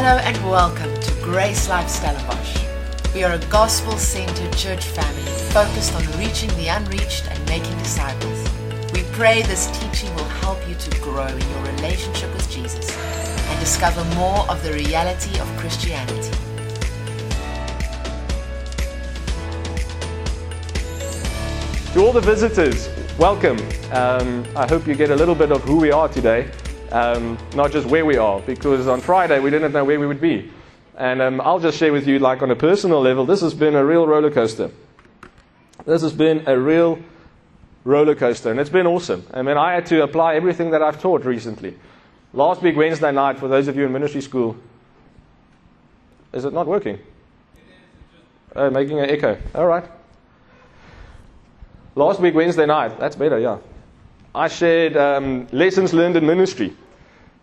Hello 0.00 0.16
and 0.18 0.36
welcome 0.48 0.94
to 0.94 1.10
GraceLife 1.26 1.88
Stellenbosch. 1.88 3.12
We 3.12 3.24
are 3.24 3.32
a 3.32 3.44
gospel 3.46 3.98
centered 3.98 4.56
church 4.56 4.84
family 4.84 5.22
focused 5.50 5.92
on 5.92 6.04
reaching 6.16 6.48
the 6.50 6.68
unreached 6.68 7.28
and 7.28 7.48
making 7.48 7.76
disciples. 7.78 8.48
We 8.92 9.02
pray 9.10 9.42
this 9.42 9.66
teaching 9.76 10.14
will 10.14 10.30
help 10.38 10.56
you 10.68 10.76
to 10.76 11.00
grow 11.00 11.26
in 11.26 11.50
your 11.50 11.62
relationship 11.74 12.32
with 12.32 12.48
Jesus 12.48 12.96
and 12.96 13.58
discover 13.58 14.04
more 14.14 14.48
of 14.48 14.62
the 14.62 14.72
reality 14.72 15.36
of 15.40 15.48
Christianity. 15.56 16.30
To 21.94 22.06
all 22.06 22.12
the 22.12 22.20
visitors, 22.20 22.88
welcome. 23.18 23.58
Um, 23.90 24.46
I 24.54 24.64
hope 24.68 24.86
you 24.86 24.94
get 24.94 25.10
a 25.10 25.16
little 25.16 25.34
bit 25.34 25.50
of 25.50 25.64
who 25.64 25.78
we 25.78 25.90
are 25.90 26.06
today, 26.08 26.48
um, 26.92 27.38
not 27.54 27.72
just 27.72 27.86
where 27.86 28.04
we 28.04 28.16
are, 28.16 28.40
because 28.40 28.86
on 28.86 29.00
Friday 29.00 29.40
we 29.40 29.50
didn't 29.50 29.72
know 29.72 29.84
where 29.84 30.00
we 30.00 30.06
would 30.06 30.20
be. 30.20 30.50
And 30.96 31.22
um, 31.22 31.40
I'll 31.40 31.60
just 31.60 31.78
share 31.78 31.92
with 31.92 32.08
you, 32.08 32.18
like 32.18 32.42
on 32.42 32.50
a 32.50 32.56
personal 32.56 33.00
level, 33.00 33.24
this 33.24 33.40
has 33.40 33.54
been 33.54 33.74
a 33.74 33.84
real 33.84 34.06
roller 34.06 34.30
coaster. 34.30 34.70
This 35.86 36.02
has 36.02 36.12
been 36.12 36.42
a 36.46 36.58
real 36.58 36.98
roller 37.84 38.14
coaster, 38.14 38.50
and 38.50 38.58
it's 38.58 38.70
been 38.70 38.86
awesome. 38.86 39.24
I 39.32 39.42
mean, 39.42 39.56
I 39.56 39.74
had 39.74 39.86
to 39.86 40.02
apply 40.02 40.34
everything 40.34 40.72
that 40.72 40.82
I've 40.82 41.00
taught 41.00 41.24
recently. 41.24 41.78
Last 42.32 42.62
week, 42.62 42.76
Wednesday 42.76 43.12
night, 43.12 43.38
for 43.38 43.48
those 43.48 43.68
of 43.68 43.76
you 43.76 43.86
in 43.86 43.92
ministry 43.92 44.20
school, 44.20 44.56
is 46.32 46.44
it 46.44 46.52
not 46.52 46.66
working? 46.66 46.98
Oh, 48.54 48.70
making 48.70 48.98
an 48.98 49.08
echo. 49.08 49.38
All 49.54 49.66
right. 49.66 49.84
Last 51.94 52.20
week, 52.20 52.34
Wednesday 52.34 52.66
night, 52.66 52.98
that's 52.98 53.16
better, 53.16 53.38
yeah. 53.38 53.58
I 54.38 54.46
shared 54.46 54.96
um, 54.96 55.48
lessons 55.50 55.92
learned 55.92 56.16
in 56.16 56.24
ministry. 56.24 56.72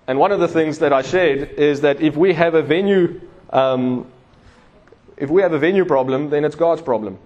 And 0.08 0.18
one 0.18 0.32
of 0.32 0.40
the 0.40 0.48
things 0.48 0.80
that 0.80 0.94
I 0.94 1.02
shared 1.02 1.52
is 1.52 1.82
that 1.82 2.00
if 2.00 2.16
we 2.16 2.34
have 2.34 2.54
a 2.54 2.62
venue, 2.62 3.20
um, 3.50 4.10
if 5.18 5.30
we 5.30 5.42
have 5.42 5.52
a 5.52 5.60
venue 5.60 5.84
problem, 5.84 6.30
then 6.30 6.46
it's 6.46 6.56
God's 6.56 6.82
problem. 6.82 7.20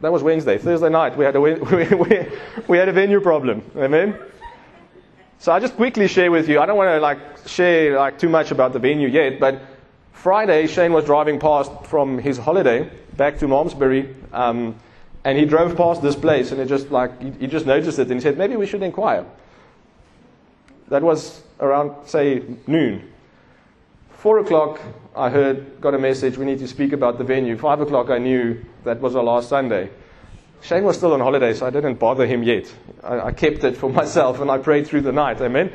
That 0.00 0.12
was 0.12 0.22
Wednesday. 0.22 0.56
Thursday 0.56 0.88
night, 0.88 1.14
we 1.14 1.26
had 1.26 1.36
a, 1.36 1.40
we, 1.42 1.54
we, 1.94 2.26
we 2.66 2.78
had 2.78 2.88
a 2.88 2.92
venue 2.92 3.20
problem. 3.20 3.62
Amen? 3.76 4.18
So 5.40 5.52
I 5.52 5.60
just 5.60 5.76
quickly 5.76 6.08
share 6.08 6.30
with 6.30 6.48
you. 6.48 6.58
I 6.58 6.64
don't 6.64 6.78
want 6.78 6.88
to 6.88 7.00
like 7.00 7.18
share 7.46 7.98
like 7.98 8.18
too 8.18 8.30
much 8.30 8.50
about 8.50 8.72
the 8.72 8.78
venue 8.78 9.08
yet, 9.08 9.38
but 9.38 9.60
Friday, 10.12 10.68
Shane 10.68 10.94
was 10.94 11.04
driving 11.04 11.38
past 11.38 11.70
from 11.84 12.16
his 12.16 12.38
holiday 12.38 12.90
back 13.14 13.38
to 13.40 13.46
Malmesbury. 13.46 14.14
Um, 14.32 14.76
and 15.24 15.38
he 15.38 15.46
drove 15.46 15.76
past 15.76 16.02
this 16.02 16.14
place 16.14 16.52
and 16.52 16.60
it 16.60 16.66
just 16.66 16.90
like, 16.90 17.40
he, 17.40 17.46
just 17.46 17.66
noticed 17.66 17.98
it 17.98 18.10
and 18.10 18.14
he 18.14 18.20
said, 18.20 18.36
maybe 18.36 18.56
we 18.56 18.66
should 18.66 18.82
inquire. 18.82 19.24
That 20.88 21.02
was 21.02 21.42
around, 21.60 22.06
say, 22.06 22.42
noon. 22.66 23.10
Four 24.12 24.38
o'clock, 24.38 24.80
I 25.16 25.30
heard, 25.30 25.80
got 25.80 25.94
a 25.94 25.98
message, 25.98 26.36
we 26.36 26.44
need 26.44 26.58
to 26.58 26.68
speak 26.68 26.92
about 26.92 27.16
the 27.16 27.24
venue. 27.24 27.56
Five 27.56 27.80
o'clock, 27.80 28.10
I 28.10 28.18
knew 28.18 28.62
that 28.84 29.00
was 29.00 29.16
our 29.16 29.24
last 29.24 29.48
Sunday. 29.48 29.90
Shane 30.60 30.84
was 30.84 30.96
still 30.96 31.12
on 31.12 31.20
holiday, 31.20 31.54
so 31.54 31.66
I 31.66 31.70
didn't 31.70 31.96
bother 31.96 32.26
him 32.26 32.42
yet. 32.42 32.72
I, 33.02 33.20
I 33.20 33.32
kept 33.32 33.64
it 33.64 33.76
for 33.76 33.90
myself 34.00 34.40
and 34.40 34.50
I 34.50 34.58
prayed 34.58 34.86
through 34.86 35.02
the 35.02 35.12
night. 35.12 35.40
Amen. 35.40 35.72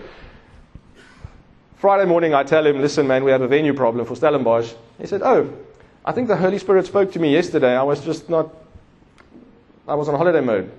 Friday 1.77 2.05
morning, 2.05 2.33
I 2.33 2.43
tell 2.43 2.65
him, 2.67 2.81
listen, 2.81 3.07
man, 3.07 3.23
we 3.23 3.31
have 3.31 3.41
a 3.41 3.47
venue 3.47 3.73
problem 3.73 4.05
for 4.05 4.15
Stellenbosch. 4.15 4.73
He 4.99 5.07
said, 5.07 5.21
oh, 5.23 5.51
I 6.05 6.11
think 6.11 6.27
the 6.27 6.35
Holy 6.35 6.57
Spirit 6.57 6.85
spoke 6.85 7.13
to 7.13 7.19
me 7.19 7.31
yesterday. 7.31 7.75
I 7.75 7.83
was 7.83 8.03
just 8.03 8.29
not 8.29 8.53
I 9.89 9.95
was 9.95 10.07
on 10.07 10.15
holiday 10.15 10.41
mode. 10.41 10.71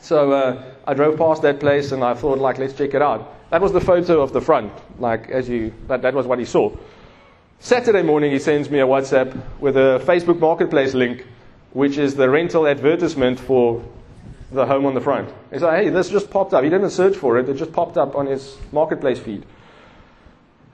So 0.00 0.30
uh, 0.30 0.62
I 0.86 0.92
drove 0.92 1.16
past 1.16 1.40
that 1.42 1.58
place 1.58 1.92
and 1.92 2.04
I 2.04 2.12
thought, 2.12 2.38
like, 2.38 2.58
let's 2.58 2.74
check 2.74 2.92
it 2.92 3.00
out. 3.00 3.32
That 3.50 3.62
was 3.62 3.72
the 3.72 3.80
photo 3.80 4.20
of 4.20 4.34
the 4.34 4.40
front, 4.40 4.70
like, 4.98 5.30
as 5.30 5.48
you, 5.48 5.72
that, 5.88 6.02
that 6.02 6.12
was 6.12 6.26
what 6.26 6.38
he 6.38 6.44
saw. 6.44 6.76
Saturday 7.58 8.02
morning, 8.02 8.32
he 8.32 8.38
sends 8.38 8.68
me 8.68 8.80
a 8.80 8.86
WhatsApp 8.86 9.40
with 9.60 9.78
a 9.78 10.02
Facebook 10.04 10.38
Marketplace 10.38 10.92
link, 10.92 11.26
which 11.72 11.96
is 11.96 12.14
the 12.14 12.28
rental 12.28 12.66
advertisement 12.66 13.40
for 13.40 13.82
the 14.52 14.66
home 14.66 14.84
on 14.84 14.92
the 14.92 15.00
front. 15.00 15.30
He 15.50 15.58
said, 15.58 15.74
hey, 15.74 15.88
this 15.88 16.10
just 16.10 16.30
popped 16.30 16.52
up. 16.52 16.64
He 16.64 16.68
didn't 16.68 16.90
search 16.90 17.16
for 17.16 17.38
it, 17.38 17.48
it 17.48 17.54
just 17.54 17.72
popped 17.72 17.96
up 17.96 18.14
on 18.14 18.26
his 18.26 18.58
Marketplace 18.72 19.18
feed. 19.18 19.46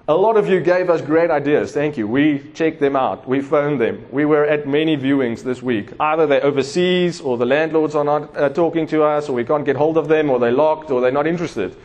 A 0.08 0.14
lot 0.14 0.36
of 0.36 0.48
you 0.48 0.60
gave 0.60 0.90
us 0.90 1.00
great 1.00 1.30
ideas. 1.30 1.70
Thank 1.70 1.96
you. 1.96 2.08
We 2.08 2.50
checked 2.54 2.80
them 2.80 2.96
out. 2.96 3.28
We 3.28 3.40
phoned 3.40 3.80
them. 3.80 4.04
We 4.10 4.24
were 4.24 4.44
at 4.44 4.66
many 4.66 4.96
viewings 4.96 5.44
this 5.44 5.62
week. 5.62 5.92
Either 6.00 6.26
they're 6.26 6.44
overseas, 6.44 7.20
or 7.20 7.38
the 7.38 7.46
landlords 7.46 7.94
are 7.94 8.02
not 8.02 8.36
uh, 8.36 8.48
talking 8.48 8.88
to 8.88 9.04
us, 9.04 9.28
or 9.28 9.34
we 9.34 9.44
can't 9.44 9.64
get 9.64 9.76
hold 9.76 9.96
of 9.96 10.08
them, 10.08 10.28
or 10.28 10.40
they're 10.40 10.50
locked, 10.50 10.90
or 10.90 11.00
they're 11.00 11.12
not 11.12 11.28
interested, 11.28 11.76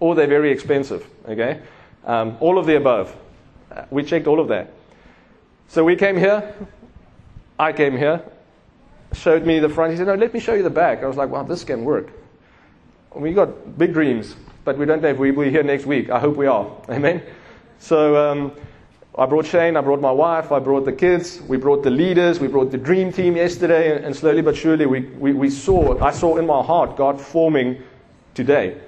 or 0.00 0.14
they're 0.14 0.26
very 0.26 0.50
expensive. 0.50 1.06
Okay? 1.28 1.60
Um, 2.06 2.38
all 2.40 2.58
of 2.58 2.64
the 2.64 2.76
above. 2.76 3.14
Uh, 3.70 3.84
we 3.90 4.02
checked 4.02 4.26
all 4.26 4.40
of 4.40 4.48
that. 4.48 4.72
So 5.68 5.84
we 5.84 5.94
came 5.94 6.16
here. 6.16 6.54
I 7.58 7.74
came 7.74 7.98
here. 7.98 8.22
Showed 9.12 9.44
me 9.44 9.58
the 9.58 9.68
front. 9.68 9.90
He 9.92 9.98
said, 9.98 10.06
No, 10.06 10.14
let 10.14 10.32
me 10.32 10.40
show 10.40 10.54
you 10.54 10.62
the 10.62 10.70
back. 10.70 11.02
I 11.02 11.06
was 11.06 11.16
like, 11.16 11.28
Wow, 11.28 11.42
this 11.42 11.64
can 11.64 11.84
work. 11.84 12.12
We 13.14 13.34
got 13.34 13.76
big 13.76 13.92
dreams, 13.92 14.36
but 14.64 14.78
we 14.78 14.86
don't 14.86 15.02
know 15.02 15.08
if 15.08 15.18
we'll 15.18 15.34
be 15.34 15.50
here 15.50 15.62
next 15.62 15.84
week. 15.84 16.08
I 16.08 16.18
hope 16.18 16.36
we 16.36 16.46
are. 16.46 16.70
Amen. 16.88 17.22
So 17.78 18.16
um, 18.16 18.52
I 19.16 19.26
brought 19.26 19.46
Shane, 19.46 19.76
I 19.76 19.80
brought 19.80 20.00
my 20.00 20.12
wife, 20.12 20.52
I 20.52 20.58
brought 20.58 20.84
the 20.84 20.92
kids, 20.92 21.40
we 21.42 21.56
brought 21.56 21.82
the 21.82 21.90
leaders, 21.90 22.38
we 22.38 22.48
brought 22.48 22.70
the 22.70 22.78
dream 22.78 23.12
team 23.12 23.36
yesterday, 23.36 24.02
and, 24.02 24.14
slowly 24.14 24.42
but 24.42 24.56
surely 24.56 24.86
we, 24.86 25.00
we, 25.00 25.32
we 25.32 25.50
saw, 25.50 26.00
I 26.00 26.12
saw 26.12 26.36
in 26.36 26.46
my 26.46 26.62
heart 26.62 26.96
God 26.96 27.20
forming 27.20 27.82
today. 28.34 28.80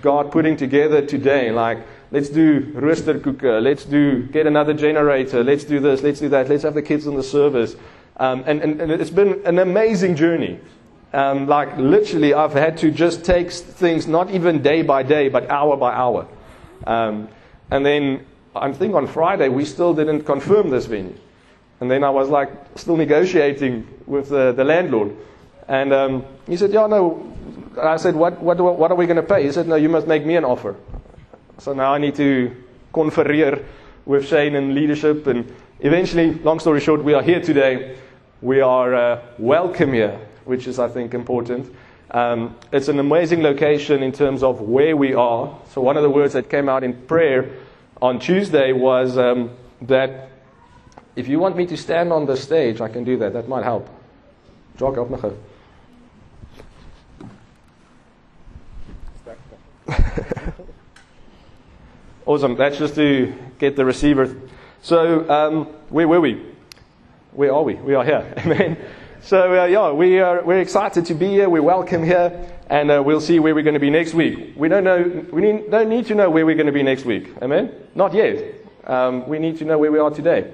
God 0.00 0.32
putting 0.32 0.56
together 0.56 1.04
today, 1.04 1.50
like, 1.50 1.78
let's 2.10 2.28
do 2.28 2.62
roosterkoeken, 2.72 3.62
let's 3.62 3.84
do, 3.84 4.22
get 4.22 4.46
another 4.46 4.72
generator, 4.72 5.44
let's 5.44 5.64
do 5.64 5.80
this, 5.80 6.02
let's 6.02 6.20
do 6.20 6.28
that, 6.30 6.48
let's 6.48 6.62
have 6.62 6.74
the 6.74 6.82
kids 6.82 7.06
in 7.06 7.14
the 7.14 7.22
service. 7.22 7.76
Um, 8.16 8.44
and, 8.46 8.60
and, 8.62 8.80
and, 8.80 8.90
it's 8.90 9.10
been 9.10 9.42
an 9.44 9.58
amazing 9.58 10.16
journey. 10.16 10.58
Um, 11.12 11.46
like, 11.46 11.76
literally, 11.76 12.34
I've 12.34 12.52
had 12.52 12.78
to 12.78 12.90
just 12.90 13.24
take 13.24 13.52
things 13.52 14.06
not 14.06 14.30
even 14.30 14.62
day 14.62 14.82
by 14.82 15.02
day, 15.02 15.28
but 15.28 15.48
hour 15.50 15.76
by 15.76 15.92
hour. 15.92 16.26
Um, 16.86 17.28
and 17.70 17.84
then 17.84 18.26
I 18.54 18.72
think 18.72 18.94
on 18.94 19.06
Friday 19.06 19.48
we 19.48 19.64
still 19.64 19.94
didn't 19.94 20.22
confirm 20.22 20.70
this 20.70 20.86
venue. 20.86 21.16
And 21.80 21.90
then 21.90 22.02
I 22.02 22.10
was 22.10 22.28
like 22.28 22.50
still 22.74 22.96
negotiating 22.96 23.86
with 24.06 24.30
the, 24.30 24.52
the 24.52 24.64
landlord. 24.64 25.14
And 25.68 25.92
um, 25.92 26.24
he 26.46 26.56
said, 26.56 26.72
Yeah, 26.72 26.86
no. 26.86 27.32
I 27.80 27.96
said, 27.96 28.16
what, 28.16 28.40
what, 28.42 28.58
what 28.58 28.90
are 28.90 28.96
we 28.96 29.06
going 29.06 29.16
to 29.16 29.22
pay? 29.22 29.44
He 29.44 29.52
said, 29.52 29.68
No, 29.68 29.76
you 29.76 29.88
must 29.88 30.06
make 30.06 30.26
me 30.26 30.36
an 30.36 30.44
offer. 30.44 30.74
So 31.58 31.72
now 31.72 31.94
I 31.94 31.98
need 31.98 32.16
to 32.16 32.54
confereer 32.92 33.64
with 34.04 34.26
Shane 34.26 34.56
and 34.56 34.74
leadership. 34.74 35.26
And 35.26 35.54
eventually, 35.80 36.34
long 36.34 36.58
story 36.58 36.80
short, 36.80 37.04
we 37.04 37.14
are 37.14 37.22
here 37.22 37.40
today. 37.40 37.96
We 38.40 38.60
are 38.60 38.94
uh, 38.94 39.22
welcome 39.38 39.92
here, 39.92 40.18
which 40.44 40.66
is, 40.66 40.78
I 40.78 40.88
think, 40.88 41.14
important. 41.14 41.72
Um, 42.10 42.56
it's 42.72 42.88
an 42.88 42.98
amazing 42.98 43.42
location 43.42 44.02
in 44.02 44.12
terms 44.12 44.42
of 44.42 44.62
where 44.62 44.96
we 44.96 45.12
are. 45.14 45.58
So, 45.70 45.82
one 45.82 45.96
of 45.96 46.02
the 46.02 46.10
words 46.10 46.32
that 46.32 46.48
came 46.48 46.68
out 46.68 46.82
in 46.82 46.94
prayer 47.06 47.50
on 48.00 48.18
Tuesday 48.18 48.72
was 48.72 49.18
um, 49.18 49.50
that 49.82 50.30
if 51.16 51.28
you 51.28 51.38
want 51.38 51.56
me 51.56 51.66
to 51.66 51.76
stand 51.76 52.12
on 52.12 52.26
the 52.26 52.36
stage, 52.36 52.80
I 52.80 52.88
can 52.88 53.04
do 53.04 53.18
that. 53.18 53.34
That 53.34 53.48
might 53.48 53.64
help. 53.64 53.88
Jock, 54.78 54.94
help 54.94 55.10
me 55.10 55.18
awesome. 62.26 62.56
That's 62.56 62.78
just 62.78 62.94
to 62.94 63.34
get 63.58 63.74
the 63.76 63.84
receiver. 63.84 64.40
So, 64.82 65.28
um, 65.28 65.64
where 65.90 66.06
were 66.06 66.20
we? 66.20 66.42
Where 67.32 67.52
are 67.52 67.62
we? 67.62 67.74
We 67.74 67.94
are 67.94 68.04
here. 68.04 68.32
Amen. 68.38 68.76
So, 69.22 69.60
uh, 69.60 69.64
yeah, 69.66 69.90
we 69.90 70.20
are, 70.20 70.42
we're 70.44 70.60
excited 70.60 71.06
to 71.06 71.14
be 71.14 71.26
here. 71.28 71.48
We're 71.48 71.60
welcome 71.62 72.04
here. 72.04 72.48
And 72.70 72.90
uh, 72.90 73.02
we'll 73.04 73.20
see 73.20 73.40
where 73.40 73.54
we're 73.54 73.64
going 73.64 73.74
to 73.74 73.80
be 73.80 73.90
next 73.90 74.14
week. 74.14 74.54
We 74.56 74.68
don't, 74.68 74.84
know, 74.84 75.26
we 75.32 75.42
need, 75.42 75.70
don't 75.70 75.88
need 75.88 76.06
to 76.06 76.14
know 76.14 76.30
where 76.30 76.46
we're 76.46 76.54
going 76.54 76.66
to 76.66 76.72
be 76.72 76.82
next 76.82 77.04
week. 77.04 77.30
Amen? 77.42 77.72
Not 77.94 78.14
yet. 78.14 78.54
Um, 78.84 79.28
we 79.28 79.38
need 79.38 79.58
to 79.58 79.64
know 79.64 79.76
where 79.76 79.90
we 79.90 79.98
are 79.98 80.10
today. 80.10 80.52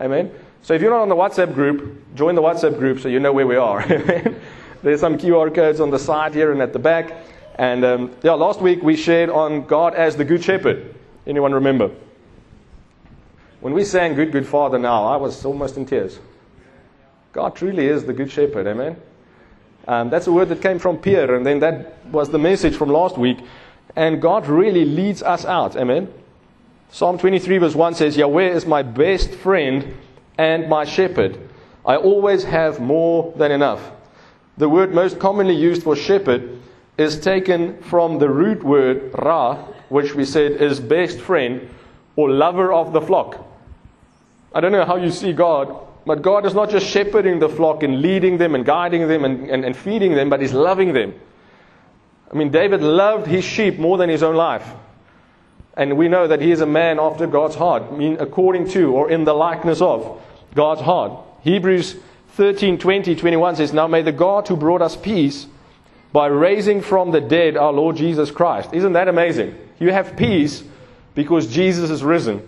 Amen? 0.00 0.32
So 0.62 0.74
if 0.74 0.82
you're 0.82 0.90
not 0.90 1.02
on 1.02 1.08
the 1.08 1.14
WhatsApp 1.14 1.54
group, 1.54 2.14
join 2.14 2.34
the 2.34 2.42
WhatsApp 2.42 2.78
group 2.78 3.00
so 3.00 3.08
you 3.08 3.20
know 3.20 3.32
where 3.32 3.46
we 3.46 3.56
are. 3.56 3.86
There's 4.82 5.00
some 5.00 5.16
QR 5.16 5.54
codes 5.54 5.80
on 5.80 5.90
the 5.90 5.98
side 5.98 6.34
here 6.34 6.52
and 6.52 6.60
at 6.60 6.72
the 6.72 6.78
back. 6.78 7.12
And 7.56 7.84
um, 7.84 8.16
yeah, 8.22 8.32
last 8.32 8.60
week 8.60 8.82
we 8.82 8.96
shared 8.96 9.30
on 9.30 9.66
God 9.66 9.94
as 9.94 10.16
the 10.16 10.24
Good 10.24 10.42
Shepherd. 10.42 10.94
Anyone 11.26 11.52
remember? 11.52 11.90
When 13.60 13.72
we 13.72 13.84
sang 13.84 14.14
Good, 14.14 14.32
Good 14.32 14.46
Father 14.46 14.78
now, 14.78 15.04
I 15.04 15.16
was 15.16 15.44
almost 15.44 15.76
in 15.76 15.86
tears. 15.86 16.18
God 17.32 17.54
truly 17.54 17.86
is 17.86 18.04
the 18.04 18.12
good 18.12 18.30
shepherd, 18.30 18.66
amen? 18.66 18.96
Um, 19.86 20.10
that's 20.10 20.26
a 20.26 20.32
word 20.32 20.48
that 20.48 20.60
came 20.60 20.78
from 20.78 20.98
Pierre, 20.98 21.34
and 21.34 21.46
then 21.46 21.60
that 21.60 22.04
was 22.06 22.30
the 22.30 22.38
message 22.38 22.76
from 22.76 22.90
last 22.90 23.16
week. 23.16 23.38
And 23.96 24.20
God 24.20 24.46
really 24.46 24.84
leads 24.84 25.22
us 25.22 25.44
out, 25.44 25.76
amen? 25.76 26.12
Psalm 26.90 27.18
23, 27.18 27.58
verse 27.58 27.74
1 27.74 27.94
says, 27.94 28.16
Yahweh 28.16 28.50
is 28.50 28.66
my 28.66 28.82
best 28.82 29.30
friend 29.30 29.96
and 30.38 30.68
my 30.68 30.84
shepherd. 30.84 31.38
I 31.86 31.96
always 31.96 32.44
have 32.44 32.80
more 32.80 33.32
than 33.36 33.52
enough. 33.52 33.90
The 34.58 34.68
word 34.68 34.92
most 34.92 35.18
commonly 35.18 35.54
used 35.54 35.82
for 35.82 35.96
shepherd 35.96 36.60
is 36.98 37.18
taken 37.18 37.80
from 37.82 38.18
the 38.18 38.28
root 38.28 38.62
word 38.62 39.12
ra, 39.14 39.56
which 39.88 40.14
we 40.14 40.24
said 40.24 40.52
is 40.52 40.80
best 40.80 41.20
friend, 41.20 41.68
or 42.16 42.30
lover 42.30 42.72
of 42.72 42.92
the 42.92 43.00
flock. 43.00 43.46
I 44.52 44.60
don't 44.60 44.72
know 44.72 44.84
how 44.84 44.96
you 44.96 45.10
see 45.10 45.32
God, 45.32 45.86
but 46.06 46.22
God 46.22 46.46
is 46.46 46.54
not 46.54 46.70
just 46.70 46.86
shepherding 46.86 47.38
the 47.38 47.48
flock 47.48 47.82
and 47.82 48.00
leading 48.00 48.38
them 48.38 48.54
and 48.54 48.64
guiding 48.64 49.06
them 49.08 49.24
and, 49.24 49.50
and, 49.50 49.64
and 49.64 49.76
feeding 49.76 50.14
them, 50.14 50.30
but 50.30 50.40
He's 50.40 50.52
loving 50.52 50.92
them. 50.92 51.14
I 52.32 52.36
mean, 52.36 52.50
David 52.50 52.82
loved 52.82 53.26
his 53.26 53.44
sheep 53.44 53.78
more 53.78 53.98
than 53.98 54.08
his 54.08 54.22
own 54.22 54.36
life. 54.36 54.68
And 55.76 55.96
we 55.96 56.08
know 56.08 56.28
that 56.28 56.40
he 56.40 56.52
is 56.52 56.60
a 56.60 56.66
man 56.66 57.00
after 57.00 57.26
God's 57.26 57.56
heart, 57.56 57.84
I 57.90 57.96
mean, 57.96 58.16
according 58.20 58.68
to 58.70 58.92
or 58.92 59.10
in 59.10 59.24
the 59.24 59.32
likeness 59.32 59.80
of 59.80 60.20
God's 60.54 60.80
heart. 60.80 61.24
Hebrews 61.42 61.96
13 62.32 62.78
20, 62.78 63.16
21 63.16 63.56
says, 63.56 63.72
Now 63.72 63.86
may 63.86 64.02
the 64.02 64.12
God 64.12 64.46
who 64.46 64.56
brought 64.56 64.82
us 64.82 64.96
peace 64.96 65.46
by 66.12 66.26
raising 66.26 66.82
from 66.82 67.10
the 67.12 67.20
dead 67.20 67.56
our 67.56 67.72
Lord 67.72 67.96
Jesus 67.96 68.30
Christ. 68.30 68.70
Isn't 68.72 68.92
that 68.92 69.08
amazing? 69.08 69.56
You 69.78 69.90
have 69.92 70.16
peace 70.16 70.62
because 71.14 71.46
Jesus 71.46 71.90
is 71.90 72.04
risen. 72.04 72.46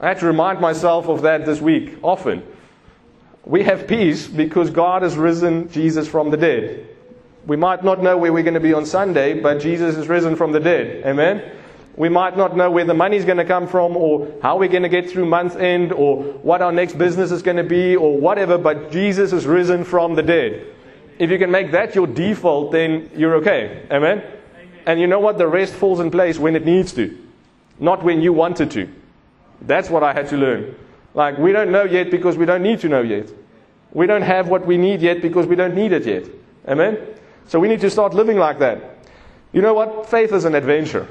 I 0.00 0.08
had 0.08 0.20
to 0.20 0.26
remind 0.26 0.60
myself 0.60 1.08
of 1.08 1.22
that 1.22 1.46
this 1.46 1.60
week 1.60 1.98
often. 2.02 2.42
We 3.46 3.62
have 3.64 3.86
peace 3.86 4.26
because 4.26 4.70
God 4.70 5.02
has 5.02 5.16
risen 5.16 5.68
Jesus 5.68 6.08
from 6.08 6.30
the 6.30 6.36
dead. 6.36 6.88
We 7.46 7.56
might 7.56 7.84
not 7.84 8.02
know 8.02 8.16
where 8.16 8.32
we're 8.32 8.42
going 8.42 8.54
to 8.54 8.60
be 8.60 8.72
on 8.72 8.86
Sunday, 8.86 9.38
but 9.38 9.60
Jesus 9.60 9.96
is 9.96 10.08
risen 10.08 10.34
from 10.34 10.52
the 10.52 10.60
dead. 10.60 11.04
Amen? 11.04 11.52
We 11.96 12.08
might 12.08 12.36
not 12.36 12.56
know 12.56 12.70
where 12.70 12.84
the 12.84 12.94
money's 12.94 13.24
going 13.24 13.36
to 13.36 13.44
come 13.44 13.68
from 13.68 13.96
or 13.96 14.32
how 14.42 14.58
we're 14.58 14.70
going 14.70 14.82
to 14.82 14.88
get 14.88 15.10
through 15.10 15.26
month 15.26 15.56
end 15.56 15.92
or 15.92 16.22
what 16.22 16.62
our 16.62 16.72
next 16.72 16.98
business 16.98 17.30
is 17.30 17.42
going 17.42 17.58
to 17.58 17.64
be 17.64 17.96
or 17.96 18.18
whatever, 18.18 18.56
but 18.56 18.90
Jesus 18.90 19.32
is 19.32 19.46
risen 19.46 19.84
from 19.84 20.14
the 20.14 20.22
dead. 20.22 20.66
If 21.18 21.30
you 21.30 21.38
can 21.38 21.50
make 21.50 21.70
that 21.72 21.94
your 21.94 22.06
default, 22.06 22.72
then 22.72 23.10
you're 23.14 23.36
okay. 23.36 23.86
Amen? 23.90 24.18
Amen? 24.18 24.72
And 24.86 25.00
you 25.00 25.06
know 25.06 25.20
what? 25.20 25.38
The 25.38 25.46
rest 25.46 25.74
falls 25.74 26.00
in 26.00 26.10
place 26.10 26.38
when 26.38 26.56
it 26.56 26.64
needs 26.64 26.92
to, 26.94 27.16
not 27.78 28.02
when 28.02 28.22
you 28.22 28.32
want 28.32 28.60
it 28.60 28.70
to. 28.72 28.88
That's 29.60 29.88
what 29.88 30.02
I 30.02 30.14
had 30.14 30.28
to 30.30 30.36
learn. 30.36 30.74
Like, 31.14 31.38
we 31.38 31.52
don't 31.52 31.70
know 31.70 31.84
yet 31.84 32.10
because 32.10 32.36
we 32.36 32.44
don't 32.44 32.62
need 32.62 32.80
to 32.80 32.88
know 32.88 33.02
yet. 33.02 33.30
We 33.92 34.06
don't 34.06 34.22
have 34.22 34.48
what 34.48 34.66
we 34.66 34.76
need 34.76 35.00
yet 35.00 35.22
because 35.22 35.46
we 35.46 35.54
don't 35.54 35.74
need 35.74 35.92
it 35.92 36.04
yet. 36.04 36.24
Amen? 36.68 36.98
So 37.46 37.60
we 37.60 37.68
need 37.68 37.80
to 37.80 37.90
start 37.90 38.14
living 38.14 38.36
like 38.36 38.58
that. 38.58 38.98
You 39.52 39.62
know 39.62 39.74
what? 39.74 40.10
Faith 40.10 40.32
is 40.32 40.44
an 40.44 40.54
adventure. 40.54 41.06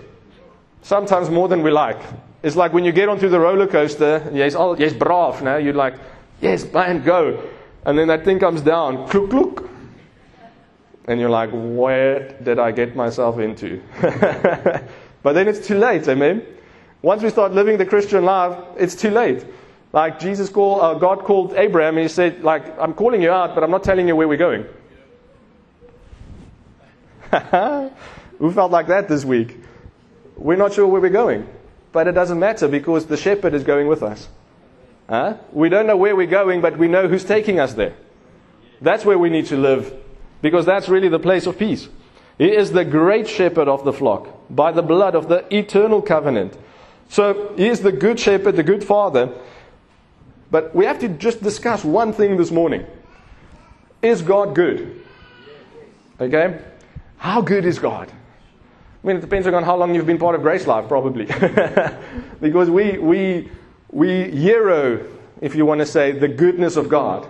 Sometimes 0.82 1.30
more 1.30 1.48
than 1.48 1.64
we 1.64 1.72
like. 1.72 2.00
It's 2.44 2.58
like 2.58 2.74
when 2.74 2.84
you 2.84 2.92
get 2.92 3.08
onto 3.08 3.30
the 3.30 3.40
roller 3.40 3.68
coaster, 3.68 4.30
yes, 4.34 4.54
oh, 4.54 4.76
yes, 4.76 4.92
brav, 4.92 5.42
now 5.42 5.56
you're 5.56 5.74
like, 5.74 5.96
yes, 6.42 6.72
man, 6.74 7.02
go. 7.02 7.42
And 7.86 7.98
then 7.98 8.10
that 8.10 8.26
thing 8.26 8.40
comes 8.40 8.62
down, 8.62 9.08
kluk, 9.08 9.30
kluk. 9.30 9.70
And 11.06 11.22
you're 11.22 11.30
like, 11.30 11.50
where 11.54 12.30
did 12.44 12.60
I 12.60 12.72
get 12.72 12.96
myself 12.96 13.40
into? 13.40 13.82
but 14.02 15.34
then 15.34 15.48
it's 15.48 15.66
too 15.66 15.78
late, 15.78 16.08
amen? 16.10 16.46
Once 17.02 17.24
we 17.24 17.30
start 17.30 17.54
living 17.54 17.78
the 17.78 17.86
Christian 17.86 18.26
life, 18.26 18.58
it's 18.78 18.96
too 18.96 19.12
late. 19.12 19.46
Like 19.94 20.20
Jesus 20.20 20.50
called, 20.50 20.82
uh, 20.82 20.96
God 20.96 21.20
called 21.20 21.54
Abraham 21.54 21.98
and 21.98 22.04
he 22.04 22.10
said, 22.10 22.44
like, 22.44 22.78
I'm 22.80 22.96
calling 22.96 23.22
you 23.22 23.32
out, 23.32 23.54
but 23.54 23.64
I'm 23.64 23.72
not 23.72 23.84
telling 23.84 24.08
you 24.08 24.16
where 24.16 24.28
we're 24.28 24.38
going. 24.38 24.66
Who 28.40 28.52
felt 28.52 28.72
like 28.72 28.88
that 28.88 29.08
this 29.08 29.24
week? 29.24 29.60
We're 30.36 30.58
not 30.58 30.74
sure 30.74 30.88
where 30.88 31.00
we're 31.00 31.10
going. 31.10 31.48
But 31.92 32.08
it 32.08 32.14
doesn't 32.14 32.40
matter 32.40 32.68
because 32.68 33.06
the 33.06 33.18
shepherd 33.18 33.54
is 33.54 33.64
going 33.64 33.88
with 33.88 34.02
us. 34.02 34.28
Huh? 35.08 35.38
We 35.52 35.70
don't 35.70 35.86
know 35.86 35.96
where 35.96 36.16
we're 36.16 36.26
going, 36.26 36.60
but 36.62 36.78
we 36.78 36.88
know 36.88 37.08
who's 37.08 37.24
taking 37.24 37.60
us 37.60 37.76
there. 37.76 37.94
That's 38.82 39.06
where 39.06 39.20
we 39.20 39.30
need 39.30 39.46
to 39.48 39.58
live 39.58 39.94
because 40.42 40.66
that's 40.66 40.90
really 40.90 41.08
the 41.08 41.20
place 41.20 41.46
of 41.46 41.60
peace. 41.60 41.88
He 42.40 42.52
is 42.52 42.72
the 42.72 42.84
great 42.84 43.28
shepherd 43.28 43.68
of 43.68 43.86
the 43.86 43.94
flock 43.94 44.28
by 44.50 44.72
the 44.72 44.82
blood 44.82 45.14
of 45.14 45.30
the 45.30 45.46
eternal 45.56 46.02
covenant. 46.02 46.58
So 47.10 47.54
he 47.56 47.68
is 47.68 47.82
the 47.82 47.92
good 47.92 48.20
shepherd, 48.20 48.56
the 48.56 48.64
good 48.64 48.84
father. 48.84 49.32
But 50.54 50.76
we 50.76 50.86
have 50.86 51.00
to 51.00 51.10
just 51.10 51.42
discuss 51.42 51.84
one 51.84 52.14
thing 52.14 52.38
this 52.38 52.52
morning. 52.52 52.86
Is 54.04 54.22
God 54.22 54.54
good? 54.54 55.04
Okay? 56.22 56.60
How 57.18 57.42
good 57.42 57.66
is 57.66 57.80
God? 57.80 58.12
I 59.04 59.08
mean, 59.08 59.18
it 59.18 59.22
depends 59.22 59.48
on 59.48 59.64
how 59.64 59.76
long 59.76 59.96
you've 59.96 60.06
been 60.06 60.20
part 60.20 60.36
of 60.36 60.42
GraceLife, 60.42 60.88
probably. 60.88 61.26
because 62.40 62.70
we, 62.70 63.00
we, 63.00 63.50
we 63.90 64.30
hero, 64.30 65.04
if 65.42 65.56
you 65.56 65.66
want 65.66 65.80
to 65.80 65.88
say, 65.88 66.12
the 66.12 66.28
goodness 66.28 66.76
of 66.76 66.88
God. 66.88 67.28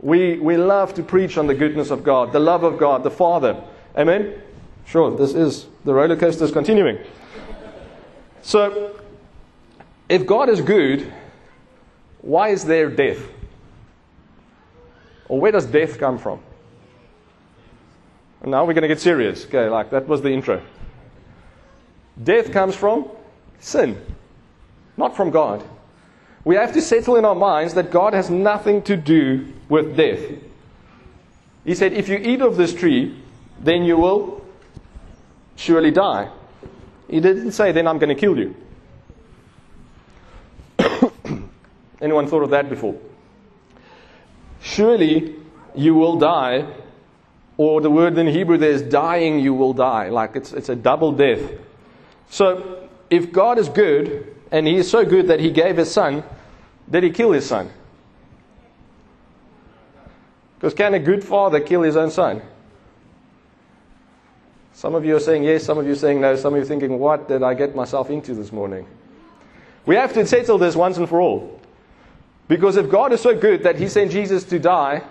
We, 0.00 0.40
we 0.40 0.56
love 0.56 0.94
to 0.94 1.04
preach 1.04 1.38
on 1.38 1.46
the 1.46 1.54
goodness 1.54 1.92
of 1.92 2.02
God, 2.02 2.32
the 2.32 2.40
love 2.40 2.64
of 2.64 2.76
God, 2.76 3.04
the 3.04 3.10
Father. 3.10 3.62
Amen? 3.96 4.42
Sure, 4.84 5.16
this 5.16 5.32
is, 5.32 5.66
the 5.84 5.94
roller 5.94 6.16
coaster 6.16 6.42
is 6.42 6.50
continuing. 6.50 6.98
So, 8.42 8.98
if 10.08 10.26
God 10.26 10.48
is 10.48 10.60
good, 10.60 11.12
why 12.24 12.48
is 12.48 12.64
there 12.64 12.88
death? 12.88 13.18
Or 15.28 15.38
where 15.38 15.52
does 15.52 15.66
death 15.66 15.98
come 15.98 16.16
from? 16.18 16.40
And 18.40 18.50
now 18.50 18.64
we're 18.64 18.72
going 18.72 18.82
to 18.82 18.88
get 18.88 19.00
serious. 19.00 19.44
Okay, 19.44 19.68
like 19.68 19.90
that 19.90 20.08
was 20.08 20.22
the 20.22 20.30
intro. 20.30 20.62
Death 22.22 22.50
comes 22.50 22.74
from 22.74 23.10
sin, 23.60 24.00
not 24.96 25.14
from 25.14 25.30
God. 25.30 25.62
We 26.44 26.56
have 26.56 26.72
to 26.72 26.80
settle 26.80 27.16
in 27.16 27.26
our 27.26 27.34
minds 27.34 27.74
that 27.74 27.90
God 27.90 28.14
has 28.14 28.30
nothing 28.30 28.82
to 28.82 28.96
do 28.96 29.52
with 29.68 29.94
death. 29.94 30.20
He 31.64 31.74
said, 31.74 31.92
If 31.92 32.08
you 32.08 32.16
eat 32.16 32.40
of 32.40 32.56
this 32.56 32.72
tree, 32.72 33.22
then 33.60 33.84
you 33.84 33.98
will 33.98 34.44
surely 35.56 35.90
die. 35.90 36.30
He 37.08 37.20
didn't 37.20 37.52
say, 37.52 37.72
Then 37.72 37.86
I'm 37.86 37.98
going 37.98 38.14
to 38.14 38.20
kill 38.20 38.38
you. 38.38 38.54
Anyone 42.00 42.26
thought 42.26 42.42
of 42.42 42.50
that 42.50 42.68
before? 42.68 42.98
Surely 44.60 45.36
you 45.74 45.94
will 45.94 46.16
die 46.16 46.66
or 47.56 47.80
the 47.80 47.90
word 47.90 48.18
in 48.18 48.26
Hebrew 48.26 48.58
there 48.58 48.70
is 48.70 48.82
dying, 48.82 49.38
you 49.38 49.54
will 49.54 49.72
die. 49.72 50.08
Like 50.08 50.36
it's, 50.36 50.52
it's 50.52 50.68
a 50.68 50.76
double 50.76 51.12
death. 51.12 51.40
So, 52.30 52.88
if 53.10 53.30
God 53.30 53.58
is 53.58 53.68
good, 53.68 54.34
and 54.50 54.66
He 54.66 54.76
is 54.76 54.90
so 54.90 55.04
good 55.04 55.28
that 55.28 55.38
He 55.38 55.50
gave 55.50 55.76
His 55.76 55.92
Son, 55.92 56.24
did 56.90 57.04
He 57.04 57.10
kill 57.10 57.32
His 57.32 57.46
Son? 57.46 57.70
Because 60.64 60.72
can 60.78 60.94
a 60.94 60.98
good 60.98 61.22
father 61.22 61.60
kill 61.60 61.82
his 61.82 61.94
own 61.94 62.10
son? 62.10 62.40
Some 64.72 64.94
of 64.94 65.04
you 65.04 65.14
are 65.14 65.20
saying 65.20 65.44
yes, 65.44 65.62
some 65.62 65.76
of 65.76 65.84
you 65.84 65.92
are 65.92 65.94
saying 65.94 66.22
no, 66.22 66.36
some 66.36 66.54
of 66.54 66.56
you 66.56 66.62
are 66.62 66.66
thinking, 66.66 66.98
what 66.98 67.28
did 67.28 67.42
I 67.42 67.52
get 67.52 67.76
myself 67.76 68.08
into 68.08 68.32
this 68.32 68.50
morning? 68.50 68.86
We 69.84 69.96
have 69.96 70.14
to 70.14 70.26
settle 70.26 70.56
this 70.56 70.74
once 70.74 70.96
and 70.96 71.06
for 71.06 71.20
all. 71.20 71.60
Because 72.48 72.76
if 72.76 72.90
God 72.90 73.12
is 73.12 73.20
so 73.20 73.34
good 73.34 73.62
that 73.62 73.76
He 73.76 73.88
sent 73.88 74.12
Jesus 74.12 74.44
to 74.44 74.58
die, 74.58 75.02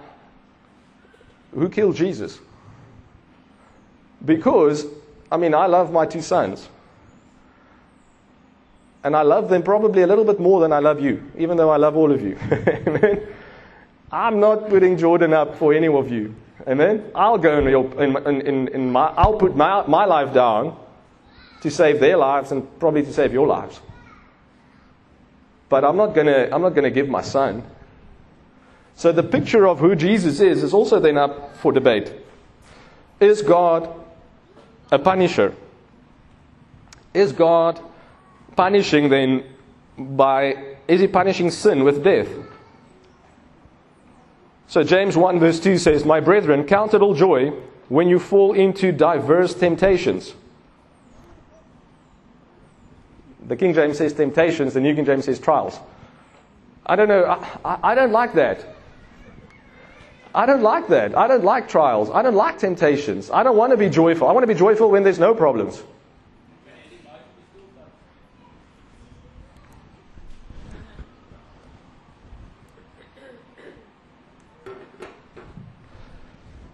who 1.53 1.69
killed 1.69 1.95
Jesus? 1.95 2.39
Because, 4.23 4.85
I 5.31 5.37
mean, 5.37 5.53
I 5.53 5.65
love 5.65 5.91
my 5.91 6.05
two 6.05 6.21
sons. 6.21 6.69
And 9.03 9.15
I 9.15 9.21
love 9.21 9.49
them 9.49 9.63
probably 9.63 10.01
a 10.01 10.07
little 10.07 10.23
bit 10.23 10.39
more 10.39 10.61
than 10.61 10.71
I 10.71 10.79
love 10.79 11.01
you, 11.01 11.29
even 11.37 11.57
though 11.57 11.69
I 11.69 11.77
love 11.77 11.97
all 11.97 12.11
of 12.11 12.21
you. 12.21 12.37
I'm 14.11 14.39
not 14.39 14.69
putting 14.69 14.97
Jordan 14.97 15.33
up 15.33 15.57
for 15.57 15.73
any 15.73 15.87
of 15.87 16.09
you. 16.09 16.35
Amen. 16.67 17.11
I'll 17.13 17.37
go 17.37 17.57
in, 17.59 17.67
in, 17.67 18.41
in, 18.41 18.67
in 18.69 18.91
my, 18.91 19.07
I'll 19.07 19.37
put 19.37 19.55
my, 19.55 19.85
my 19.87 20.05
life 20.05 20.33
down 20.33 20.77
to 21.61 21.71
save 21.71 21.99
their 21.99 22.15
lives 22.15 22.51
and 22.51 22.79
probably 22.79 23.03
to 23.03 23.11
save 23.11 23.33
your 23.33 23.47
lives. 23.47 23.81
But 25.73 25.83
I'm 25.83 25.97
not 25.97 26.13
gonna, 26.13 26.49
I'm 26.51 26.61
not 26.61 26.75
gonna 26.75 26.91
give 26.91 27.09
my 27.09 27.23
son 27.23 27.63
so 28.95 29.11
the 29.11 29.23
picture 29.23 29.67
of 29.67 29.79
who 29.79 29.95
Jesus 29.95 30.39
is 30.39 30.63
is 30.63 30.73
also 30.73 30.99
then 30.99 31.17
up 31.17 31.57
for 31.57 31.71
debate. 31.71 32.13
Is 33.19 33.41
God 33.41 33.89
a 34.91 34.99
punisher? 34.99 35.55
Is 37.13 37.31
God 37.31 37.79
punishing 38.55 39.09
then 39.09 39.43
by, 39.97 40.75
is 40.87 41.01
he 41.01 41.07
punishing 41.07 41.49
sin 41.49 41.83
with 41.83 42.03
death? 42.03 42.29
So 44.67 44.83
James 44.83 45.17
1 45.17 45.39
verse 45.39 45.59
2 45.59 45.77
says, 45.77 46.05
My 46.05 46.19
brethren, 46.19 46.63
count 46.65 46.93
it 46.93 47.01
all 47.01 47.13
joy 47.13 47.49
when 47.89 48.07
you 48.07 48.19
fall 48.19 48.53
into 48.53 48.91
diverse 48.91 49.53
temptations. 49.53 50.33
The 53.47 53.55
King 53.55 53.73
James 53.73 53.97
says 53.97 54.13
temptations, 54.13 54.73
the 54.73 54.81
New 54.81 54.95
King 54.95 55.05
James 55.05 55.25
says 55.25 55.39
trials. 55.39 55.79
I 56.85 56.95
don't 56.95 57.07
know, 57.07 57.25
I, 57.65 57.79
I 57.83 57.95
don't 57.95 58.11
like 58.11 58.33
that. 58.33 58.65
I 60.35 60.45
don't 60.45 60.63
like 60.63 60.87
that. 60.87 61.15
I 61.15 61.27
don't 61.27 61.43
like 61.43 61.69
trials. 61.69 62.09
I 62.09 62.23
don't 62.23 62.35
like 62.35 62.57
temptations. 62.57 63.29
I 63.29 63.43
don't 63.43 63.55
want 63.55 63.71
to 63.71 63.77
be 63.77 63.89
joyful. 63.89 64.27
I 64.27 64.31
want 64.31 64.43
to 64.43 64.47
be 64.47 64.57
joyful 64.57 64.89
when 64.89 65.03
there's 65.03 65.19
no 65.19 65.35
problems. 65.35 65.83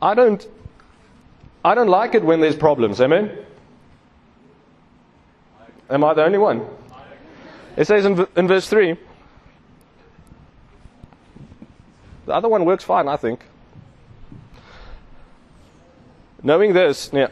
I 0.01 0.13
don't 0.13 0.47
I 1.63 1.75
don't 1.75 1.89
like 1.89 2.15
it 2.15 2.23
when 2.23 2.39
there's 2.39 2.55
problems. 2.55 3.01
Amen. 3.01 3.38
Am 5.89 6.03
I 6.03 6.13
the 6.13 6.24
only 6.24 6.38
one? 6.38 6.65
It 7.75 7.86
says 7.86 8.05
in, 8.05 8.27
in 8.36 8.48
verse 8.48 8.69
3. 8.69 8.96
The 12.25 12.34
other 12.34 12.48
one 12.48 12.65
works 12.65 12.84
fine, 12.84 13.08
I 13.08 13.17
think. 13.17 13.43
Knowing 16.43 16.74
this, 16.74 17.10
yeah. 17.12 17.29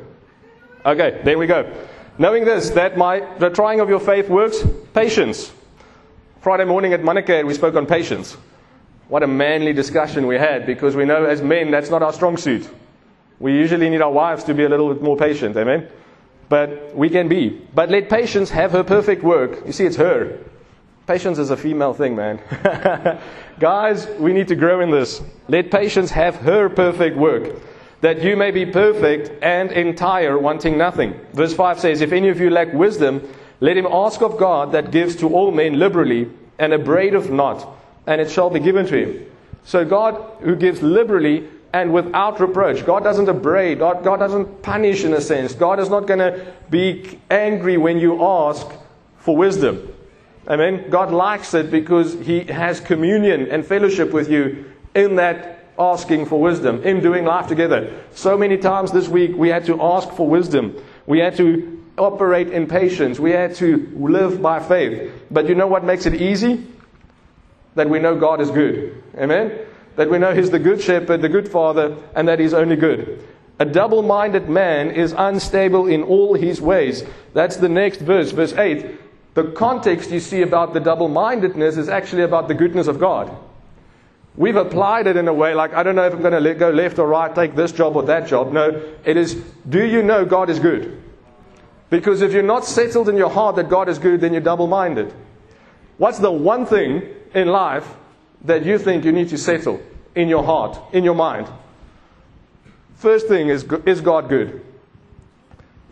Okay, 0.85 1.21
there 1.23 1.37
we 1.37 1.47
go. 1.47 1.71
Knowing 2.17 2.43
this, 2.43 2.71
that 2.71 2.97
my 2.97 3.19
the 3.37 3.49
trying 3.49 3.79
of 3.79 3.89
your 3.89 3.99
faith 3.99 4.29
works 4.29 4.63
patience. 4.93 5.51
Friday 6.41 6.65
morning 6.65 6.93
at 6.93 7.01
Manake, 7.01 7.45
we 7.45 7.53
spoke 7.53 7.75
on 7.75 7.85
patience. 7.85 8.35
What 9.07 9.23
a 9.23 9.27
manly 9.27 9.73
discussion 9.73 10.27
we 10.27 10.35
had 10.35 10.65
because 10.65 10.95
we 10.95 11.05
know 11.05 11.25
as 11.25 11.41
men 11.41 11.71
that's 11.71 11.89
not 11.89 12.03
our 12.03 12.13
strong 12.13 12.37
suit. 12.37 12.69
We 13.39 13.53
usually 13.53 13.89
need 13.89 14.01
our 14.01 14.11
wives 14.11 14.43
to 14.45 14.53
be 14.53 14.63
a 14.63 14.69
little 14.69 14.93
bit 14.93 15.01
more 15.01 15.15
patient, 15.15 15.55
amen? 15.55 15.87
But 16.49 16.95
we 16.95 17.09
can 17.09 17.27
be. 17.27 17.49
But 17.73 17.89
let 17.89 18.09
patience 18.09 18.49
have 18.49 18.71
her 18.71 18.83
perfect 18.83 19.23
work. 19.23 19.65
You 19.65 19.71
see, 19.71 19.85
it's 19.85 19.95
her. 19.97 20.39
Patience 21.05 21.37
is 21.37 21.51
a 21.51 21.57
female 21.57 21.93
thing, 21.93 22.15
man. 22.15 22.39
Guys, 23.59 24.07
we 24.19 24.33
need 24.33 24.49
to 24.49 24.55
grow 24.55 24.81
in 24.81 24.91
this. 24.91 25.21
Let 25.47 25.71
patience 25.71 26.11
have 26.11 26.35
her 26.37 26.67
perfect 26.67 27.15
work, 27.15 27.55
that 28.01 28.21
you 28.21 28.35
may 28.35 28.51
be 28.51 28.65
perfect 28.65 29.31
and 29.41 29.71
entire, 29.71 30.37
wanting 30.37 30.77
nothing. 30.77 31.17
Verse 31.33 31.53
5 31.53 31.79
says, 31.79 32.01
If 32.01 32.11
any 32.11 32.27
of 32.27 32.41
you 32.41 32.49
lack 32.49 32.73
wisdom, 32.73 33.27
let 33.61 33.77
him 33.77 33.87
ask 33.89 34.21
of 34.21 34.37
God 34.37 34.73
that 34.73 34.91
gives 34.91 35.15
to 35.17 35.29
all 35.29 35.51
men 35.51 35.79
liberally 35.79 36.29
and 36.59 36.73
upbraideth 36.73 37.29
not, 37.29 37.76
and 38.07 38.19
it 38.21 38.31
shall 38.31 38.49
be 38.49 38.59
given 38.59 38.87
to 38.87 38.97
him. 38.97 39.25
So 39.63 39.85
God, 39.85 40.15
who 40.41 40.55
gives 40.55 40.81
liberally 40.81 41.47
and 41.73 41.93
without 41.93 42.39
reproach, 42.39 42.85
God 42.85 43.03
doesn't 43.03 43.27
upbraid, 43.27 43.79
God, 43.79 44.03
God 44.03 44.17
doesn't 44.17 44.63
punish 44.63 45.03
in 45.03 45.13
a 45.13 45.21
sense. 45.21 45.53
God 45.53 45.79
is 45.79 45.89
not 45.89 46.07
going 46.07 46.19
to 46.19 46.53
be 46.69 47.19
angry 47.29 47.77
when 47.77 47.99
you 47.99 48.23
ask 48.23 48.65
for 49.17 49.35
wisdom. 49.35 49.93
Amen. 50.47 50.89
God 50.89 51.11
likes 51.11 51.53
it 51.53 51.69
because 51.69 52.13
He 52.13 52.45
has 52.45 52.79
communion 52.79 53.51
and 53.51 53.65
fellowship 53.65 54.11
with 54.11 54.29
you 54.29 54.71
in 54.95 55.17
that 55.17 55.65
asking 55.77 56.25
for 56.25 56.39
wisdom, 56.39 56.81
in 56.83 57.01
doing 57.01 57.25
life 57.25 57.47
together. 57.47 57.93
So 58.13 58.37
many 58.37 58.57
times 58.57 58.91
this 58.91 59.09
week 59.09 59.35
we 59.35 59.49
had 59.49 59.65
to 59.65 59.79
ask 59.81 60.09
for 60.13 60.27
wisdom. 60.27 60.81
We 61.05 61.19
had 61.19 61.35
to 61.37 61.85
operate 61.97 62.49
in 62.49 62.67
patience. 62.67 63.19
We 63.19 63.31
had 63.31 63.55
to 63.55 63.91
live 63.93 64.41
by 64.41 64.61
faith. 64.61 65.11
But 65.29 65.49
you 65.49 65.55
know 65.55 65.67
what 65.67 65.83
makes 65.83 66.05
it 66.05 66.15
easy? 66.15 66.65
That 67.77 67.89
we 67.89 67.99
know 67.99 68.15
God 68.15 68.41
is 68.41 68.51
good. 68.51 69.01
Amen? 69.15 69.57
That 69.95 70.09
we 70.09 70.17
know 70.17 70.33
He's 70.33 70.51
the 70.51 70.59
good 70.59 70.81
shepherd, 70.81 71.21
the 71.21 71.29
good 71.29 71.47
father, 71.47 71.95
and 72.15 72.27
that 72.27 72.39
He's 72.39 72.53
only 72.53 72.75
good. 72.75 73.25
A 73.59 73.65
double 73.65 74.03
minded 74.03 74.49
man 74.49 74.91
is 74.91 75.15
unstable 75.17 75.87
in 75.87 76.03
all 76.03 76.35
his 76.35 76.61
ways. 76.61 77.03
That's 77.33 77.57
the 77.57 77.69
next 77.69 78.01
verse, 78.01 78.31
verse 78.31 78.53
8. 78.53 78.85
The 79.33 79.45
context 79.51 80.11
you 80.11 80.19
see 80.19 80.41
about 80.43 80.73
the 80.73 80.79
double 80.79 81.07
mindedness 81.07 81.77
is 81.77 81.89
actually 81.89 82.21
about 82.21 82.47
the 82.47 82.53
goodness 82.53 82.87
of 82.87 82.99
God. 82.99 83.35
We've 84.35 84.55
applied 84.55 85.07
it 85.07 85.17
in 85.17 85.27
a 85.27 85.33
way 85.33 85.55
like, 85.55 85.73
I 85.73 85.81
don't 85.81 85.95
know 85.95 86.05
if 86.05 86.13
I'm 86.13 86.21
going 86.21 86.43
to 86.43 86.53
go 86.53 86.69
left 86.69 86.99
or 86.99 87.07
right, 87.07 87.33
take 87.33 87.55
this 87.55 87.71
job 87.71 87.95
or 87.95 88.03
that 88.03 88.27
job. 88.27 88.51
No, 88.51 88.79
it 89.03 89.17
is, 89.17 89.33
do 89.67 89.83
you 89.83 90.03
know 90.03 90.23
God 90.23 90.51
is 90.51 90.59
good? 90.59 91.01
Because 91.89 92.21
if 92.21 92.33
you're 92.33 92.43
not 92.43 92.65
settled 92.65 93.09
in 93.09 93.17
your 93.17 93.29
heart 93.29 93.55
that 93.55 93.69
God 93.69 93.89
is 93.89 93.97
good, 93.97 94.21
then 94.21 94.33
you're 94.33 94.41
double 94.41 94.67
minded. 94.67 95.11
What's 95.97 96.19
the 96.19 96.31
one 96.31 96.67
thing 96.67 97.01
in 97.33 97.47
life 97.47 97.87
that 98.43 98.65
you 98.65 98.77
think 98.77 99.05
you 99.05 99.11
need 99.11 99.29
to 99.29 99.37
settle 99.37 99.81
in 100.15 100.27
your 100.27 100.43
heart, 100.43 100.79
in 100.93 101.03
your 101.03 101.15
mind? 101.15 101.47
First 102.95 103.27
thing 103.27 103.49
is, 103.49 103.65
is 103.85 104.01
God 104.01 104.29
good? 104.29 104.61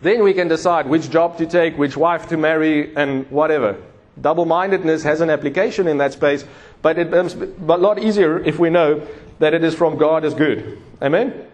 Then 0.02 0.22
we 0.22 0.34
can 0.34 0.48
decide 0.48 0.86
which 0.86 1.10
job 1.10 1.38
to 1.38 1.46
take, 1.46 1.78
which 1.78 1.96
wife 1.96 2.28
to 2.28 2.36
marry, 2.36 2.94
and 2.96 3.30
whatever. 3.30 3.76
Double 4.20 4.44
mindedness 4.44 5.02
has 5.02 5.20
an 5.20 5.30
application 5.30 5.86
in 5.88 5.98
that 5.98 6.12
space, 6.12 6.44
but 6.82 6.98
it's 6.98 7.34
a 7.34 7.76
lot 7.76 7.98
easier 7.98 8.38
if 8.38 8.58
we 8.58 8.70
know 8.70 9.06
that 9.38 9.54
it 9.54 9.62
is 9.62 9.74
from 9.74 9.96
God 9.96 10.24
is 10.24 10.34
good. 10.34 10.80
Amen? 11.02 11.46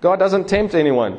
God 0.00 0.18
doesn't 0.18 0.48
tempt 0.48 0.74
anyone. 0.74 1.18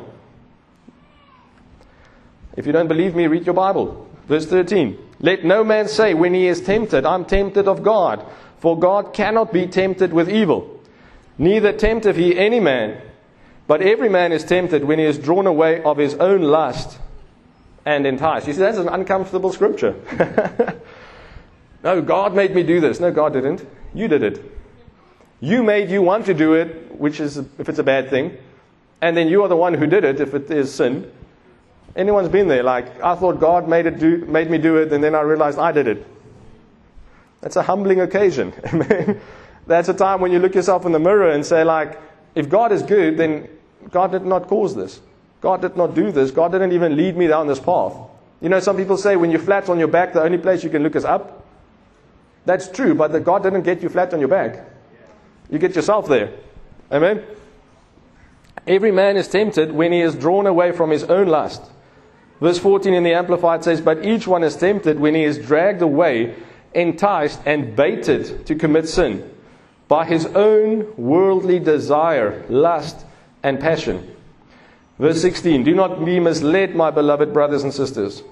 If 2.56 2.66
you 2.66 2.72
don't 2.72 2.88
believe 2.88 3.14
me, 3.14 3.26
read 3.26 3.44
your 3.44 3.54
Bible. 3.54 4.05
Verse 4.28 4.46
13. 4.46 4.98
Let 5.20 5.44
no 5.44 5.64
man 5.64 5.88
say 5.88 6.14
when 6.14 6.34
he 6.34 6.46
is 6.46 6.60
tempted, 6.60 7.06
I'm 7.06 7.24
tempted 7.24 7.68
of 7.68 7.82
God. 7.82 8.24
For 8.58 8.78
God 8.78 9.12
cannot 9.12 9.52
be 9.52 9.66
tempted 9.66 10.12
with 10.12 10.28
evil. 10.28 10.80
Neither 11.38 11.72
tempteth 11.72 12.16
he 12.16 12.38
any 12.38 12.60
man. 12.60 13.00
But 13.66 13.82
every 13.82 14.08
man 14.08 14.32
is 14.32 14.44
tempted 14.44 14.84
when 14.84 14.98
he 14.98 15.04
is 15.04 15.18
drawn 15.18 15.46
away 15.46 15.82
of 15.82 15.96
his 15.96 16.14
own 16.14 16.42
lust 16.42 16.98
and 17.84 18.06
enticed. 18.06 18.46
You 18.46 18.52
see, 18.52 18.60
that's 18.60 18.78
an 18.78 18.88
uncomfortable 18.88 19.52
scripture. 19.52 19.94
no, 21.84 22.00
God 22.02 22.34
made 22.34 22.54
me 22.54 22.62
do 22.62 22.80
this. 22.80 23.00
No, 23.00 23.10
God 23.12 23.32
didn't. 23.32 23.66
You 23.94 24.08
did 24.08 24.22
it. 24.22 24.52
You 25.40 25.62
made 25.62 25.90
you 25.90 26.02
want 26.02 26.26
to 26.26 26.34
do 26.34 26.54
it, 26.54 26.94
which 26.98 27.20
is, 27.20 27.36
if 27.36 27.68
it's 27.68 27.78
a 27.78 27.84
bad 27.84 28.08
thing. 28.08 28.36
And 29.00 29.16
then 29.16 29.28
you 29.28 29.42
are 29.42 29.48
the 29.48 29.56
one 29.56 29.74
who 29.74 29.86
did 29.86 30.04
it, 30.04 30.20
if 30.20 30.34
it 30.34 30.50
is 30.50 30.74
sin. 30.74 31.10
Anyone's 31.96 32.28
been 32.28 32.46
there? 32.46 32.62
Like, 32.62 33.02
I 33.02 33.14
thought 33.16 33.40
God 33.40 33.68
made, 33.68 33.86
it 33.86 33.98
do, 33.98 34.18
made 34.26 34.50
me 34.50 34.58
do 34.58 34.76
it, 34.76 34.92
and 34.92 35.02
then 35.02 35.14
I 35.14 35.22
realized 35.22 35.58
I 35.58 35.72
did 35.72 35.88
it. 35.88 36.06
That's 37.40 37.56
a 37.56 37.62
humbling 37.62 38.00
occasion. 38.00 38.52
That's 39.66 39.88
a 39.88 39.94
time 39.94 40.20
when 40.20 40.30
you 40.30 40.38
look 40.38 40.54
yourself 40.54 40.84
in 40.84 40.92
the 40.92 40.98
mirror 40.98 41.30
and 41.30 41.44
say, 41.44 41.64
like, 41.64 41.98
if 42.34 42.50
God 42.50 42.70
is 42.70 42.82
good, 42.82 43.16
then 43.16 43.48
God 43.90 44.12
did 44.12 44.24
not 44.24 44.46
cause 44.46 44.76
this. 44.76 45.00
God 45.40 45.62
did 45.62 45.76
not 45.76 45.94
do 45.94 46.12
this. 46.12 46.30
God 46.30 46.52
didn't 46.52 46.72
even 46.72 46.96
lead 46.96 47.16
me 47.16 47.26
down 47.26 47.46
this 47.46 47.60
path. 47.60 47.96
You 48.40 48.50
know, 48.50 48.60
some 48.60 48.76
people 48.76 48.96
say 48.96 49.16
when 49.16 49.30
you're 49.30 49.40
flat 49.40 49.68
on 49.68 49.78
your 49.78 49.88
back, 49.88 50.12
the 50.12 50.22
only 50.22 50.38
place 50.38 50.62
you 50.62 50.70
can 50.70 50.82
look 50.82 50.96
is 50.96 51.04
up. 51.04 51.46
That's 52.44 52.68
true, 52.68 52.94
but 52.94 53.12
that 53.12 53.24
God 53.24 53.42
didn't 53.42 53.62
get 53.62 53.82
you 53.82 53.88
flat 53.88 54.12
on 54.12 54.20
your 54.20 54.28
back. 54.28 54.68
You 55.50 55.58
get 55.58 55.74
yourself 55.74 56.08
there. 56.08 56.32
Amen? 56.92 57.24
Every 58.66 58.92
man 58.92 59.16
is 59.16 59.28
tempted 59.28 59.72
when 59.72 59.92
he 59.92 60.00
is 60.00 60.14
drawn 60.14 60.46
away 60.46 60.72
from 60.72 60.90
his 60.90 61.04
own 61.04 61.28
lust. 61.28 61.62
Verse 62.40 62.58
14 62.58 62.92
in 62.92 63.02
the 63.02 63.14
Amplified 63.14 63.64
says, 63.64 63.80
But 63.80 64.04
each 64.04 64.26
one 64.26 64.42
is 64.42 64.56
tempted 64.56 65.00
when 65.00 65.14
he 65.14 65.24
is 65.24 65.38
dragged 65.38 65.82
away, 65.82 66.34
enticed, 66.74 67.40
and 67.46 67.74
baited 67.74 68.46
to 68.46 68.54
commit 68.54 68.88
sin 68.88 69.30
by 69.88 70.04
his 70.04 70.26
own 70.26 70.92
worldly 70.96 71.58
desire, 71.58 72.44
lust, 72.48 73.06
and 73.42 73.60
passion. 73.60 74.14
Verse 74.98 75.20
16 75.20 75.64
Do 75.64 75.74
not 75.74 76.04
be 76.04 76.20
misled, 76.20 76.74
my 76.74 76.90
beloved 76.90 77.32
brothers 77.32 77.62
and 77.62 77.72
sisters. 77.72 78.22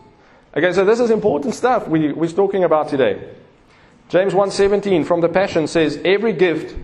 Okay, 0.57 0.73
so 0.73 0.85
this 0.85 1.01
is 1.01 1.11
important 1.11 1.55
stuff 1.55 1.89
we, 1.89 2.13
we're 2.13 2.29
talking 2.29 2.65
about 2.65 2.89
today. 2.89 3.29
James 4.09 4.35
1:17 4.35 5.05
from 5.05 5.21
the 5.21 5.29
Passion 5.29 5.67
says, 5.67 5.99
"Every 6.05 6.33
gift 6.33 6.77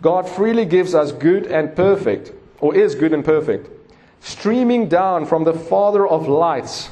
God 0.00 0.28
freely 0.28 0.64
gives 0.64 0.94
us 0.94 1.12
good 1.12 1.46
and 1.46 1.74
perfect, 1.74 2.32
or 2.60 2.74
is 2.74 2.94
good 2.94 3.12
and 3.12 3.24
perfect, 3.24 3.68
streaming 4.20 4.88
down 4.88 5.26
from 5.26 5.44
the 5.44 5.52
Father 5.52 6.06
of 6.06 6.28
lights, 6.28 6.90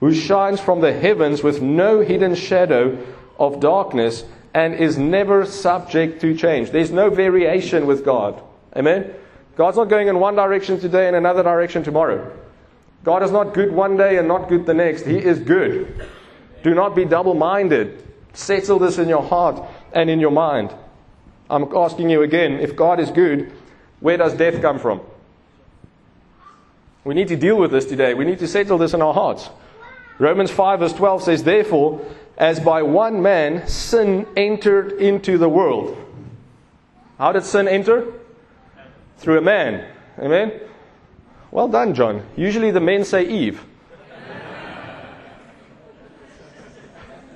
who 0.00 0.14
shines 0.14 0.60
from 0.60 0.80
the 0.80 0.92
heavens 0.92 1.42
with 1.42 1.60
no 1.60 2.00
hidden 2.00 2.34
shadow 2.34 2.98
of 3.38 3.60
darkness 3.60 4.24
and 4.54 4.74
is 4.74 4.98
never 4.98 5.44
subject 5.44 6.20
to 6.20 6.36
change. 6.36 6.70
There's 6.70 6.90
no 6.90 7.10
variation 7.10 7.86
with 7.86 8.04
God. 8.04 8.42
Amen? 8.74 9.12
God's 9.56 9.76
not 9.76 9.88
going 9.88 10.08
in 10.08 10.18
one 10.18 10.36
direction 10.36 10.80
today 10.80 11.06
and 11.06 11.16
another 11.16 11.42
direction 11.42 11.82
tomorrow. 11.82 12.36
God 13.04 13.22
is 13.22 13.30
not 13.30 13.54
good 13.54 13.72
one 13.72 13.96
day 13.96 14.18
and 14.18 14.28
not 14.28 14.48
good 14.48 14.66
the 14.66 14.74
next. 14.74 15.04
He 15.04 15.18
is 15.18 15.38
good. 15.38 16.08
Do 16.62 16.74
not 16.74 16.94
be 16.94 17.04
double 17.04 17.34
minded. 17.34 18.02
Settle 18.32 18.78
this 18.78 18.98
in 18.98 19.08
your 19.08 19.22
heart 19.22 19.62
and 19.92 20.10
in 20.10 20.20
your 20.20 20.30
mind. 20.30 20.72
I'm 21.48 21.64
asking 21.74 22.10
you 22.10 22.22
again 22.22 22.54
if 22.54 22.76
God 22.76 23.00
is 23.00 23.10
good, 23.10 23.52
where 24.00 24.16
does 24.16 24.34
death 24.34 24.60
come 24.62 24.78
from? 24.78 25.00
We 27.10 27.16
need 27.16 27.26
to 27.26 27.36
deal 27.36 27.56
with 27.56 27.72
this 27.72 27.86
today. 27.86 28.14
We 28.14 28.24
need 28.24 28.38
to 28.38 28.46
settle 28.46 28.78
this 28.78 28.94
in 28.94 29.02
our 29.02 29.12
hearts. 29.12 29.50
Romans 30.20 30.48
5, 30.52 30.78
verse 30.78 30.92
12 30.92 31.24
says, 31.24 31.42
Therefore, 31.42 32.06
as 32.38 32.60
by 32.60 32.82
one 32.82 33.20
man 33.20 33.66
sin 33.66 34.28
entered 34.36 34.92
into 34.92 35.36
the 35.36 35.48
world. 35.48 35.96
How 37.18 37.32
did 37.32 37.42
sin 37.42 37.66
enter? 37.66 38.12
Through 39.18 39.38
a 39.38 39.40
man. 39.40 39.92
Amen? 40.20 40.52
Well 41.50 41.66
done, 41.66 41.94
John. 41.94 42.24
Usually 42.36 42.70
the 42.70 42.78
men 42.78 43.04
say 43.04 43.26
Eve. 43.26 43.60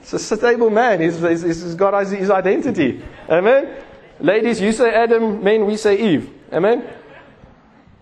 It's 0.02 0.12
a 0.12 0.20
stable 0.20 0.70
man. 0.70 1.00
He's, 1.00 1.18
he's, 1.18 1.74
got 1.74 1.98
his 2.06 2.30
identity. 2.30 3.02
Amen? 3.28 3.76
Ladies, 4.20 4.60
you 4.60 4.70
say 4.70 4.94
Adam. 4.94 5.42
Men, 5.42 5.66
we 5.66 5.76
say 5.76 5.98
Eve. 5.98 6.30
Amen? 6.52 6.88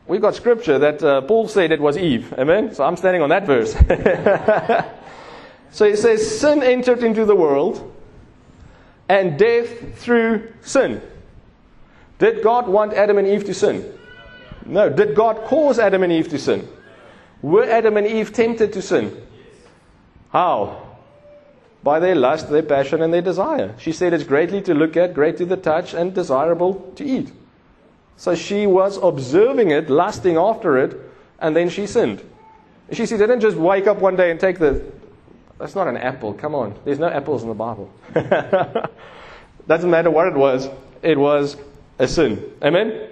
We've 0.07 0.21
got 0.21 0.35
scripture 0.35 0.79
that 0.79 1.03
uh, 1.03 1.21
Paul 1.23 1.49
said 1.49 1.73
it 1.73 1.81
was 1.81 1.97
Eve. 1.97 2.35
Amen? 2.39 2.75
So 2.75 2.85
I'm 2.85 2.97
standing 2.97 3.23
on 3.23 3.29
that 3.31 3.47
verse. 3.47 3.75
So 5.73 5.87
it 5.87 5.97
says, 5.97 6.39
Sin 6.39 6.63
entered 6.63 7.03
into 7.03 7.25
the 7.25 7.35
world, 7.35 7.93
and 9.09 9.39
death 9.39 9.99
through 9.99 10.53
sin. 10.61 11.03
Did 12.19 12.43
God 12.43 12.69
want 12.69 12.93
Adam 12.93 13.19
and 13.19 13.27
Eve 13.27 13.45
to 13.47 13.55
sin? 13.55 13.99
No. 14.65 14.89
Did 14.89 15.17
God 15.17 15.45
cause 15.47 15.79
Adam 15.79 16.05
and 16.05 16.13
Eve 16.13 16.29
to 16.29 16.39
sin? 16.39 16.69
Were 17.41 17.65
Adam 17.65 17.97
and 17.97 18.07
Eve 18.07 18.33
tempted 18.33 18.73
to 18.75 18.83
sin? 18.83 19.17
How? 20.31 20.97
By 21.83 21.99
their 21.99 22.15
lust, 22.15 22.49
their 22.49 22.63
passion, 22.63 23.03
and 23.03 23.13
their 23.13 23.23
desire. 23.23 23.75
She 23.79 23.91
said 23.91 24.13
it's 24.13 24.23
greatly 24.23 24.63
to 24.63 24.75
look 24.75 24.97
at, 24.97 25.15
great 25.15 25.39
to 25.39 25.47
the 25.47 25.57
touch, 25.57 25.95
and 25.95 26.15
desirable 26.15 26.93
to 26.95 27.05
eat. 27.05 27.33
So 28.16 28.35
she 28.35 28.66
was 28.66 28.99
observing 28.99 29.71
it, 29.71 29.90
lusting 29.90 30.37
after 30.37 30.78
it, 30.78 30.99
and 31.38 31.57
then 31.57 31.69
she 31.69 31.87
sinned. 31.87 32.23
She 32.92 33.07
didn't 33.07 33.40
just 33.40 33.57
wake 33.57 33.87
up 33.87 33.99
one 33.99 34.16
day 34.16 34.31
and 34.31 34.38
take 34.38 34.59
the. 34.59 34.85
That's 35.59 35.75
not 35.75 35.88
an 35.88 35.97
apple. 35.97 36.35
Come 36.35 36.54
on. 36.54 36.78
There's 36.85 36.99
no 36.99 37.09
apples 37.09 37.42
in 37.42 37.49
the 37.49 37.54
Bible. 37.54 37.90
Doesn't 39.69 39.90
matter 39.90 40.11
what 40.11 40.28
it 40.28 40.35
was, 40.35 40.69
it 41.02 41.16
was 41.16 41.57
a 41.99 42.09
sin. 42.09 42.52
Amen? 42.62 43.09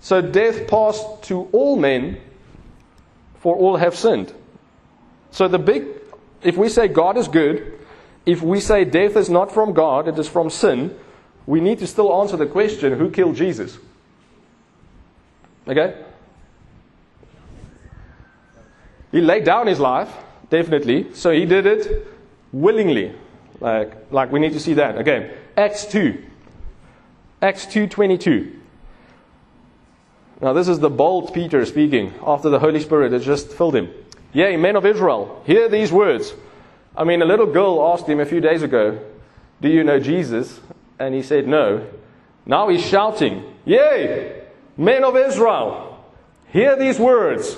So 0.00 0.20
death 0.20 0.68
passed 0.68 1.22
to 1.24 1.48
all 1.52 1.76
men, 1.76 2.20
for 3.36 3.56
all 3.56 3.76
have 3.76 3.96
sinned. 3.96 4.32
So 5.30 5.48
the 5.48 5.58
big, 5.58 5.86
if 6.42 6.56
we 6.56 6.68
say 6.68 6.88
God 6.88 7.16
is 7.16 7.28
good, 7.28 7.78
if 8.26 8.42
we 8.42 8.60
say 8.60 8.84
death 8.84 9.16
is 9.16 9.30
not 9.30 9.52
from 9.52 9.72
God, 9.72 10.08
it 10.08 10.18
is 10.18 10.28
from 10.28 10.50
sin, 10.50 10.96
we 11.46 11.60
need 11.60 11.78
to 11.78 11.86
still 11.86 12.20
answer 12.20 12.36
the 12.36 12.46
question 12.46 12.98
who 12.98 13.10
killed 13.10 13.36
Jesus? 13.36 13.78
Okay? 15.70 15.94
He 19.12 19.20
laid 19.20 19.44
down 19.44 19.66
his 19.66 19.78
life, 19.78 20.12
definitely. 20.50 21.14
So 21.14 21.30
he 21.30 21.46
did 21.46 21.66
it 21.66 22.06
willingly. 22.52 23.14
Like, 23.60 24.10
like 24.10 24.32
we 24.32 24.40
need 24.40 24.52
to 24.54 24.60
see 24.60 24.74
that. 24.74 24.96
Okay. 24.98 25.36
Acts 25.56 25.86
2. 25.86 26.24
Acts 27.40 27.66
2.22. 27.66 28.56
Now 30.40 30.52
this 30.52 30.68
is 30.68 30.78
the 30.78 30.90
bold 30.90 31.32
Peter 31.34 31.64
speaking 31.66 32.14
after 32.26 32.48
the 32.48 32.58
Holy 32.58 32.80
Spirit 32.80 33.12
has 33.12 33.24
just 33.24 33.52
filled 33.52 33.76
him. 33.76 33.90
Yea, 34.32 34.56
men 34.56 34.76
of 34.76 34.86
Israel, 34.86 35.42
hear 35.44 35.68
these 35.68 35.92
words. 35.92 36.34
I 36.96 37.04
mean, 37.04 37.20
a 37.20 37.24
little 37.24 37.46
girl 37.46 37.92
asked 37.92 38.06
him 38.06 38.20
a 38.20 38.26
few 38.26 38.40
days 38.40 38.62
ago, 38.62 38.98
Do 39.60 39.68
you 39.68 39.84
know 39.84 40.00
Jesus? 40.00 40.60
And 40.98 41.14
he 41.14 41.22
said, 41.22 41.46
No. 41.46 41.86
Now 42.46 42.68
he's 42.68 42.84
shouting, 42.84 43.44
Yea, 43.64 44.39
men 44.76 45.04
of 45.04 45.16
Israel, 45.16 46.04
hear 46.48 46.76
these 46.76 46.98
words. 46.98 47.56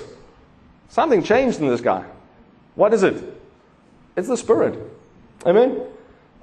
Something 0.89 1.23
changed 1.23 1.59
in 1.59 1.67
this 1.67 1.81
guy. 1.81 2.05
What 2.75 2.93
is 2.93 3.03
it? 3.03 3.23
It's 4.15 4.27
the 4.27 4.37
Spirit. 4.37 4.79
Amen? 5.45 5.81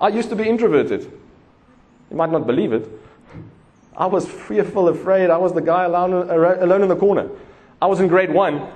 I 0.01 0.09
used 0.09 0.31
to 0.31 0.37
be 0.37 0.49
introverted. 0.49 1.03
You 2.11 2.17
might 2.17 2.31
not 2.31 2.47
believe 2.47 2.73
it. 2.73 2.89
I 3.97 4.07
was 4.07 4.27
fearful, 4.27 4.89
afraid. 4.89 5.31
I 5.31 5.37
was 5.37 5.53
the 5.53 5.61
guy 5.61 5.85
alone, 5.85 6.13
alone 6.13 6.83
in 6.83 6.89
the 6.89 6.97
corner. 6.97 7.29
I 7.83 7.87
was 7.87 8.01
in 8.01 8.09
grade 8.09 8.33
one, 8.33 8.67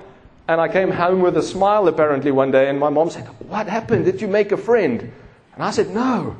and 0.49 0.61
I 0.61 0.69
came 0.69 0.91
home 0.91 1.21
with 1.21 1.37
a 1.37 1.43
smile 1.43 1.89
apparently 1.89 2.31
one 2.31 2.51
day, 2.51 2.69
and 2.69 2.79
my 2.79 2.91
mom 2.91 3.11
said, 3.11 3.27
What 3.49 3.67
happened? 3.67 4.05
Did 4.05 4.21
you 4.21 4.29
make 4.29 4.53
a 4.53 4.57
friend? 4.57 5.01
And 5.55 5.63
I 5.63 5.71
said, 5.71 5.91
No. 5.91 6.37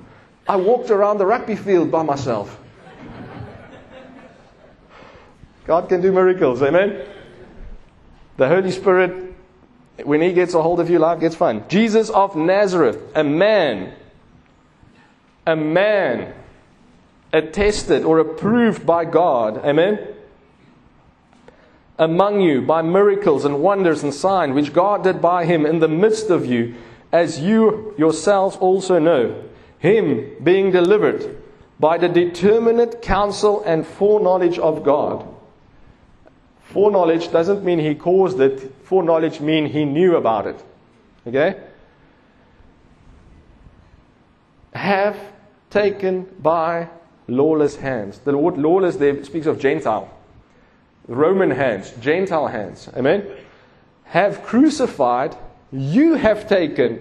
I 0.47 0.57
walked 0.57 0.91
around 0.91 1.19
the 1.19 1.27
rugby 1.27 1.57
field 1.57 1.91
by 1.91 2.03
myself. 2.03 2.61
God 5.67 5.89
can 5.89 6.01
do 6.03 6.13
miracles, 6.13 6.63
amen? 6.63 7.07
The 8.37 8.49
Holy 8.49 8.71
Spirit, 8.71 9.35
when 10.03 10.21
He 10.21 10.33
gets 10.33 10.55
a 10.55 10.63
hold 10.63 10.81
of 10.81 10.91
you, 10.91 10.99
life 10.99 11.21
gets 11.21 11.35
fun. 11.35 11.65
Jesus 11.69 12.11
of 12.11 12.37
Nazareth, 12.37 13.01
a 13.15 13.25
man, 13.25 13.95
a 15.47 15.57
man 15.57 16.35
attested 17.33 18.05
or 18.05 18.19
approved 18.19 18.85
by 18.85 19.05
God, 19.05 19.65
amen? 19.65 20.09
Among 21.99 22.41
you 22.41 22.61
by 22.61 22.83
miracles 22.83 23.45
and 23.45 23.61
wonders 23.61 24.03
and 24.03 24.13
signs 24.13 24.55
which 24.55 24.73
God 24.73 25.05
did 25.05 25.23
by 25.23 25.45
him 25.45 25.65
in 25.65 25.79
the 25.79 25.89
midst 25.89 26.29
of 26.29 26.45
you, 26.45 26.75
as 27.13 27.39
you 27.39 27.95
yourselves 27.97 28.57
also 28.57 28.99
know, 28.99 29.45
him 29.79 30.37
being 30.43 30.73
delivered 30.73 31.41
by 31.79 31.99
the 31.99 32.09
determinate 32.09 33.01
counsel 33.01 33.63
and 33.65 33.87
foreknowledge 33.87 34.59
of 34.59 34.83
God 34.83 35.34
Foreknowledge 36.65 37.31
doesn't 37.31 37.65
mean 37.65 37.79
he 37.79 37.95
caused 37.95 38.41
it. 38.41 38.73
Foreknowledge 38.85 39.41
means 39.41 39.73
he 39.73 39.85
knew 39.85 40.17
about 40.17 40.47
it. 40.47 40.65
Okay? 41.27 41.61
Have 44.75 45.19
taken 45.71 46.25
by 46.41 46.89
lawless 47.29 47.77
hands. 47.77 48.19
The 48.19 48.37
word 48.37 48.59
lawless 48.59 48.97
there 48.97 49.23
speaks 49.25 49.47
of 49.47 49.59
Gentile. 49.59 50.11
Roman 51.07 51.51
hands, 51.51 51.93
Gentile 52.01 52.47
hands. 52.47 52.89
Amen? 52.97 53.27
Have 54.05 54.43
crucified, 54.43 55.37
you 55.71 56.15
have 56.15 56.49
taken 56.49 57.01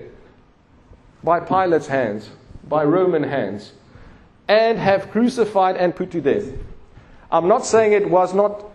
by 1.24 1.40
Pilate's 1.40 1.88
hands, 1.88 2.30
by 2.68 2.84
Roman 2.84 3.24
hands, 3.24 3.74
and 4.48 4.78
have 4.78 5.10
crucified 5.10 5.78
and 5.78 5.96
put 5.96 6.12
to 6.12 6.22
death. 6.22 6.52
I'm 7.32 7.48
not 7.48 7.66
saying 7.66 7.94
it 7.94 8.10
was 8.10 8.34
not 8.34 8.73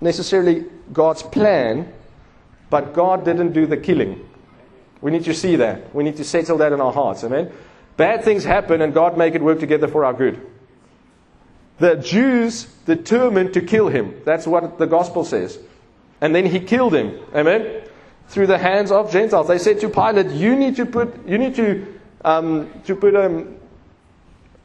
necessarily 0.00 0.64
God's 0.92 1.22
plan, 1.22 1.92
but 2.70 2.92
God 2.94 3.24
didn't 3.24 3.52
do 3.52 3.66
the 3.66 3.76
killing. 3.76 4.28
We 5.00 5.10
need 5.10 5.24
to 5.24 5.34
see 5.34 5.56
that. 5.56 5.94
We 5.94 6.04
need 6.04 6.16
to 6.16 6.24
settle 6.24 6.58
that 6.58 6.72
in 6.72 6.80
our 6.80 6.92
hearts. 6.92 7.24
Amen. 7.24 7.52
Bad 7.96 8.24
things 8.24 8.44
happen 8.44 8.82
and 8.82 8.92
God 8.92 9.16
make 9.16 9.34
it 9.34 9.42
work 9.42 9.60
together 9.60 9.88
for 9.88 10.04
our 10.04 10.12
good. 10.12 10.40
The 11.78 11.96
Jews 11.96 12.64
determined 12.86 13.54
to 13.54 13.60
kill 13.60 13.88
him. 13.88 14.20
That's 14.24 14.46
what 14.46 14.78
the 14.78 14.86
gospel 14.86 15.24
says. 15.24 15.58
And 16.20 16.34
then 16.34 16.46
he 16.46 16.60
killed 16.60 16.94
him. 16.94 17.18
Amen. 17.34 17.82
Through 18.28 18.46
the 18.46 18.58
hands 18.58 18.90
of 18.90 19.12
Gentiles. 19.12 19.48
They 19.48 19.58
said 19.58 19.80
to 19.80 19.88
Pilate, 19.88 20.30
you 20.30 20.56
need 20.56 20.76
to 20.76 20.86
put, 20.86 21.28
you 21.28 21.38
need 21.38 21.54
to, 21.56 22.00
um, 22.24 22.72
to 22.84 22.96
put 22.96 23.14
um, 23.14 23.56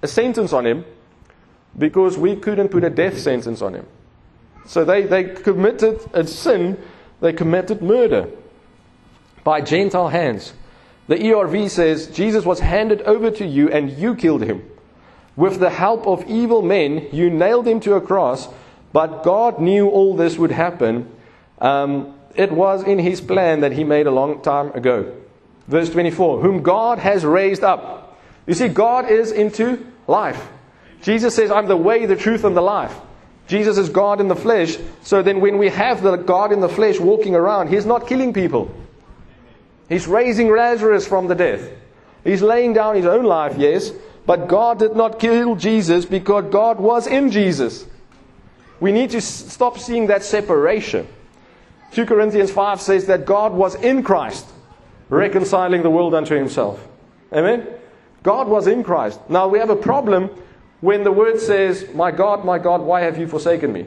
a 0.02 0.08
sentence 0.08 0.54
on 0.54 0.66
him 0.66 0.86
because 1.78 2.18
we 2.18 2.36
couldn't 2.36 2.70
put 2.70 2.84
a 2.84 2.90
death 2.90 3.20
sentence 3.20 3.62
on 3.62 3.76
him. 3.76 3.86
So 4.66 4.86
they, 4.86 5.04
they 5.04 5.24
committed 5.24 6.00
a 6.14 6.26
sin, 6.26 6.82
they 7.20 7.34
committed 7.34 7.82
murder 7.82 8.30
by 9.44 9.62
Gentile 9.62 10.10
hands. 10.10 10.54
The 11.08 11.16
ERV 11.16 11.70
says 11.70 12.08
Jesus 12.08 12.46
was 12.46 12.60
handed 12.60 13.02
over 13.02 13.32
to 13.32 13.46
you 13.46 13.70
and 13.70 13.92
you 13.92 14.16
killed 14.16 14.44
him. 14.44 14.64
With 15.36 15.60
the 15.60 15.70
help 15.70 16.08
of 16.08 16.30
evil 16.30 16.62
men, 16.62 17.08
you 17.12 17.30
nailed 17.30 17.68
him 17.68 17.80
to 17.82 17.96
a 17.96 18.02
cross, 18.02 18.48
but 18.94 19.24
God 19.24 19.60
knew 19.60 19.90
all 19.90 20.16
this 20.16 20.38
would 20.38 20.52
happen. 20.52 21.10
Um, 21.60 22.16
it 22.36 22.52
was 22.52 22.84
in 22.84 23.00
his 23.00 23.22
plan 23.22 23.62
that 23.62 23.72
he 23.72 23.84
made 23.84 24.08
a 24.08 24.12
long 24.12 24.42
time 24.42 24.72
ago. 24.74 25.14
Verse 25.68 25.90
24, 25.90 26.42
whom 26.42 26.64
God 26.64 27.00
has 27.00 27.26
raised 27.26 27.64
up. 27.64 28.20
You 28.46 28.54
see, 28.54 28.68
God 28.68 29.10
is 29.10 29.32
into 29.32 29.86
life. 30.08 30.50
Jesus 31.02 31.36
says, 31.36 31.52
I'm 31.52 31.68
the 31.68 31.78
way, 31.78 32.06
the 32.06 32.16
truth, 32.16 32.44
and 32.44 32.56
the 32.56 32.62
life. 32.62 32.96
Jesus 33.48 33.78
is 33.78 33.90
God 33.90 34.22
in 34.22 34.28
the 34.28 34.36
flesh. 34.36 34.78
So 35.04 35.22
then, 35.22 35.42
when 35.42 35.58
we 35.58 35.70
have 35.70 36.02
the 36.02 36.16
God 36.16 36.52
in 36.52 36.62
the 36.62 36.70
flesh 36.70 37.00
walking 37.00 37.36
around, 37.36 37.68
He's 37.68 37.86
not 37.86 38.08
killing 38.08 38.34
people. 38.34 38.74
He's 39.90 40.08
raising 40.08 40.50
Lazarus 40.56 41.08
from 41.08 41.28
the 41.28 41.36
death. 41.36 41.70
He's 42.24 42.42
laying 42.42 42.74
down 42.74 42.96
His 42.96 43.06
own 43.06 43.26
life, 43.26 43.58
yes, 43.58 43.92
but 44.26 44.48
God 44.48 44.80
did 44.80 44.96
not 44.96 45.20
kill 45.20 45.56
Jesus 45.56 46.06
because 46.06 46.46
God 46.52 46.80
was 46.80 47.08
in 47.08 47.32
Jesus. 47.32 47.86
We 48.80 48.92
need 48.92 49.10
to 49.12 49.22
stop 49.22 49.78
seeing 49.78 50.08
that 50.08 50.24
separation. 50.24 51.08
2 51.92 52.06
Corinthians 52.06 52.52
5 52.52 52.82
says 52.82 53.06
that 53.08 53.26
God 53.26 53.52
was 53.52 53.76
in 53.76 54.02
Christ, 54.02 54.48
reconciling 55.10 55.84
the 55.84 55.90
world 55.90 56.14
unto 56.14 56.36
Himself. 56.36 56.88
Amen? 57.34 57.68
God 58.24 58.48
was 58.48 58.68
in 58.68 58.84
Christ. 58.84 59.20
Now 59.30 59.48
we 59.48 59.60
have 59.60 59.70
a 59.70 59.76
problem 59.76 60.30
when 60.82 61.04
the 61.04 61.12
word 61.12 61.40
says, 61.40 61.88
My 61.94 62.12
God, 62.12 62.44
my 62.44 62.60
God, 62.60 62.82
why 62.82 63.02
have 63.02 63.18
you 63.18 63.28
forsaken 63.28 63.72
me? 63.72 63.86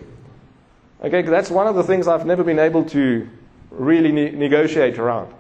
Okay, 1.03 1.23
that's 1.23 1.51
one 1.51 1.67
of 1.67 1.75
the 1.75 1.83
things 1.83 2.09
I've 2.09 2.25
never 2.25 2.43
been 2.43 2.59
able 2.59 2.85
to 2.87 3.29
really 3.71 4.13
ne- 4.13 4.31
negotiate 4.31 4.99
around. 4.99 5.35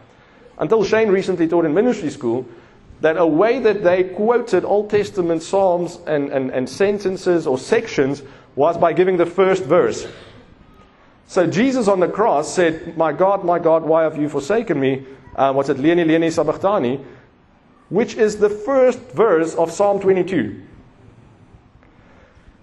Until 0.58 0.84
Shane 0.84 1.08
recently 1.08 1.48
taught 1.48 1.64
in 1.64 1.72
ministry 1.72 2.10
school 2.10 2.46
that 3.00 3.16
a 3.16 3.26
way 3.26 3.60
that 3.60 3.82
they 3.82 4.04
quoted 4.04 4.64
Old 4.64 4.90
Testament 4.90 5.42
Psalms 5.42 5.98
and, 6.06 6.30
and, 6.30 6.50
and 6.50 6.68
sentences 6.68 7.46
or 7.46 7.58
sections 7.58 8.22
was 8.56 8.76
by 8.76 8.92
giving 8.92 9.16
the 9.16 9.26
first 9.26 9.64
verse. 9.64 10.06
So 11.26 11.46
Jesus 11.46 11.88
on 11.88 12.00
the 12.00 12.08
cross 12.08 12.52
said, 12.52 12.96
My 12.96 13.12
God, 13.12 13.44
my 13.44 13.58
God, 13.58 13.84
why 13.84 14.02
have 14.02 14.18
you 14.18 14.28
forsaken 14.28 14.78
me? 14.78 15.06
Uh, 15.34 15.52
what's 15.52 15.68
it? 15.68 15.78
Leni, 15.78 16.04
Leni, 16.04 16.30
Sabachthani, 16.30 17.00
which 17.88 18.14
is 18.14 18.36
the 18.36 18.50
first 18.50 18.98
verse 19.12 19.54
of 19.54 19.72
Psalm 19.72 20.00
22. 20.00 20.62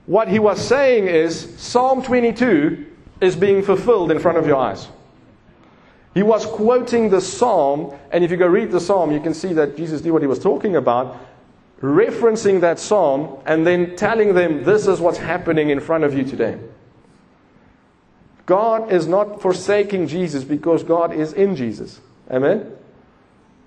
What 0.06 0.28
he 0.28 0.40
was 0.40 0.60
saying 0.60 1.08
is 1.08 1.54
Psalm 1.58 2.02
22 2.02 2.86
is 3.22 3.36
being 3.36 3.62
fulfilled 3.62 4.12
in 4.12 4.20
front 4.20 4.38
of 4.38 4.48
your 4.48 4.58
eyes. 4.58 4.88
He 6.14 6.24
was 6.24 6.46
quoting 6.46 7.10
the 7.10 7.22
psalm, 7.22 7.98
and 8.12 8.24
if 8.24 8.32
you 8.32 8.38
go 8.38 8.48
read 8.48 8.72
the 8.72 8.80
psalm, 8.80 9.12
you 9.12 9.22
can 9.22 9.34
see 9.34 9.54
that 9.54 9.78
Jesus 9.78 10.04
knew 10.04 10.12
what 10.12 10.22
he 10.22 10.28
was 10.28 10.40
talking 10.40 10.76
about, 10.76 11.18
referencing 11.82 12.60
that 12.62 12.80
psalm, 12.80 13.38
and 13.46 13.66
then 13.66 13.96
telling 13.96 14.34
them, 14.34 14.64
This 14.64 14.88
is 14.88 15.00
what's 15.00 15.20
happening 15.20 15.70
in 15.70 15.80
front 15.80 16.04
of 16.04 16.14
you 16.14 16.24
today. 16.24 16.60
God 18.46 18.92
is 18.92 19.08
not 19.08 19.42
forsaking 19.42 20.08
Jesus 20.08 20.44
because 20.44 20.84
God 20.84 21.14
is 21.14 21.32
in 21.32 21.56
Jesus. 21.56 22.02
Amen? 22.30 22.72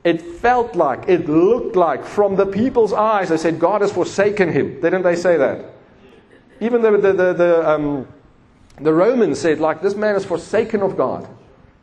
It 0.03 0.21
felt 0.21 0.77
like, 0.77 1.09
it 1.09 1.27
looked 1.27 1.77
like, 1.77 2.05
from 2.05 2.37
the 2.37 2.45
people's 2.45 2.93
eyes, 2.93 3.31
they 3.31 3.39
said, 3.39 3.59
God 3.59 3.81
has 3.81 3.91
forsaken 3.91 4.53
him. 4.53 4.81
Didn't 4.83 5.03
they 5.03 5.17
say 5.17 5.39
that? 5.39 5.65
Even 6.61 6.83
the, 6.83 6.91
the, 6.93 7.13
the, 7.13 7.33
the, 7.33 7.69
um, 7.69 8.09
the 8.81 8.93
Romans 8.93 9.41
said, 9.41 9.61
like, 9.61 9.83
this 9.83 9.95
man 9.95 10.17
is 10.17 10.25
forsaken 10.25 10.83
of 10.83 10.97
God. 10.97 11.29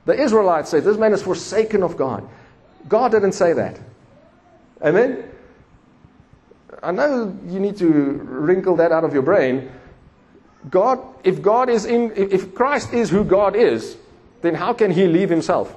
The 0.05 0.19
Israelites 0.19 0.69
said, 0.69 0.83
this 0.83 0.97
man 0.97 1.13
is 1.13 1.21
forsaken 1.21 1.83
of 1.83 1.97
God. 1.97 2.27
God 2.89 3.11
didn't 3.11 3.33
say 3.33 3.53
that. 3.53 3.79
Amen? 4.81 5.23
I 6.81 6.91
know 6.91 7.37
you 7.47 7.59
need 7.59 7.77
to 7.77 7.87
wrinkle 7.87 8.77
that 8.77 8.91
out 8.91 9.03
of 9.03 9.13
your 9.13 9.21
brain. 9.21 9.71
God, 10.69 10.99
if 11.23 11.41
God 11.41 11.69
is 11.69 11.85
in, 11.85 12.11
if 12.15 12.55
Christ 12.55 12.93
is 12.93 13.09
who 13.09 13.23
God 13.23 13.55
is, 13.55 13.97
then 14.41 14.55
how 14.55 14.73
can 14.73 14.91
he 14.91 15.07
leave 15.07 15.29
himself? 15.29 15.75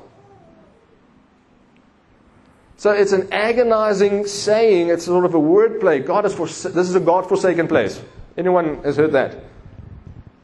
So 2.76 2.90
it's 2.90 3.12
an 3.12 3.32
agonizing 3.32 4.26
saying. 4.26 4.88
It's 4.88 5.04
sort 5.04 5.24
of 5.24 5.34
a 5.34 5.38
wordplay. 5.38 6.04
God 6.04 6.26
is 6.26 6.34
for, 6.34 6.46
this 6.46 6.88
is 6.88 6.94
a 6.94 7.00
God 7.00 7.28
forsaken 7.28 7.68
place. 7.68 8.00
Anyone 8.36 8.82
has 8.82 8.96
heard 8.96 9.12
that? 9.12 9.36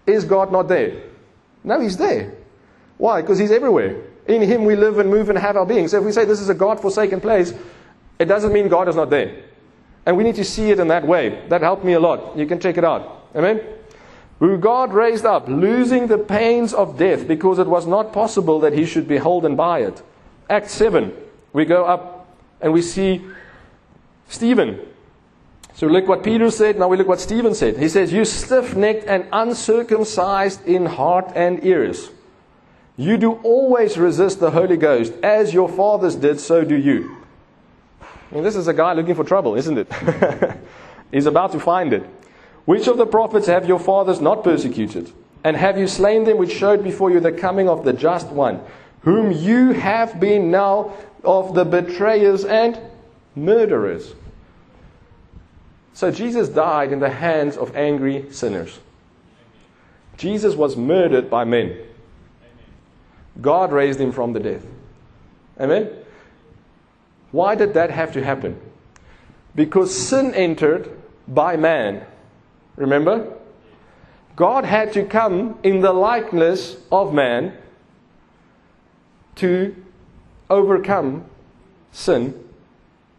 Is 0.06 0.24
God 0.24 0.52
not 0.52 0.68
there? 0.68 1.02
No, 1.64 1.80
He's 1.80 1.96
there. 1.96 2.34
Why? 2.98 3.20
Because 3.20 3.38
He's 3.38 3.50
everywhere. 3.50 4.02
In 4.26 4.42
Him 4.42 4.64
we 4.64 4.76
live 4.76 4.98
and 4.98 5.10
move 5.10 5.28
and 5.28 5.38
have 5.38 5.56
our 5.56 5.66
being. 5.66 5.88
So 5.88 5.98
if 5.98 6.04
we 6.04 6.12
say 6.12 6.24
this 6.24 6.40
is 6.40 6.48
a 6.48 6.54
God 6.54 6.80
forsaken 6.80 7.20
place, 7.20 7.52
it 8.18 8.26
doesn't 8.26 8.52
mean 8.52 8.68
God 8.68 8.88
is 8.88 8.96
not 8.96 9.10
there. 9.10 9.44
And 10.06 10.16
we 10.16 10.24
need 10.24 10.36
to 10.36 10.44
see 10.44 10.70
it 10.70 10.78
in 10.78 10.88
that 10.88 11.06
way. 11.06 11.46
That 11.48 11.62
helped 11.62 11.84
me 11.84 11.94
a 11.94 12.00
lot. 12.00 12.36
You 12.36 12.46
can 12.46 12.60
check 12.60 12.76
it 12.76 12.84
out. 12.84 13.28
Amen? 13.34 13.60
Who 14.38 14.56
God 14.56 14.94
raised 14.94 15.26
up, 15.26 15.48
losing 15.48 16.06
the 16.06 16.18
pains 16.18 16.72
of 16.72 16.98
death, 16.98 17.28
because 17.28 17.58
it 17.58 17.66
was 17.66 17.86
not 17.86 18.12
possible 18.12 18.60
that 18.60 18.72
he 18.72 18.86
should 18.86 19.06
be 19.06 19.18
holden 19.18 19.54
by 19.54 19.80
it. 19.80 20.02
Act 20.48 20.70
7. 20.70 21.14
We 21.52 21.64
go 21.64 21.84
up 21.84 22.34
and 22.60 22.72
we 22.72 22.82
see 22.82 23.24
Stephen. 24.28 24.80
So 25.80 25.86
look 25.86 26.06
what 26.06 26.22
Peter 26.22 26.50
said, 26.50 26.78
now 26.78 26.88
we 26.88 26.98
look 26.98 27.08
what 27.08 27.20
Stephen 27.20 27.54
said. 27.54 27.78
He 27.78 27.88
says, 27.88 28.12
You 28.12 28.26
stiff 28.26 28.76
necked 28.76 29.06
and 29.06 29.26
uncircumcised 29.32 30.66
in 30.66 30.84
heart 30.84 31.32
and 31.34 31.64
ears. 31.64 32.10
You 32.98 33.16
do 33.16 33.32
always 33.42 33.96
resist 33.96 34.40
the 34.40 34.50
Holy 34.50 34.76
Ghost. 34.76 35.14
As 35.22 35.54
your 35.54 35.70
fathers 35.70 36.16
did, 36.16 36.38
so 36.38 36.66
do 36.66 36.76
you. 36.76 37.16
I 38.02 38.34
mean, 38.34 38.44
this 38.44 38.56
is 38.56 38.68
a 38.68 38.74
guy 38.74 38.92
looking 38.92 39.14
for 39.14 39.24
trouble, 39.24 39.54
isn't 39.54 39.78
it? 39.78 39.90
He's 41.12 41.24
about 41.24 41.52
to 41.52 41.58
find 41.58 41.94
it. 41.94 42.04
Which 42.66 42.86
of 42.86 42.98
the 42.98 43.06
prophets 43.06 43.46
have 43.46 43.66
your 43.66 43.80
fathers 43.80 44.20
not 44.20 44.44
persecuted? 44.44 45.10
And 45.44 45.56
have 45.56 45.78
you 45.78 45.86
slain 45.86 46.24
them 46.24 46.36
which 46.36 46.52
showed 46.52 46.84
before 46.84 47.10
you 47.10 47.20
the 47.20 47.32
coming 47.32 47.70
of 47.70 47.86
the 47.86 47.94
just 47.94 48.26
one, 48.26 48.60
whom 49.00 49.32
you 49.32 49.70
have 49.70 50.20
been 50.20 50.50
now 50.50 50.92
of 51.24 51.54
the 51.54 51.64
betrayers 51.64 52.44
and 52.44 52.78
murderers? 53.34 54.12
So 55.92 56.10
Jesus 56.10 56.48
died 56.48 56.92
in 56.92 57.00
the 57.00 57.10
hands 57.10 57.56
of 57.56 57.76
angry 57.76 58.26
sinners. 58.32 58.78
Jesus 60.16 60.54
was 60.54 60.76
murdered 60.76 61.30
by 61.30 61.44
men. 61.44 61.76
God 63.40 63.72
raised 63.72 64.00
him 64.00 64.12
from 64.12 64.32
the 64.32 64.40
dead. 64.40 64.62
Amen? 65.58 65.90
Why 67.32 67.54
did 67.54 67.74
that 67.74 67.90
have 67.90 68.12
to 68.12 68.24
happen? 68.24 68.60
Because 69.54 69.94
sin 69.94 70.34
entered 70.34 70.90
by 71.26 71.56
man. 71.56 72.04
Remember? 72.76 73.36
God 74.36 74.64
had 74.64 74.92
to 74.94 75.04
come 75.04 75.58
in 75.62 75.80
the 75.80 75.92
likeness 75.92 76.76
of 76.90 77.12
man 77.12 77.56
to 79.36 79.74
overcome 80.48 81.24
sin 81.92 82.42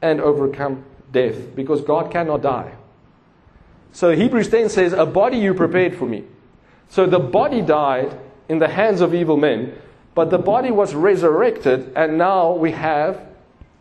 and 0.01 0.19
overcome 0.19 0.84
death 1.12 1.56
because 1.56 1.82
God 1.82 2.12
cannot 2.12 2.41
die. 2.41 2.74
So 3.91 4.15
Hebrews 4.15 4.50
10 4.50 4.69
says, 4.69 4.93
A 4.93 5.06
body 5.06 5.38
you 5.38 5.54
prepared 5.54 5.95
for 5.95 6.06
me. 6.06 6.24
So 6.89 7.06
the 7.06 7.19
body 7.19 7.62
died 7.62 8.17
in 8.50 8.60
the 8.60 8.67
hands 8.67 9.02
of 9.02 9.13
evil 9.13 9.38
men 9.38 9.76
but 10.13 10.30
the 10.30 10.38
body 10.38 10.71
was 10.71 10.93
resurrected, 10.93 11.93
and 11.95 12.17
now 12.17 12.52
we 12.52 12.71
have 12.71 13.26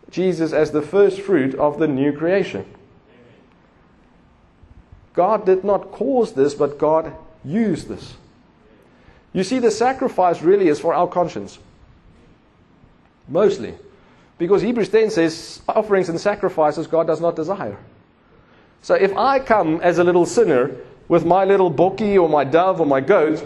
Jesus 0.09 0.53
as 0.53 0.71
the 0.71 0.81
first 0.81 1.21
fruit 1.21 1.55
of 1.55 1.77
the 1.77 1.87
new 1.87 2.13
creation. 2.13 2.65
God 5.13 5.45
did 5.45 5.65
not 5.65 5.91
cause 5.91 6.33
this, 6.33 6.53
but 6.53 6.77
God 6.77 7.13
used 7.43 7.89
this. 7.89 8.15
You 9.33 9.43
see, 9.43 9.59
the 9.59 9.71
sacrifice 9.71 10.41
really 10.41 10.69
is 10.69 10.79
for 10.79 10.93
our 10.93 11.07
conscience. 11.07 11.59
Mostly. 13.27 13.75
Because 14.41 14.63
Hebrews 14.63 14.89
10 14.89 15.11
says 15.11 15.61
offerings 15.67 16.09
and 16.09 16.19
sacrifices 16.19 16.87
God 16.87 17.05
does 17.05 17.21
not 17.21 17.35
desire. 17.35 17.77
So 18.81 18.95
if 18.95 19.15
I 19.15 19.37
come 19.37 19.79
as 19.81 19.99
a 19.99 20.03
little 20.03 20.25
sinner 20.25 20.77
with 21.07 21.23
my 21.23 21.45
little 21.45 21.69
bokkie 21.69 22.17
or 22.17 22.27
my 22.27 22.43
dove 22.43 22.79
or 22.79 22.87
my 22.87 23.01
goat, 23.01 23.43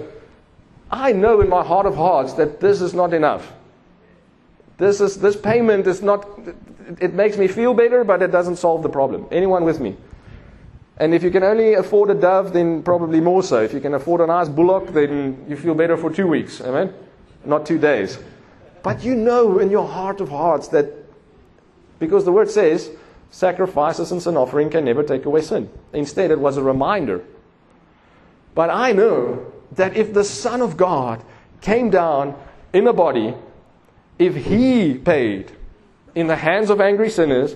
I 0.89 1.11
know 1.11 1.41
in 1.41 1.49
my 1.49 1.65
heart 1.65 1.85
of 1.85 1.97
hearts 1.97 2.35
that 2.35 2.61
this 2.61 2.79
is 2.79 2.93
not 2.93 3.13
enough. 3.13 3.51
This, 4.77 5.01
is, 5.01 5.19
this 5.19 5.35
payment 5.35 5.85
is 5.85 6.01
not, 6.01 6.29
it 7.01 7.13
makes 7.13 7.35
me 7.35 7.49
feel 7.49 7.73
better, 7.73 8.05
but 8.05 8.21
it 8.21 8.31
doesn't 8.31 8.55
solve 8.55 8.81
the 8.81 8.87
problem. 8.87 9.27
Anyone 9.31 9.65
with 9.65 9.81
me? 9.81 9.97
And 10.95 11.13
if 11.13 11.23
you 11.23 11.29
can 11.29 11.43
only 11.43 11.73
afford 11.73 12.09
a 12.09 12.15
dove, 12.15 12.53
then 12.53 12.83
probably 12.83 13.19
more 13.19 13.43
so. 13.43 13.61
If 13.61 13.73
you 13.73 13.81
can 13.81 13.95
afford 13.95 14.21
a 14.21 14.27
nice 14.27 14.47
bullock, 14.47 14.93
then 14.93 15.45
you 15.49 15.57
feel 15.57 15.75
better 15.75 15.97
for 15.97 16.09
two 16.09 16.27
weeks. 16.27 16.61
Amen? 16.61 16.93
Not 17.43 17.65
two 17.65 17.79
days. 17.79 18.17
But 18.85 19.03
you 19.03 19.15
know 19.15 19.57
in 19.57 19.71
your 19.71 19.87
heart 19.87 20.21
of 20.21 20.29
hearts 20.29 20.67
that, 20.67 20.93
because 21.97 22.23
the 22.23 22.31
word 22.31 22.51
says, 22.51 22.91
sacrifices 23.31 24.11
and 24.11 24.21
sin 24.21 24.37
offering 24.37 24.69
can 24.69 24.85
never 24.85 25.01
take 25.01 25.25
away 25.25 25.41
sin. 25.41 25.71
Instead, 25.91 26.29
it 26.29 26.39
was 26.39 26.55
a 26.55 26.61
reminder. 26.61 27.23
But 28.53 28.69
I 28.69 28.91
know 28.91 29.51
that 29.71 29.97
if 29.97 30.13
the 30.13 30.23
Son 30.23 30.61
of 30.61 30.77
God 30.77 31.23
came 31.61 31.89
down 31.89 32.39
in 32.73 32.85
a 32.85 32.93
body, 32.93 33.33
if 34.19 34.35
he 34.35 34.93
paid 34.93 35.51
in 36.13 36.27
the 36.27 36.35
hands 36.35 36.69
of 36.69 36.79
angry 36.79 37.09
sinners, 37.09 37.55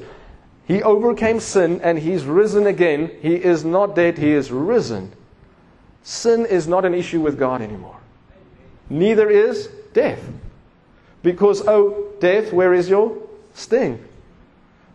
he 0.65 0.81
overcame 0.81 1.39
sin 1.39 1.79
and 1.83 1.99
he's 1.99 2.25
risen 2.25 2.65
again. 2.65 3.11
He 3.21 3.35
is 3.35 3.63
not 3.63 3.95
dead, 3.95 4.17
he 4.17 4.31
is 4.31 4.51
risen. 4.51 5.13
Sin 6.01 6.47
is 6.47 6.67
not 6.67 6.85
an 6.85 6.95
issue 6.95 7.21
with 7.21 7.37
God 7.37 7.61
anymore. 7.61 7.97
Neither 8.89 9.29
is 9.29 9.69
death. 9.93 10.27
Because, 11.21 11.67
oh, 11.67 12.13
death, 12.19 12.53
where 12.53 12.73
is 12.73 12.89
your 12.89 13.17
sting? 13.53 14.03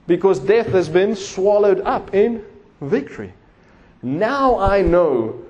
Because 0.07 0.39
death 0.39 0.69
has 0.69 0.89
been 0.89 1.17
swallowed 1.17 1.81
up 1.81 2.15
in 2.15 2.45
victory. 2.81 3.33
Now 4.03 4.59
I 4.59 4.83
know 4.83 5.43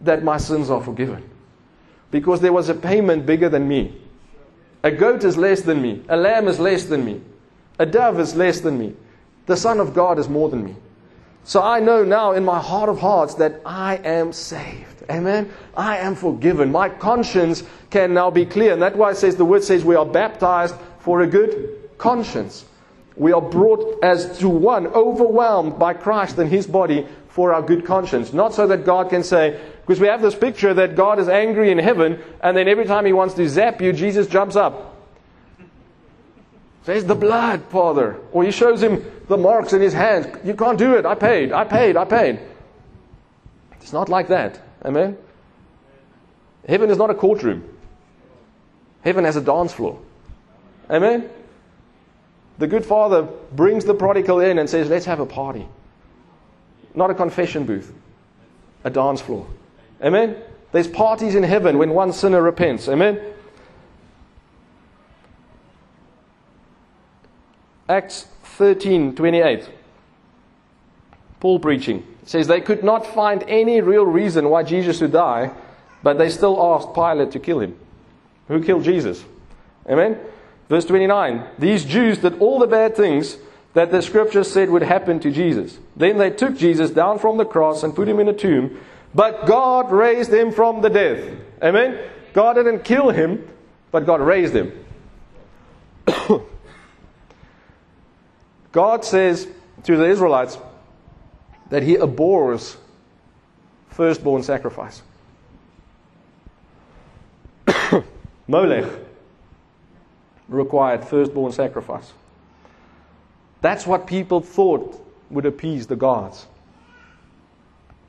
that 0.00 0.22
my 0.22 0.36
sins 0.36 0.70
are 0.70 0.82
forgiven. 0.82 1.28
Because 2.10 2.40
there 2.40 2.52
was 2.52 2.68
a 2.68 2.74
payment 2.74 3.26
bigger 3.26 3.48
than 3.48 3.66
me. 3.66 4.00
A 4.82 4.90
goat 4.90 5.24
is 5.24 5.36
less 5.36 5.62
than 5.62 5.80
me. 5.80 6.02
A 6.08 6.16
lamb 6.16 6.46
is 6.46 6.60
less 6.60 6.84
than 6.84 7.04
me. 7.04 7.20
A 7.78 7.86
dove 7.86 8.20
is 8.20 8.36
less 8.36 8.60
than 8.60 8.78
me. 8.78 8.94
The 9.46 9.56
Son 9.56 9.80
of 9.80 9.94
God 9.94 10.18
is 10.18 10.28
more 10.28 10.48
than 10.48 10.64
me. 10.64 10.76
So 11.44 11.62
I 11.62 11.80
know 11.80 12.04
now 12.04 12.32
in 12.32 12.44
my 12.44 12.58
heart 12.58 12.88
of 12.88 12.98
hearts 12.98 13.34
that 13.34 13.60
I 13.66 13.96
am 13.96 14.32
saved. 14.32 15.04
Amen. 15.10 15.50
I 15.76 15.98
am 15.98 16.14
forgiven. 16.14 16.72
My 16.72 16.88
conscience 16.88 17.62
can 17.90 18.14
now 18.14 18.30
be 18.30 18.46
clear. 18.46 18.72
And 18.72 18.80
that's 18.80 18.96
why 18.96 19.10
it 19.10 19.16
says 19.16 19.36
the 19.36 19.44
word 19.44 19.62
says 19.62 19.84
we 19.84 19.94
are 19.94 20.06
baptized 20.06 20.74
for 21.00 21.20
a 21.20 21.26
good 21.26 21.98
conscience. 21.98 22.64
We 23.16 23.32
are 23.32 23.42
brought 23.42 24.02
as 24.02 24.38
to 24.38 24.48
one, 24.48 24.86
overwhelmed 24.88 25.78
by 25.78 25.94
Christ 25.94 26.38
and 26.38 26.50
his 26.50 26.66
body 26.66 27.06
for 27.28 27.52
our 27.52 27.62
good 27.62 27.84
conscience. 27.84 28.32
Not 28.32 28.54
so 28.54 28.66
that 28.66 28.84
God 28.84 29.10
can 29.10 29.22
say, 29.22 29.60
because 29.82 30.00
we 30.00 30.06
have 30.06 30.22
this 30.22 30.34
picture 30.34 30.72
that 30.74 30.96
God 30.96 31.18
is 31.18 31.28
angry 31.28 31.70
in 31.70 31.78
heaven, 31.78 32.18
and 32.40 32.56
then 32.56 32.68
every 32.68 32.86
time 32.86 33.04
he 33.04 33.12
wants 33.12 33.34
to 33.34 33.48
zap 33.48 33.82
you, 33.82 33.92
Jesus 33.92 34.26
jumps 34.26 34.56
up. 34.56 34.93
Says, 36.84 37.06
the 37.06 37.14
blood, 37.14 37.62
Father. 37.70 38.20
Or 38.32 38.44
he 38.44 38.50
shows 38.50 38.82
him 38.82 39.04
the 39.26 39.38
marks 39.38 39.72
in 39.72 39.80
his 39.80 39.94
hands. 39.94 40.26
You 40.44 40.54
can't 40.54 40.78
do 40.78 40.94
it. 40.94 41.06
I 41.06 41.14
paid. 41.14 41.50
I 41.50 41.64
paid. 41.64 41.96
I 41.96 42.04
paid. 42.04 42.40
It's 43.80 43.92
not 43.92 44.08
like 44.08 44.28
that. 44.28 44.60
Amen? 44.84 45.16
Heaven 46.68 46.90
is 46.90 46.98
not 46.98 47.10
a 47.10 47.14
courtroom. 47.14 47.64
Heaven 49.02 49.24
has 49.24 49.36
a 49.36 49.40
dance 49.40 49.72
floor. 49.72 50.00
Amen? 50.90 51.28
The 52.58 52.66
good 52.66 52.84
father 52.84 53.22
brings 53.52 53.84
the 53.84 53.94
prodigal 53.94 54.40
in 54.40 54.58
and 54.58 54.68
says, 54.68 54.88
Let's 54.88 55.06
have 55.06 55.20
a 55.20 55.26
party. 55.26 55.66
Not 56.94 57.10
a 57.10 57.14
confession 57.14 57.64
booth, 57.64 57.92
a 58.84 58.90
dance 58.90 59.20
floor. 59.20 59.46
Amen? 60.02 60.36
There's 60.72 60.88
parties 60.88 61.34
in 61.34 61.42
heaven 61.42 61.78
when 61.78 61.90
one 61.90 62.12
sinner 62.12 62.40
repents. 62.40 62.88
Amen? 62.88 63.20
Acts 67.88 68.26
13 68.42 69.14
28. 69.14 69.68
Paul 71.40 71.60
preaching. 71.60 72.06
Says 72.24 72.46
they 72.46 72.60
could 72.60 72.82
not 72.82 73.06
find 73.06 73.42
any 73.46 73.82
real 73.82 74.06
reason 74.06 74.48
why 74.48 74.62
Jesus 74.62 74.98
should 74.98 75.12
die, 75.12 75.50
But 76.02 76.18
they 76.18 76.30
still 76.30 76.62
asked 76.62 76.94
Pilate 76.94 77.32
to 77.32 77.38
kill 77.38 77.60
him. 77.60 77.76
Who 78.48 78.62
killed 78.62 78.84
Jesus? 78.84 79.24
Amen? 79.88 80.18
Verse 80.68 80.84
29 80.84 81.44
These 81.58 81.84
Jews 81.84 82.18
did 82.18 82.38
all 82.38 82.58
the 82.58 82.66
bad 82.66 82.96
things 82.96 83.38
that 83.72 83.90
the 83.90 84.02
scriptures 84.02 84.50
said 84.50 84.70
would 84.70 84.82
happen 84.82 85.18
to 85.20 85.30
Jesus. 85.30 85.78
Then 85.96 86.18
they 86.18 86.30
took 86.30 86.56
Jesus 86.56 86.90
down 86.90 87.18
from 87.18 87.38
the 87.38 87.44
cross 87.44 87.82
and 87.82 87.96
put 87.96 88.06
him 88.06 88.20
in 88.20 88.28
a 88.28 88.32
tomb, 88.32 88.78
but 89.14 89.46
God 89.46 89.90
raised 89.90 90.32
him 90.32 90.52
from 90.52 90.80
the 90.80 90.90
dead. 90.90 91.40
Amen? 91.62 91.98
God 92.34 92.54
didn't 92.54 92.84
kill 92.84 93.10
him, 93.10 93.48
but 93.90 94.06
God 94.06 94.20
raised 94.20 94.54
him. 94.54 94.72
God 98.74 99.04
says 99.04 99.46
to 99.84 99.96
the 99.96 100.04
Israelites 100.04 100.58
that 101.70 101.84
he 101.84 101.94
abhors 101.94 102.76
firstborn 103.88 104.42
sacrifice. 104.42 105.00
Molech 108.48 108.90
required 110.48 111.04
firstborn 111.04 111.52
sacrifice. 111.52 112.12
That's 113.60 113.86
what 113.86 114.08
people 114.08 114.40
thought 114.40 115.00
would 115.30 115.46
appease 115.46 115.86
the 115.86 115.96
gods. 115.96 116.46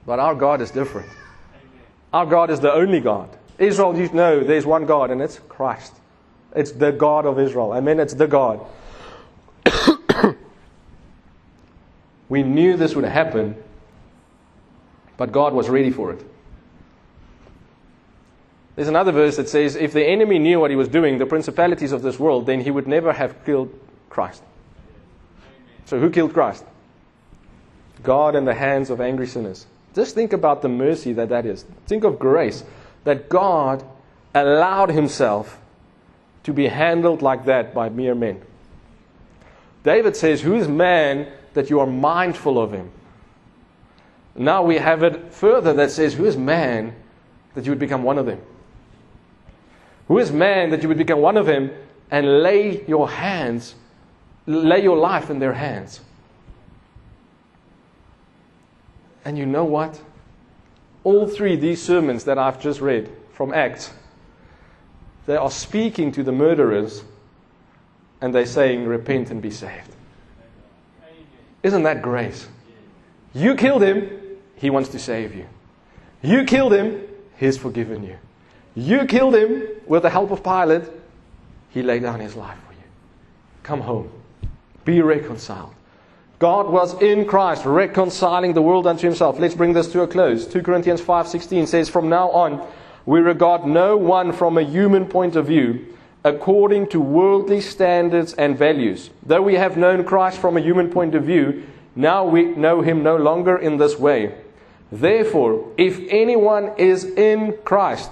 But 0.08 0.18
our 0.18 0.34
God 0.34 0.62
is 0.62 0.72
different. 0.72 1.10
Our 2.12 2.26
God 2.26 2.50
is 2.50 2.60
the 2.60 2.74
only 2.74 3.02
God. 3.02 3.30
Israel, 3.60 3.96
you 3.96 4.10
know, 4.10 4.44
there's 4.44 4.66
one 4.66 4.88
God, 4.88 5.12
and 5.12 5.22
it's 5.22 5.40
Christ. 5.48 5.94
It's 6.56 6.72
the 6.72 6.92
God 6.92 7.28
of 7.28 7.40
Israel. 7.40 7.72
I 7.72 7.82
mean, 7.82 8.00
it's 8.00 8.16
the 8.16 8.28
God. 8.28 8.66
We 12.30 12.44
knew 12.44 12.76
this 12.78 12.96
would 12.96 13.06
happen, 13.06 13.56
but 15.18 15.32
God 15.32 15.54
was 15.54 15.70
ready 15.70 15.92
for 15.92 16.12
it. 16.12 16.26
There's 18.76 18.88
another 18.90 19.12
verse 19.12 19.38
that 19.38 19.48
says, 19.48 19.76
if 19.76 19.94
the 19.94 20.06
enemy 20.06 20.38
knew 20.38 20.60
what 20.60 20.70
he 20.70 20.76
was 20.76 20.90
doing, 20.90 21.18
the 21.18 21.26
principalities 21.26 21.92
of 21.92 22.02
this 22.02 22.20
world, 22.20 22.46
then 22.46 22.62
he 22.62 22.72
would 22.72 22.88
never 22.88 23.14
have 23.14 23.46
killed 23.46 23.74
Christ. 24.10 24.44
So, 25.86 26.00
who 26.00 26.10
killed 26.10 26.34
Christ? 26.34 26.66
God 28.04 28.36
in 28.36 28.46
the 28.46 28.54
hands 28.54 28.90
of 28.90 29.00
angry 29.00 29.28
sinners. 29.28 29.66
Just 29.94 30.14
think 30.14 30.34
about 30.34 30.62
the 30.62 30.68
mercy 30.68 31.14
that 31.14 31.30
that 31.30 31.46
is. 31.46 31.64
Think 31.86 32.04
of 32.04 32.20
grace 32.20 32.64
that 33.06 33.30
God 33.30 33.84
allowed 34.34 34.90
himself 34.90 35.58
to 36.44 36.52
be 36.52 36.68
handled 36.68 37.22
like 37.22 37.46
that 37.46 37.74
by 37.74 37.90
mere 37.90 38.14
men. 38.14 38.42
David 39.84 40.18
says, 40.18 40.42
Who 40.42 40.56
is 40.56 40.68
man 40.68 41.32
that 41.56 41.70
you 41.70 41.80
are 41.80 41.88
mindful 41.88 42.60
of 42.62 42.72
him? 42.72 42.92
Now 44.36 44.64
we 44.64 44.78
have 44.78 45.02
it 45.02 45.34
further 45.34 45.74
that 45.74 45.92
says, 45.92 46.14
Who 46.14 46.26
is 46.26 46.38
man 46.38 46.96
that 47.56 47.66
you 47.66 47.72
would 47.72 47.80
become 47.80 48.04
one 48.04 48.18
of 48.18 48.26
them? 48.26 48.42
Who 50.08 50.20
is 50.20 50.32
man 50.32 50.70
that 50.70 50.84
you 50.84 50.90
would 50.90 50.98
become 50.98 51.20
one 51.20 51.38
of 51.38 51.48
him 51.48 51.72
and 52.12 52.44
lay 52.44 52.86
your 52.86 53.10
hands, 53.10 53.76
lay 54.46 54.84
your 54.84 54.98
life 54.98 55.30
in 55.30 55.40
their 55.40 55.54
hands? 55.54 56.02
And 59.24 59.38
you 59.38 59.46
know 59.46 59.66
what? 59.66 60.00
All 61.04 61.28
three 61.28 61.56
these 61.56 61.82
sermons 61.82 62.26
that 62.26 62.38
I've 62.38 62.62
just 62.62 62.82
read 62.82 63.10
from 63.32 63.54
Acts, 63.54 63.94
they 65.26 65.36
are 65.36 65.50
speaking 65.50 66.12
to 66.12 66.24
the 66.24 66.32
murderers 66.32 67.04
and 68.22 68.36
they're 68.36 68.46
saying, 68.46 68.86
Repent 68.86 69.32
and 69.32 69.42
be 69.42 69.50
saved. 69.50 69.95
Isn't 71.66 71.82
that 71.82 72.04
grace? 72.04 72.48
You 73.34 73.56
killed 73.56 73.82
him, 73.82 74.08
he 74.56 74.70
wants 74.70 74.90
to 74.90 75.00
save 75.00 75.34
you. 75.34 75.48
You 76.22 76.46
killed 76.46 76.72
him, 76.72 77.02
he's 77.38 77.58
forgiven 77.58 78.04
you. 78.04 78.18
You 78.76 79.06
killed 79.06 79.34
him 79.34 79.64
with 79.88 80.04
the 80.04 80.12
help 80.12 80.30
of 80.30 80.44
Pilate. 80.44 80.84
He 81.72 81.82
laid 81.82 82.04
down 82.04 82.20
his 82.20 82.36
life 82.36 82.60
for 82.68 82.74
you. 82.74 82.88
Come 83.64 83.82
home. 83.82 84.12
Be 84.84 85.02
reconciled. 85.02 85.74
God 86.38 86.70
was 86.70 87.02
in 87.02 87.26
Christ 87.26 87.66
reconciling 87.66 88.54
the 88.54 88.62
world 88.62 88.86
unto 88.86 89.08
himself. 89.08 89.40
Let's 89.40 89.56
bring 89.56 89.74
this 89.74 89.92
to 89.94 90.04
a 90.04 90.08
close. 90.08 90.46
2 90.46 90.62
Corinthians 90.62 91.02
5:16 91.02 91.66
says 91.66 91.90
from 91.90 92.10
now 92.10 92.30
on 92.30 92.64
we 93.08 93.22
regard 93.22 93.66
no 93.66 93.98
one 93.98 94.34
from 94.34 94.60
a 94.60 94.62
human 94.62 95.08
point 95.08 95.36
of 95.36 95.48
view 95.48 95.95
according 96.26 96.88
to 96.88 97.00
worldly 97.00 97.62
standards 97.62 98.34
and 98.34 98.58
values. 98.58 99.12
Though 99.24 99.44
we 99.44 99.54
have 99.54 99.78
known 99.78 100.04
Christ 100.04 100.40
from 100.40 100.58
a 100.58 100.62
human 100.62 100.90
point 100.90 101.14
of 101.14 101.24
view, 101.24 101.64
now 101.96 102.26
we 102.26 102.46
know 102.46 102.82
him 102.82 103.04
no 103.04 103.16
longer 103.16 103.56
in 103.56 103.78
this 103.78 104.00
way. 104.00 104.34
Therefore, 104.92 105.72
if 105.78 106.00
anyone 106.10 106.72
is 106.78 107.06
in 107.06 107.56
Christ, 107.64 108.10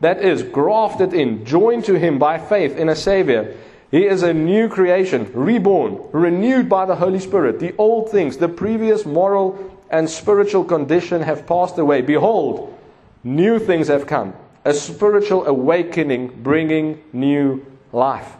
that 0.00 0.22
is, 0.22 0.44
grafted 0.44 1.12
in, 1.12 1.44
joined 1.44 1.84
to 1.86 1.98
him 1.98 2.20
by 2.20 2.38
faith 2.38 2.76
in 2.76 2.88
a 2.88 2.94
Savior. 2.94 3.56
He 3.90 4.06
is 4.06 4.22
a 4.22 4.32
new 4.32 4.68
creation, 4.68 5.28
reborn, 5.34 6.00
renewed 6.12 6.68
by 6.68 6.86
the 6.86 6.96
Holy 6.96 7.18
Spirit. 7.18 7.58
The 7.58 7.74
old 7.78 8.10
things, 8.10 8.36
the 8.36 8.48
previous 8.48 9.04
moral 9.04 9.58
and 9.90 10.08
spiritual 10.08 10.64
condition 10.64 11.20
have 11.22 11.46
passed 11.48 11.78
away. 11.78 12.00
Behold, 12.02 12.78
new 13.24 13.58
things 13.58 13.88
have 13.88 14.06
come. 14.06 14.34
A 14.66 14.74
spiritual 14.74 15.46
awakening 15.46 16.42
bringing 16.42 17.02
new 17.12 17.64
life. 17.92 18.34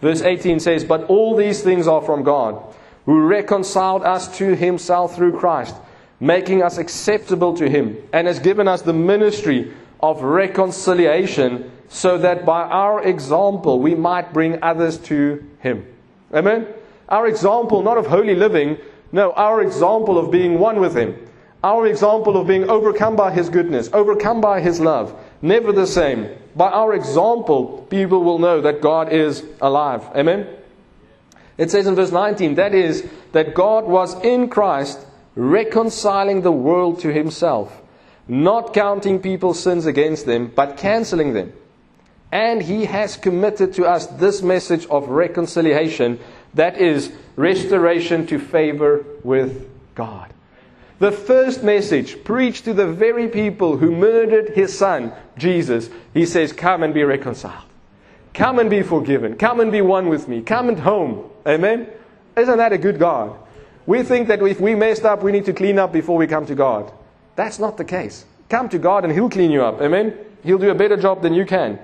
Verse 0.00 0.22
18 0.22 0.60
says, 0.60 0.84
But 0.84 1.04
all 1.04 1.36
these 1.36 1.62
things 1.62 1.86
are 1.86 2.00
from 2.00 2.22
God, 2.22 2.62
who 3.04 3.26
reconciled 3.26 4.02
us 4.02 4.38
to 4.38 4.56
himself 4.56 5.14
through 5.14 5.38
Christ, 5.38 5.74
making 6.20 6.62
us 6.62 6.78
acceptable 6.78 7.54
to 7.56 7.68
him, 7.68 7.96
and 8.12 8.26
has 8.26 8.38
given 8.38 8.68
us 8.68 8.82
the 8.82 8.92
ministry 8.94 9.72
of 10.00 10.22
reconciliation 10.22 11.70
so 11.88 12.18
that 12.18 12.44
by 12.44 12.62
our 12.62 13.02
example 13.02 13.80
we 13.80 13.94
might 13.94 14.32
bring 14.32 14.58
others 14.62 14.98
to 14.98 15.44
Him. 15.60 15.86
Amen? 16.32 16.66
Our 17.08 17.28
example, 17.28 17.82
not 17.82 17.98
of 17.98 18.06
holy 18.06 18.34
living, 18.34 18.78
no, 19.12 19.32
our 19.32 19.62
example 19.62 20.18
of 20.18 20.30
being 20.30 20.58
one 20.58 20.80
with 20.80 20.96
Him. 20.96 21.16
Our 21.62 21.86
example 21.86 22.36
of 22.36 22.46
being 22.46 22.68
overcome 22.68 23.16
by 23.16 23.32
His 23.32 23.48
goodness, 23.48 23.88
overcome 23.92 24.40
by 24.40 24.60
His 24.60 24.80
love. 24.80 25.18
Never 25.46 25.72
the 25.72 25.86
same. 25.86 26.28
By 26.54 26.70
our 26.70 26.94
example, 26.94 27.86
people 27.90 28.24
will 28.24 28.38
know 28.38 28.60
that 28.60 28.80
God 28.80 29.12
is 29.12 29.44
alive. 29.60 30.02
Amen? 30.14 30.48
It 31.58 31.70
says 31.70 31.86
in 31.86 31.94
verse 31.94 32.12
19, 32.12 32.56
that 32.56 32.74
is, 32.74 33.08
that 33.32 33.54
God 33.54 33.84
was 33.84 34.18
in 34.24 34.48
Christ 34.48 34.98
reconciling 35.34 36.42
the 36.42 36.52
world 36.52 37.00
to 37.00 37.12
Himself 37.12 37.82
not 38.28 38.74
counting 38.74 39.20
people's 39.20 39.62
sins 39.62 39.86
against 39.86 40.26
them, 40.26 40.50
but 40.54 40.76
canceling 40.76 41.32
them. 41.32 41.52
And 42.32 42.60
he 42.62 42.86
has 42.86 43.16
committed 43.16 43.74
to 43.74 43.86
us 43.86 44.06
this 44.06 44.42
message 44.42 44.86
of 44.86 45.08
reconciliation 45.08 46.18
that 46.54 46.78
is, 46.78 47.12
restoration 47.36 48.26
to 48.26 48.38
favor 48.38 49.04
with 49.22 49.68
God. 49.94 50.32
The 50.98 51.12
first 51.12 51.62
message 51.62 52.24
preached 52.24 52.64
to 52.64 52.72
the 52.72 52.86
very 52.86 53.28
people 53.28 53.76
who 53.76 53.94
murdered 53.94 54.50
his 54.50 54.76
son, 54.76 55.12
Jesus, 55.36 55.90
he 56.14 56.24
says, 56.24 56.52
Come 56.52 56.82
and 56.82 56.94
be 56.94 57.04
reconciled. 57.04 57.64
Come 58.32 58.58
and 58.58 58.70
be 58.70 58.82
forgiven. 58.82 59.36
Come 59.36 59.60
and 59.60 59.70
be 59.72 59.82
one 59.82 60.08
with 60.08 60.28
me. 60.28 60.42
Come 60.42 60.68
and 60.68 60.78
home. 60.78 61.30
Amen? 61.46 61.88
Isn't 62.36 62.58
that 62.58 62.72
a 62.72 62.78
good 62.78 62.98
God? 62.98 63.38
We 63.86 64.02
think 64.02 64.28
that 64.28 64.42
if 64.42 64.60
we 64.60 64.74
messed 64.74 65.04
up, 65.04 65.22
we 65.22 65.32
need 65.32 65.44
to 65.46 65.52
clean 65.52 65.78
up 65.78 65.92
before 65.92 66.16
we 66.16 66.26
come 66.26 66.46
to 66.46 66.54
God. 66.54 66.92
That's 67.34 67.58
not 67.58 67.76
the 67.76 67.84
case. 67.84 68.24
Come 68.48 68.68
to 68.70 68.78
God 68.78 69.04
and 69.04 69.12
He'll 69.12 69.30
clean 69.30 69.50
you 69.50 69.62
up. 69.62 69.80
Amen? 69.80 70.16
He'll 70.42 70.58
do 70.58 70.70
a 70.70 70.74
better 70.74 70.96
job 70.96 71.22
than 71.22 71.34
you 71.34 71.44
can. 71.44 71.78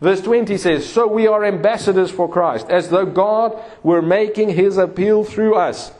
Verse 0.00 0.20
20 0.20 0.56
says, 0.56 0.88
So 0.88 1.06
we 1.06 1.26
are 1.26 1.44
ambassadors 1.44 2.10
for 2.10 2.28
Christ, 2.28 2.68
as 2.70 2.88
though 2.88 3.06
God 3.06 3.62
were 3.82 4.00
making 4.00 4.50
His 4.50 4.78
appeal 4.78 5.24
through 5.24 5.54
us. 5.54 5.92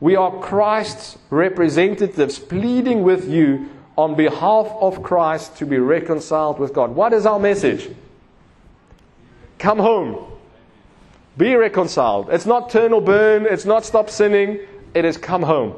We 0.00 0.14
are 0.14 0.30
Christ's 0.40 1.18
representatives, 1.30 2.38
pleading 2.38 3.02
with 3.02 3.28
you 3.28 3.68
on 3.96 4.14
behalf 4.14 4.68
of 4.80 5.02
Christ 5.02 5.56
to 5.56 5.66
be 5.66 5.78
reconciled 5.78 6.60
with 6.60 6.72
God. 6.72 6.94
What 6.94 7.12
is 7.12 7.26
our 7.26 7.40
message? 7.40 7.90
Come 9.58 9.78
home. 9.78 10.24
Be 11.36 11.54
reconciled. 11.56 12.28
It's 12.30 12.46
not 12.46 12.70
turn 12.70 12.92
or 12.92 13.02
burn. 13.02 13.44
It's 13.44 13.64
not 13.64 13.84
stop 13.84 14.08
sinning. 14.08 14.60
It 14.94 15.04
is 15.04 15.16
come 15.16 15.42
home. 15.42 15.74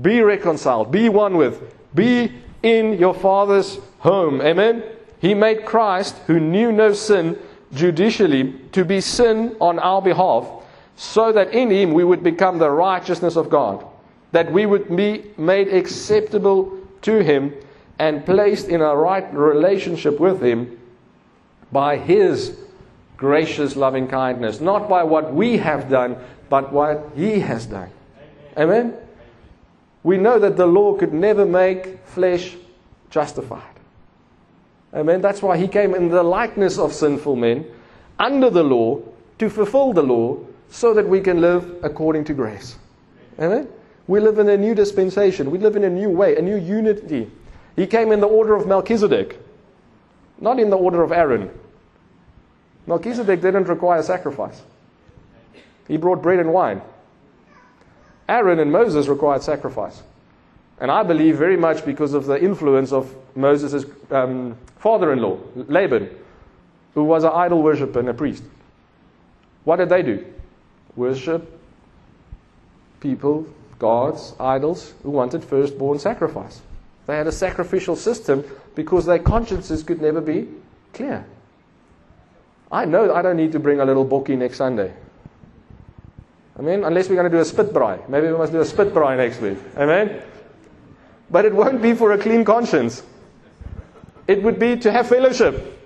Be 0.00 0.22
reconciled. 0.22 0.92
Be 0.92 1.08
one 1.08 1.36
with. 1.36 1.74
Be 1.94 2.32
in 2.62 2.98
your 2.98 3.14
Father's 3.14 3.78
home. 3.98 4.40
Amen? 4.40 4.84
He 5.20 5.34
made 5.34 5.64
Christ, 5.64 6.16
who 6.26 6.40
knew 6.40 6.72
no 6.72 6.92
sin, 6.92 7.38
judicially 7.74 8.52
to 8.72 8.84
be 8.84 9.00
sin 9.00 9.56
on 9.60 9.78
our 9.78 10.02
behalf, 10.02 10.61
so 10.96 11.32
that 11.32 11.52
in 11.52 11.70
him 11.70 11.92
we 11.92 12.04
would 12.04 12.22
become 12.22 12.58
the 12.58 12.70
righteousness 12.70 13.36
of 13.36 13.50
God, 13.50 13.84
that 14.32 14.52
we 14.52 14.66
would 14.66 14.94
be 14.94 15.30
made 15.36 15.68
acceptable 15.68 16.78
to 17.02 17.22
him 17.22 17.54
and 17.98 18.24
placed 18.24 18.68
in 18.68 18.80
a 18.80 18.94
right 18.96 19.32
relationship 19.34 20.18
with 20.18 20.42
him 20.42 20.78
by 21.70 21.96
his 21.96 22.56
gracious 23.16 23.76
loving 23.76 24.08
kindness, 24.08 24.60
not 24.60 24.88
by 24.88 25.02
what 25.02 25.32
we 25.32 25.56
have 25.58 25.88
done, 25.88 26.16
but 26.48 26.72
what 26.72 27.10
he 27.14 27.38
has 27.40 27.66
done. 27.66 27.90
Amen? 28.56 28.80
Amen? 28.86 28.96
We 30.02 30.18
know 30.18 30.38
that 30.38 30.56
the 30.56 30.66
law 30.66 30.96
could 30.98 31.12
never 31.12 31.46
make 31.46 32.04
flesh 32.04 32.56
justified. 33.10 33.62
Amen. 34.92 35.20
That's 35.20 35.40
why 35.40 35.56
he 35.56 35.68
came 35.68 35.94
in 35.94 36.08
the 36.08 36.22
likeness 36.22 36.78
of 36.78 36.92
sinful 36.92 37.36
men 37.36 37.64
under 38.18 38.50
the 38.50 38.62
law 38.62 39.00
to 39.38 39.48
fulfill 39.48 39.92
the 39.92 40.02
law 40.02 40.38
so 40.72 40.94
that 40.94 41.06
we 41.06 41.20
can 41.20 41.40
live 41.40 41.84
according 41.84 42.24
to 42.24 42.32
grace. 42.32 42.76
Amen. 43.38 43.68
We 44.06 44.20
live 44.20 44.38
in 44.38 44.48
a 44.48 44.56
new 44.56 44.74
dispensation. 44.74 45.50
We 45.50 45.58
live 45.58 45.76
in 45.76 45.84
a 45.84 45.90
new 45.90 46.08
way, 46.08 46.34
a 46.36 46.42
new 46.42 46.56
unity. 46.56 47.30
He 47.76 47.86
came 47.86 48.10
in 48.10 48.20
the 48.20 48.26
order 48.26 48.54
of 48.54 48.66
Melchizedek, 48.66 49.38
not 50.40 50.58
in 50.58 50.70
the 50.70 50.76
order 50.76 51.02
of 51.02 51.12
Aaron. 51.12 51.50
Melchizedek 52.86 53.42
didn't 53.42 53.64
require 53.64 54.02
sacrifice. 54.02 54.62
He 55.88 55.98
brought 55.98 56.22
bread 56.22 56.38
and 56.38 56.54
wine. 56.54 56.80
Aaron 58.28 58.58
and 58.58 58.72
Moses 58.72 59.08
required 59.08 59.42
sacrifice. 59.42 60.02
And 60.80 60.90
I 60.90 61.02
believe 61.02 61.36
very 61.36 61.56
much 61.56 61.84
because 61.84 62.14
of 62.14 62.24
the 62.24 62.42
influence 62.42 62.92
of 62.92 63.14
Moses' 63.36 63.84
um, 64.10 64.56
father 64.78 65.12
in 65.12 65.20
law, 65.20 65.38
Laban, 65.54 66.08
who 66.94 67.04
was 67.04 67.24
an 67.24 67.32
idol 67.34 67.62
worshiper 67.62 68.00
and 68.00 68.08
a 68.08 68.14
priest. 68.14 68.42
What 69.64 69.76
did 69.76 69.90
they 69.90 70.02
do? 70.02 70.24
Worship 70.96 71.60
people, 73.00 73.46
gods, 73.78 74.34
idols, 74.38 74.94
who 75.02 75.10
wanted 75.10 75.42
firstborn 75.42 75.98
sacrifice. 75.98 76.62
They 77.06 77.16
had 77.16 77.26
a 77.26 77.32
sacrificial 77.32 77.96
system 77.96 78.44
because 78.74 79.06
their 79.06 79.18
consciences 79.18 79.82
could 79.82 80.00
never 80.00 80.20
be 80.20 80.48
clear. 80.92 81.26
I 82.70 82.84
know 82.84 83.12
I 83.12 83.20
don't 83.22 83.36
need 83.36 83.52
to 83.52 83.58
bring 83.58 83.80
a 83.80 83.84
little 83.84 84.04
bokkie 84.04 84.36
next 84.36 84.56
Sunday. 84.56 84.94
Amen. 86.58 86.84
Unless 86.84 87.08
we're 87.08 87.16
going 87.16 87.30
to 87.30 87.36
do 87.36 87.40
a 87.40 87.44
spit 87.44 87.72
braai. 87.72 88.08
Maybe 88.08 88.28
we 88.28 88.34
must 88.34 88.52
do 88.52 88.60
a 88.60 88.64
spit 88.64 88.94
braai 88.94 89.16
next 89.16 89.40
week. 89.40 89.58
Amen. 89.76 90.22
But 91.30 91.44
it 91.44 91.54
won't 91.54 91.82
be 91.82 91.94
for 91.94 92.12
a 92.12 92.18
clean 92.18 92.44
conscience. 92.44 93.02
It 94.28 94.42
would 94.42 94.58
be 94.58 94.76
to 94.76 94.92
have 94.92 95.08
fellowship, 95.08 95.80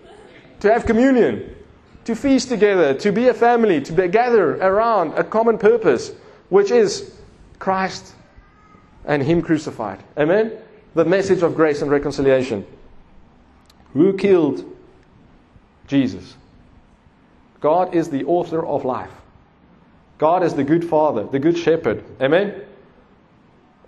to 0.61 0.73
have 0.73 0.85
communion, 0.85 1.56
to 2.07 2.15
feast 2.15 2.49
together, 2.49 2.95
to 2.95 3.11
be 3.11 3.27
a 3.29 3.35
family, 3.35 3.81
to 3.81 4.09
gather 4.09 4.57
around 4.57 5.13
a 5.15 5.25
common 5.25 5.59
purpose, 5.59 6.13
which 6.49 6.71
is 6.71 7.13
Christ 7.59 8.15
and 9.05 9.23
Him 9.23 9.43
crucified. 9.43 9.99
Amen? 10.17 10.53
The 10.95 11.05
message 11.05 11.43
of 11.43 11.57
grace 11.57 11.83
and 11.83 11.91
reconciliation. 11.91 12.65
Who 13.93 14.17
killed 14.17 14.65
Jesus? 15.89 16.37
God 17.61 17.93
is 17.95 18.09
the 18.09 18.25
author 18.25 18.65
of 18.65 18.85
life. 18.85 19.11
God 20.19 20.45
is 20.45 20.55
the 20.55 20.65
good 20.65 20.85
father, 20.85 21.25
the 21.25 21.41
good 21.41 21.59
shepherd. 21.59 22.05
Amen? 22.21 22.55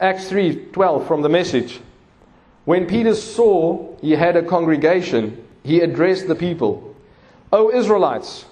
Acts 0.00 0.28
3:12 0.28 1.06
from 1.06 1.22
the 1.22 1.28
message. 1.28 1.80
When 2.64 2.86
Peter 2.86 3.14
saw 3.14 3.96
he 4.00 4.12
had 4.12 4.36
a 4.36 4.42
congregation, 4.42 5.44
he 5.62 5.80
addressed 5.80 6.26
the 6.26 6.34
people. 6.34 6.96
O 7.52 7.70
Israelites, 7.70 8.44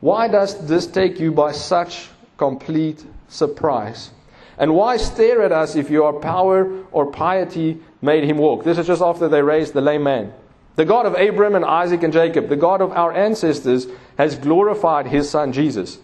why 0.00 0.28
does 0.28 0.66
this 0.66 0.86
take 0.86 1.18
you 1.18 1.32
by 1.32 1.52
such 1.52 2.08
complete 2.36 3.04
surprise? 3.28 4.10
And 4.58 4.74
why 4.74 4.96
stare 4.96 5.42
at 5.42 5.52
us 5.52 5.76
if 5.76 5.90
your 5.90 6.20
power 6.20 6.84
or 6.92 7.10
piety 7.10 7.80
made 8.00 8.24
him 8.24 8.38
walk? 8.38 8.64
This 8.64 8.78
is 8.78 8.86
just 8.86 9.02
after 9.02 9.28
they 9.28 9.42
raised 9.42 9.72
the 9.72 9.80
lame 9.80 10.04
man. 10.04 10.32
The 10.76 10.84
God 10.84 11.06
of 11.06 11.16
Abraham 11.16 11.56
and 11.56 11.64
Isaac 11.64 12.04
and 12.04 12.12
Jacob, 12.12 12.48
the 12.48 12.56
God 12.56 12.80
of 12.80 12.92
our 12.92 13.12
ancestors, 13.12 13.88
has 14.16 14.36
glorified 14.36 15.08
his 15.08 15.28
son 15.28 15.52
Jesus. 15.52 15.98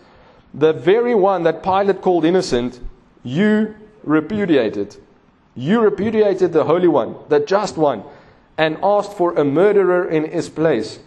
The 0.53 0.73
very 0.73 1.15
one 1.15 1.45
that 1.45 1.63
Pilate 1.63 2.01
called 2.01 2.25
innocent, 2.25 2.81
you 3.23 3.77
repudiated. 4.03 4.97
You 5.55 5.81
repudiated 5.81 6.53
the 6.53 6.65
Holy 6.65 6.89
One, 6.89 7.15
the 7.29 7.39
Just 7.39 7.77
One, 7.77 8.03
and 8.59 8.77
asked 8.83 9.13
for 9.13 9.35
a 9.35 9.45
murderer 9.45 10.09
in 10.09 10.31
his 10.31 10.49
place. 10.49 10.99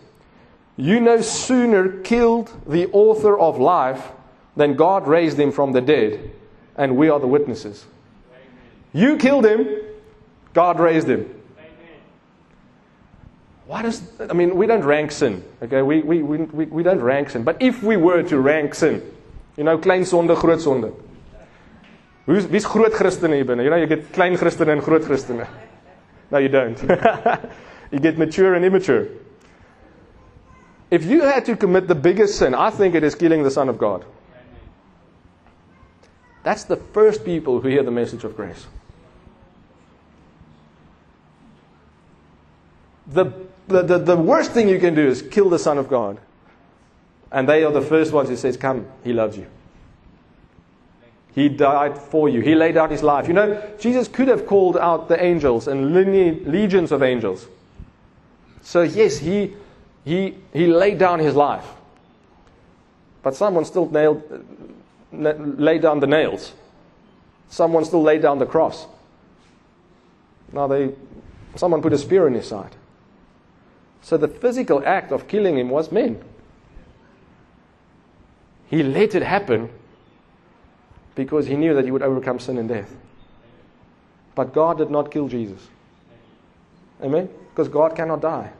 You 0.77 0.99
no 0.99 1.21
sooner 1.21 1.89
killed 2.01 2.53
the 2.67 2.87
author 2.91 3.37
of 3.37 3.57
life 3.57 4.11
than 4.55 4.75
God 4.75 5.07
raised 5.07 5.39
him 5.39 5.51
from 5.51 5.71
the 5.71 5.81
dead, 5.81 6.31
and 6.75 6.95
we 6.95 7.09
are 7.09 7.19
the 7.19 7.27
witnesses. 7.27 7.85
You 8.93 9.17
killed 9.17 9.45
him, 9.45 9.67
God 10.53 10.79
raised 10.79 11.09
him. 11.09 11.33
What 13.65 13.83
is, 13.85 14.01
I 14.19 14.33
mean, 14.33 14.55
we 14.55 14.65
don't 14.65 14.83
rank 14.83 15.11
sin, 15.11 15.43
okay? 15.61 15.81
We, 15.81 16.01
we, 16.01 16.23
we, 16.23 16.65
we 16.65 16.83
don't 16.83 17.01
rank 17.01 17.31
sin. 17.31 17.43
But 17.43 17.61
if 17.61 17.83
we 17.83 17.97
were 17.97 18.23
to 18.23 18.39
rank 18.39 18.73
sin, 18.73 19.03
you 19.57 19.65
know, 19.65 19.77
klein 19.77 20.05
sonde, 20.05 20.33
groot 20.37 20.61
sonde. 20.61 20.93
Who's, 22.27 22.47
wie's 22.47 22.65
groot 22.65 22.93
Christene 22.93 23.35
hier 23.35 23.45
binne? 23.45 23.63
You 23.63 23.69
know, 23.69 23.75
you 23.75 23.87
get 23.87 24.13
klein 24.13 24.37
Christene 24.37 24.69
and 24.69 24.81
groot 24.81 25.01
Christene. 25.01 25.47
No, 26.31 26.37
you 26.37 26.49
don't. 26.49 26.81
you 27.91 27.99
get 27.99 28.17
mature 28.17 28.53
and 28.53 28.63
immature. 28.63 29.07
If 30.89 31.05
you 31.05 31.21
had 31.21 31.45
to 31.45 31.55
commit 31.55 31.87
the 31.87 31.95
biggest 31.95 32.37
sin, 32.37 32.55
I 32.55 32.69
think 32.69 32.95
it 32.95 33.03
is 33.03 33.15
killing 33.15 33.43
the 33.43 33.51
Son 33.51 33.67
of 33.67 33.77
God. 33.77 34.05
That's 36.43 36.63
the 36.63 36.77
first 36.77 37.25
people 37.25 37.59
who 37.59 37.67
hear 37.67 37.83
the 37.83 37.91
message 37.91 38.23
of 38.23 38.35
grace. 38.37 38.67
The, 43.07 43.25
the, 43.67 43.83
the, 43.83 43.97
the, 43.97 44.15
worst 44.15 44.51
thing 44.51 44.69
you 44.69 44.79
can 44.79 44.95
do 44.95 45.07
is 45.07 45.21
kill 45.21 45.49
the 45.49 45.59
Son 45.59 45.77
of 45.77 45.89
God. 45.89 46.19
And 47.31 47.49
they 47.49 47.63
are 47.63 47.71
the 47.71 47.81
first 47.81 48.13
ones 48.13 48.29
who 48.29 48.37
says, 48.37 48.55
Come, 48.55 48.87
he 49.03 49.11
loves 49.11 49.37
you. 49.37 49.47
He 51.35 51.49
died 51.49 51.97
for 51.97 52.29
you. 52.29 52.41
He 52.41 52.55
laid 52.55 52.77
out 52.77 52.89
his 52.89 53.03
life. 53.03 53.27
You 53.27 53.33
know, 53.33 53.61
Jesus 53.77 54.07
could 54.07 54.27
have 54.27 54.47
called 54.47 54.77
out 54.77 55.07
the 55.07 55.21
angels 55.21 55.67
and 55.67 55.93
legions 55.93 56.91
of 56.91 57.03
angels. 57.03 57.45
So, 58.61 58.81
yes, 58.81 59.17
he, 59.17 59.53
he, 60.07 60.35
he 60.53 60.67
laid 60.67 60.97
down 60.97 61.19
his 61.19 61.35
life. 61.35 61.65
But 63.21 63.35
someone 63.35 63.65
still 63.65 63.89
nailed, 63.89 64.23
laid 65.11 65.81
down 65.81 65.99
the 65.99 66.07
nails. 66.07 66.53
Someone 67.49 67.83
still 67.83 68.01
laid 68.01 68.21
down 68.21 68.39
the 68.39 68.45
cross. 68.45 68.85
Now, 70.53 70.67
they, 70.67 70.93
someone 71.57 71.81
put 71.81 71.91
a 71.91 71.97
spear 71.97 72.25
in 72.25 72.35
his 72.35 72.47
side. 72.47 72.73
So, 74.01 74.15
the 74.15 74.29
physical 74.29 74.81
act 74.85 75.11
of 75.11 75.27
killing 75.27 75.57
him 75.57 75.69
was 75.69 75.91
men. 75.91 76.23
He 78.69 78.83
let 78.83 79.13
it 79.13 79.23
happen 79.23 79.69
because 81.15 81.47
he 81.47 81.57
knew 81.57 81.73
that 81.73 81.83
he 81.83 81.91
would 81.91 82.01
overcome 82.01 82.39
sin 82.39 82.57
and 82.57 82.69
death. 82.69 82.95
But 84.35 84.53
God 84.53 84.77
did 84.77 84.89
not 84.89 85.11
kill 85.11 85.27
Jesus. 85.27 85.67
Amen? 87.03 87.27
Because 87.49 87.67
God 87.67 87.93
cannot 87.93 88.21
die. 88.21 88.53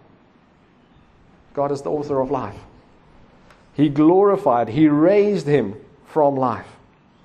God 1.57 1.71
is 1.71 1.81
the 1.81 1.89
author 1.89 2.21
of 2.21 2.29
life. 2.29 2.59
He 3.73 3.89
glorified, 3.89 4.69
He 4.69 4.87
raised 4.87 5.47
him 5.47 5.75
from 6.05 6.35
life. 6.35 6.67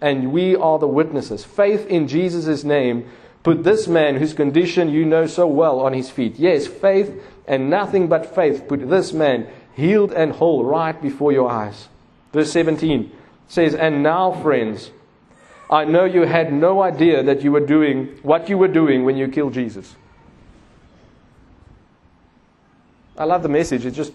And 0.01 0.33
we 0.33 0.57
are 0.57 0.79
the 0.79 0.88
witnesses. 0.88 1.45
Faith 1.45 1.87
in 1.87 2.09
Jesus' 2.09 2.64
name 2.64 3.11
put 3.42 3.62
this 3.62 3.87
man, 3.87 4.16
whose 4.16 4.33
condition 4.33 4.88
you 4.88 5.05
know 5.05 5.27
so 5.27 5.47
well, 5.47 5.81
on 5.81 5.92
his 5.92 6.09
feet. 6.09 6.38
Yes, 6.38 6.66
faith 6.66 7.23
and 7.47 7.68
nothing 7.68 8.09
but 8.09 8.35
faith 8.35 8.66
put 8.68 8.88
this 8.88 9.12
man 9.12 9.49
healed 9.77 10.12
and 10.12 10.33
whole 10.33 10.64
right 10.64 11.01
before 11.03 11.31
your 11.33 11.51
eyes. 11.51 11.88
Verse 12.33 12.51
17 12.53 13.12
says, 13.49 13.75
And 13.75 14.03
now, 14.03 14.33
friends, 14.33 14.92
I 15.68 15.85
know 15.85 16.07
you 16.07 16.23
had 16.23 16.55
no 16.55 16.83
idea 16.83 17.23
that 17.23 17.42
you 17.42 17.53
were 17.53 17.66
doing 17.66 18.18
what 18.23 18.49
you 18.49 18.57
were 18.57 18.68
doing 18.68 19.05
when 19.05 19.18
you 19.18 19.29
killed 19.29 19.53
Jesus. 19.53 19.95
I 23.18 23.25
love 23.25 23.42
the 23.42 23.51
message. 23.51 23.85
It 23.85 23.90
just 23.90 24.12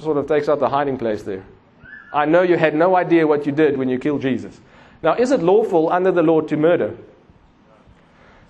sort 0.00 0.16
of 0.16 0.26
takes 0.26 0.48
out 0.48 0.60
the 0.60 0.68
hiding 0.68 0.98
place 0.98 1.22
there. 1.22 1.44
I 2.12 2.24
know 2.24 2.42
you 2.42 2.56
had 2.56 2.74
no 2.74 2.96
idea 2.96 3.26
what 3.26 3.46
you 3.46 3.52
did 3.52 3.76
when 3.76 3.88
you 3.88 3.98
killed 3.98 4.22
Jesus. 4.22 4.58
Now, 5.02 5.14
is 5.14 5.30
it 5.30 5.40
lawful 5.42 5.90
under 5.90 6.10
the 6.10 6.22
law 6.22 6.40
to 6.40 6.56
murder? 6.56 6.96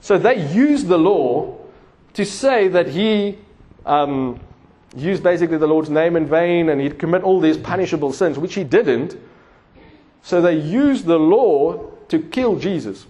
So 0.01 0.17
they 0.19 0.47
used 0.53 0.87
the 0.87 0.99
law 0.99 1.59
to 2.15 2.25
say 2.25 2.69
that 2.69 2.89
he 2.89 3.39
um, 3.85 4.41
used 4.97 5.23
basically 5.23 5.59
the 5.59 5.67
Lord's 5.67 5.91
name 5.91 6.17
in 6.17 6.27
vain 6.27 6.69
and 6.69 6.81
he'd 6.81 6.99
commit 6.99 7.23
all 7.23 7.41
these 7.41 7.59
punishable 7.59 8.13
sins, 8.13 8.39
which 8.39 8.55
he 8.55 8.65
didn't. 8.65 9.17
So 10.23 10.41
they 10.41 10.55
used 10.55 11.05
the 11.05 11.19
law 11.19 11.91
to 12.09 12.19
kill 12.19 12.57
Jesus, 12.57 13.07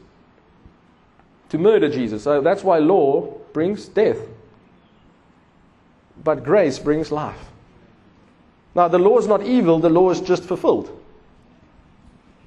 to 1.50 1.58
murder 1.58 1.88
Jesus. 1.88 2.22
So 2.22 2.40
that's 2.40 2.64
why 2.64 2.78
law 2.78 3.34
brings 3.52 3.86
death. 3.86 4.18
But 6.22 6.42
grace 6.42 6.78
brings 6.78 7.12
life. 7.12 7.38
Now, 8.74 8.88
the 8.88 8.98
law 8.98 9.18
is 9.18 9.26
not 9.26 9.42
evil, 9.44 9.78
the 9.78 9.88
law 9.88 10.10
is 10.10 10.20
just 10.20 10.44
fulfilled. 10.44 10.90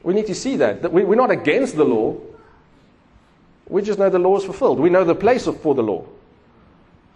We 0.04 0.14
need 0.14 0.28
to 0.28 0.36
see 0.36 0.56
that. 0.58 0.92
We're 0.92 1.16
not 1.16 1.32
against 1.32 1.76
the 1.76 1.84
law. 1.84 2.18
We 3.68 3.82
just 3.82 4.00
know 4.00 4.10
the 4.10 4.20
law 4.20 4.38
is 4.38 4.44
fulfilled. 4.44 4.80
We 4.80 4.90
know 4.90 5.04
the 5.04 5.16
place 5.16 5.46
for 5.46 5.76
the 5.76 5.84
law. 5.84 6.06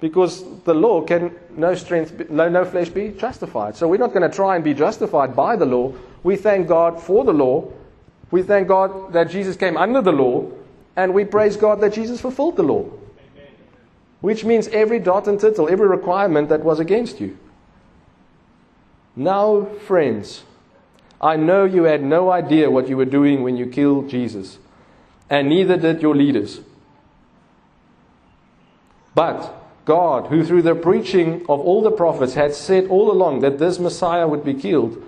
Because 0.01 0.43
the 0.63 0.73
law 0.73 1.01
can 1.01 1.35
no 1.55 1.73
strength, 1.73 2.29
no, 2.29 2.65
flesh 2.65 2.89
be 2.89 3.09
justified. 3.09 3.75
So 3.75 3.87
we're 3.87 3.97
not 3.97 4.13
going 4.13 4.29
to 4.29 4.35
try 4.35 4.55
and 4.55 4.63
be 4.63 4.73
justified 4.73 5.35
by 5.35 5.55
the 5.55 5.65
law. 5.65 5.93
We 6.21 6.35
thank 6.35 6.67
God 6.67 7.01
for 7.01 7.23
the 7.23 7.33
law 7.33 7.71
we 8.31 8.43
thank 8.43 8.67
God 8.67 9.13
that 9.13 9.29
Jesus 9.29 9.55
came 9.55 9.77
under 9.77 10.01
the 10.01 10.11
law, 10.11 10.51
and 10.95 11.13
we 11.13 11.25
praise 11.25 11.57
God 11.57 11.79
that 11.81 11.93
Jesus 11.93 12.19
fulfilled 12.21 12.57
the 12.57 12.63
law. 12.63 12.85
which 14.21 14.43
means 14.43 14.67
every 14.69 14.97
dot 14.97 15.27
and 15.27 15.39
tittle, 15.39 15.69
every 15.69 15.87
requirement 15.87 16.49
that 16.49 16.63
was 16.63 16.79
against 16.79 17.21
you. 17.21 17.37
Now, 19.15 19.65
friends, 19.87 20.43
I 21.21 21.37
know 21.37 21.65
you 21.65 21.83
had 21.83 22.03
no 22.03 22.31
idea 22.31 22.69
what 22.69 22.89
you 22.89 22.97
were 22.97 23.05
doing 23.05 23.43
when 23.43 23.55
you 23.55 23.65
killed 23.67 24.09
Jesus, 24.09 24.57
and 25.29 25.47
neither 25.47 25.77
did 25.77 26.01
your 26.01 26.15
leaders. 26.15 26.59
But 29.13 29.53
God, 29.85 30.27
who 30.27 30.43
through 30.43 30.63
the 30.63 30.75
preaching 30.75 31.41
of 31.43 31.59
all 31.61 31.81
the 31.81 31.91
prophets 31.91 32.33
had 32.33 32.53
said 32.53 32.87
all 32.87 33.11
along 33.11 33.39
that 33.39 33.59
this 33.59 33.79
Messiah 33.79 34.27
would 34.27 34.43
be 34.43 34.53
killed, 34.53 35.01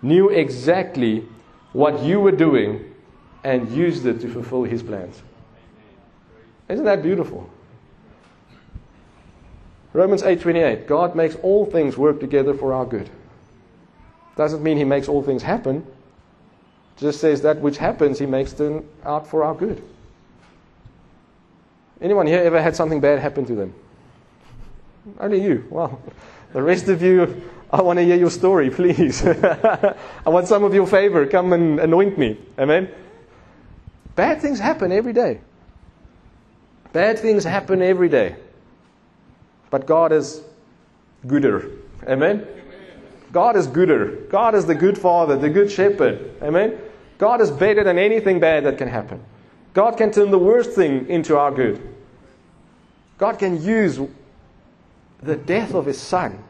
knew 0.00 0.28
exactly 0.28 1.26
what 1.72 2.02
you 2.02 2.18
were 2.18 2.32
doing 2.32 2.92
and 3.44 3.70
used 3.70 4.04
it 4.06 4.20
to 4.20 4.28
fulfill 4.28 4.64
his 4.64 4.82
plans. 4.82 5.22
Isn't 6.68 6.84
that 6.84 7.02
beautiful? 7.02 7.48
Romans 9.92 10.22
8:28 10.22 10.86
God 10.86 11.14
makes 11.14 11.36
all 11.42 11.66
things 11.66 11.96
work 11.98 12.18
together 12.18 12.54
for 12.54 12.72
our 12.72 12.86
good. 12.86 13.10
Doesn't 14.36 14.62
mean 14.62 14.76
he 14.76 14.84
makes 14.84 15.08
all 15.08 15.22
things 15.22 15.42
happen. 15.42 15.86
Just 16.96 17.20
says 17.20 17.42
that 17.42 17.60
which 17.60 17.78
happens 17.78 18.18
he 18.18 18.26
makes 18.26 18.52
them 18.52 18.88
out 19.04 19.26
for 19.26 19.44
our 19.44 19.54
good. 19.54 19.82
Anyone 22.00 22.26
here 22.26 22.40
ever 22.40 22.60
had 22.60 22.74
something 22.74 23.00
bad 23.00 23.18
happen 23.18 23.44
to 23.46 23.54
them? 23.54 23.74
Only 25.20 25.42
you. 25.42 25.66
Well, 25.70 26.00
the 26.52 26.62
rest 26.62 26.88
of 26.88 27.02
you, 27.02 27.42
I 27.70 27.82
want 27.82 27.98
to 27.98 28.04
hear 28.04 28.16
your 28.16 28.30
story, 28.30 28.70
please. 28.70 29.24
I 29.26 29.94
want 30.26 30.48
some 30.48 30.64
of 30.64 30.74
your 30.74 30.86
favor. 30.86 31.26
Come 31.26 31.52
and 31.52 31.80
anoint 31.80 32.18
me. 32.18 32.38
Amen. 32.58 32.90
Bad 34.14 34.42
things 34.42 34.58
happen 34.58 34.92
every 34.92 35.12
day. 35.12 35.40
Bad 36.92 37.18
things 37.18 37.44
happen 37.44 37.80
every 37.80 38.08
day. 38.08 38.36
But 39.70 39.86
God 39.86 40.12
is 40.12 40.42
gooder. 41.26 41.70
Amen? 42.06 42.46
God 43.32 43.56
is 43.56 43.66
gooder. 43.66 44.16
God 44.30 44.54
is 44.54 44.66
the 44.66 44.74
good 44.74 44.98
father, 44.98 45.36
the 45.36 45.50
good 45.50 45.70
shepherd. 45.70 46.36
Amen? 46.42 46.78
God 47.18 47.40
is 47.40 47.50
better 47.50 47.82
than 47.82 47.98
anything 47.98 48.38
bad 48.40 48.64
that 48.64 48.78
can 48.78 48.88
happen. 48.88 49.22
God 49.74 49.96
can 49.96 50.12
turn 50.12 50.30
the 50.30 50.38
worst 50.38 50.72
thing 50.72 51.08
into 51.08 51.38
our 51.38 51.50
good. 51.50 51.80
God 53.16 53.38
can 53.38 53.62
use 53.62 53.98
the 55.22 55.36
death 55.36 55.74
of 55.74 55.86
his 55.86 55.98
son 55.98 56.42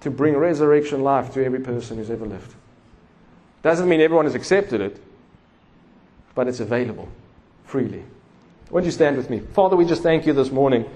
to 0.00 0.10
bring 0.10 0.34
resurrection 0.36 1.02
life 1.02 1.34
to 1.34 1.44
every 1.44 1.60
person 1.60 1.98
who's 1.98 2.10
ever 2.10 2.24
lived. 2.24 2.54
Doesn't 3.62 3.88
mean 3.88 4.00
everyone 4.00 4.24
has 4.24 4.34
accepted 4.34 4.80
it, 4.80 4.98
but 6.34 6.48
it's 6.48 6.60
available 6.60 7.08
freely. 7.64 8.02
Won't 8.70 8.86
you 8.86 8.92
stand 8.92 9.16
with 9.16 9.28
me? 9.28 9.40
Father, 9.40 9.76
we 9.76 9.84
just 9.84 10.02
thank 10.02 10.26
you 10.26 10.32
this 10.32 10.50
morning 10.50 10.88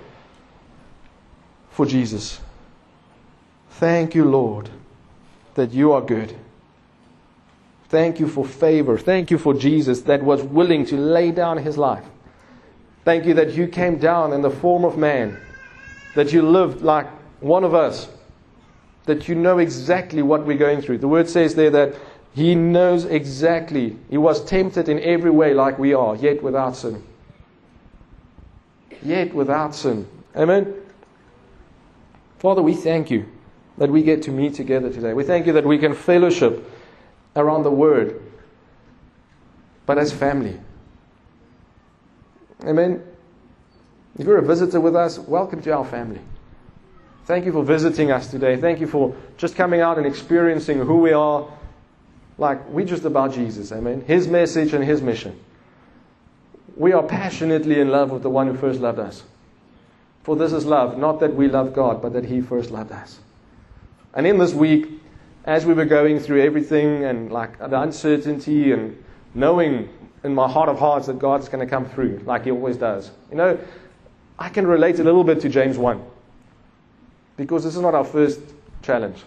for 1.70 1.84
Jesus. 1.84 2.40
Thank 3.84 4.14
you, 4.14 4.24
Lord, 4.24 4.70
that 5.56 5.72
you 5.72 5.92
are 5.92 6.00
good. 6.00 6.34
Thank 7.90 8.18
you 8.18 8.28
for 8.28 8.42
favor. 8.42 8.96
Thank 8.96 9.30
you 9.30 9.36
for 9.36 9.52
Jesus 9.52 10.00
that 10.04 10.22
was 10.22 10.42
willing 10.42 10.86
to 10.86 10.96
lay 10.96 11.32
down 11.32 11.58
his 11.58 11.76
life. 11.76 12.06
Thank 13.04 13.26
you 13.26 13.34
that 13.34 13.52
you 13.52 13.68
came 13.68 13.98
down 13.98 14.32
in 14.32 14.40
the 14.40 14.48
form 14.48 14.86
of 14.86 14.96
man, 14.96 15.36
that 16.14 16.32
you 16.32 16.40
lived 16.40 16.80
like 16.80 17.06
one 17.40 17.62
of 17.62 17.74
us, 17.74 18.08
that 19.04 19.28
you 19.28 19.34
know 19.34 19.58
exactly 19.58 20.22
what 20.22 20.46
we're 20.46 20.56
going 20.56 20.80
through. 20.80 20.96
The 20.96 21.08
word 21.08 21.28
says 21.28 21.54
there 21.54 21.68
that 21.68 21.94
he 22.34 22.54
knows 22.54 23.04
exactly. 23.04 23.98
He 24.08 24.16
was 24.16 24.42
tempted 24.46 24.88
in 24.88 24.98
every 25.00 25.30
way 25.30 25.52
like 25.52 25.78
we 25.78 25.92
are, 25.92 26.16
yet 26.16 26.42
without 26.42 26.74
sin. 26.74 27.04
Yet 29.02 29.34
without 29.34 29.74
sin. 29.74 30.08
Amen. 30.34 30.72
Father, 32.38 32.62
we 32.62 32.72
thank 32.72 33.10
you 33.10 33.26
that 33.78 33.90
we 33.90 34.02
get 34.02 34.22
to 34.22 34.30
meet 34.30 34.54
together 34.54 34.92
today. 34.92 35.12
We 35.12 35.24
thank 35.24 35.46
you 35.46 35.52
that 35.54 35.64
we 35.64 35.78
can 35.78 35.94
fellowship 35.94 36.70
around 37.34 37.64
the 37.64 37.70
Word, 37.70 38.22
but 39.86 39.98
as 39.98 40.12
family. 40.12 40.60
Amen. 42.64 43.02
If 44.18 44.26
you're 44.26 44.38
a 44.38 44.42
visitor 44.42 44.80
with 44.80 44.94
us, 44.94 45.18
welcome 45.18 45.60
to 45.62 45.72
our 45.72 45.84
family. 45.84 46.20
Thank 47.26 47.46
you 47.46 47.52
for 47.52 47.64
visiting 47.64 48.10
us 48.10 48.30
today. 48.30 48.56
Thank 48.56 48.80
you 48.80 48.86
for 48.86 49.16
just 49.38 49.56
coming 49.56 49.80
out 49.80 49.98
and 49.98 50.06
experiencing 50.06 50.78
who 50.78 50.98
we 50.98 51.12
are. 51.12 51.48
Like, 52.38 52.68
we're 52.68 52.86
just 52.86 53.04
about 53.04 53.32
Jesus. 53.32 53.72
Amen. 53.72 54.02
His 54.02 54.28
message 54.28 54.74
and 54.74 54.84
His 54.84 55.02
mission. 55.02 55.38
We 56.76 56.92
are 56.92 57.02
passionately 57.02 57.80
in 57.80 57.88
love 57.88 58.10
with 58.10 58.22
the 58.22 58.30
one 58.30 58.46
who 58.46 58.56
first 58.56 58.80
loved 58.80 58.98
us. 58.98 59.22
For 60.22 60.36
this 60.36 60.52
is 60.52 60.64
love, 60.64 60.98
not 60.98 61.20
that 61.20 61.34
we 61.34 61.48
love 61.48 61.74
God, 61.74 62.02
but 62.02 62.12
that 62.12 62.26
He 62.26 62.40
first 62.40 62.70
loved 62.70 62.92
us. 62.92 63.20
And 64.14 64.26
in 64.26 64.38
this 64.38 64.54
week, 64.54 64.88
as 65.44 65.66
we 65.66 65.74
were 65.74 65.84
going 65.84 66.20
through 66.20 66.42
everything 66.42 67.04
and 67.04 67.30
like 67.30 67.58
the 67.58 67.80
uncertainty 67.80 68.72
and 68.72 69.02
knowing 69.34 69.88
in 70.22 70.34
my 70.34 70.48
heart 70.48 70.68
of 70.68 70.78
hearts 70.78 71.06
that 71.08 71.18
God's 71.18 71.48
going 71.48 71.64
to 71.64 71.70
come 71.70 71.84
through, 71.84 72.22
like 72.24 72.44
He 72.44 72.50
always 72.50 72.76
does, 72.76 73.10
you 73.30 73.36
know, 73.36 73.58
I 74.38 74.48
can 74.48 74.66
relate 74.66 74.98
a 74.98 75.04
little 75.04 75.24
bit 75.24 75.40
to 75.40 75.48
James 75.48 75.76
1. 75.76 76.02
Because 77.36 77.64
this 77.64 77.74
is 77.74 77.82
not 77.82 77.94
our 77.94 78.04
first 78.04 78.40
challenge. 78.82 79.22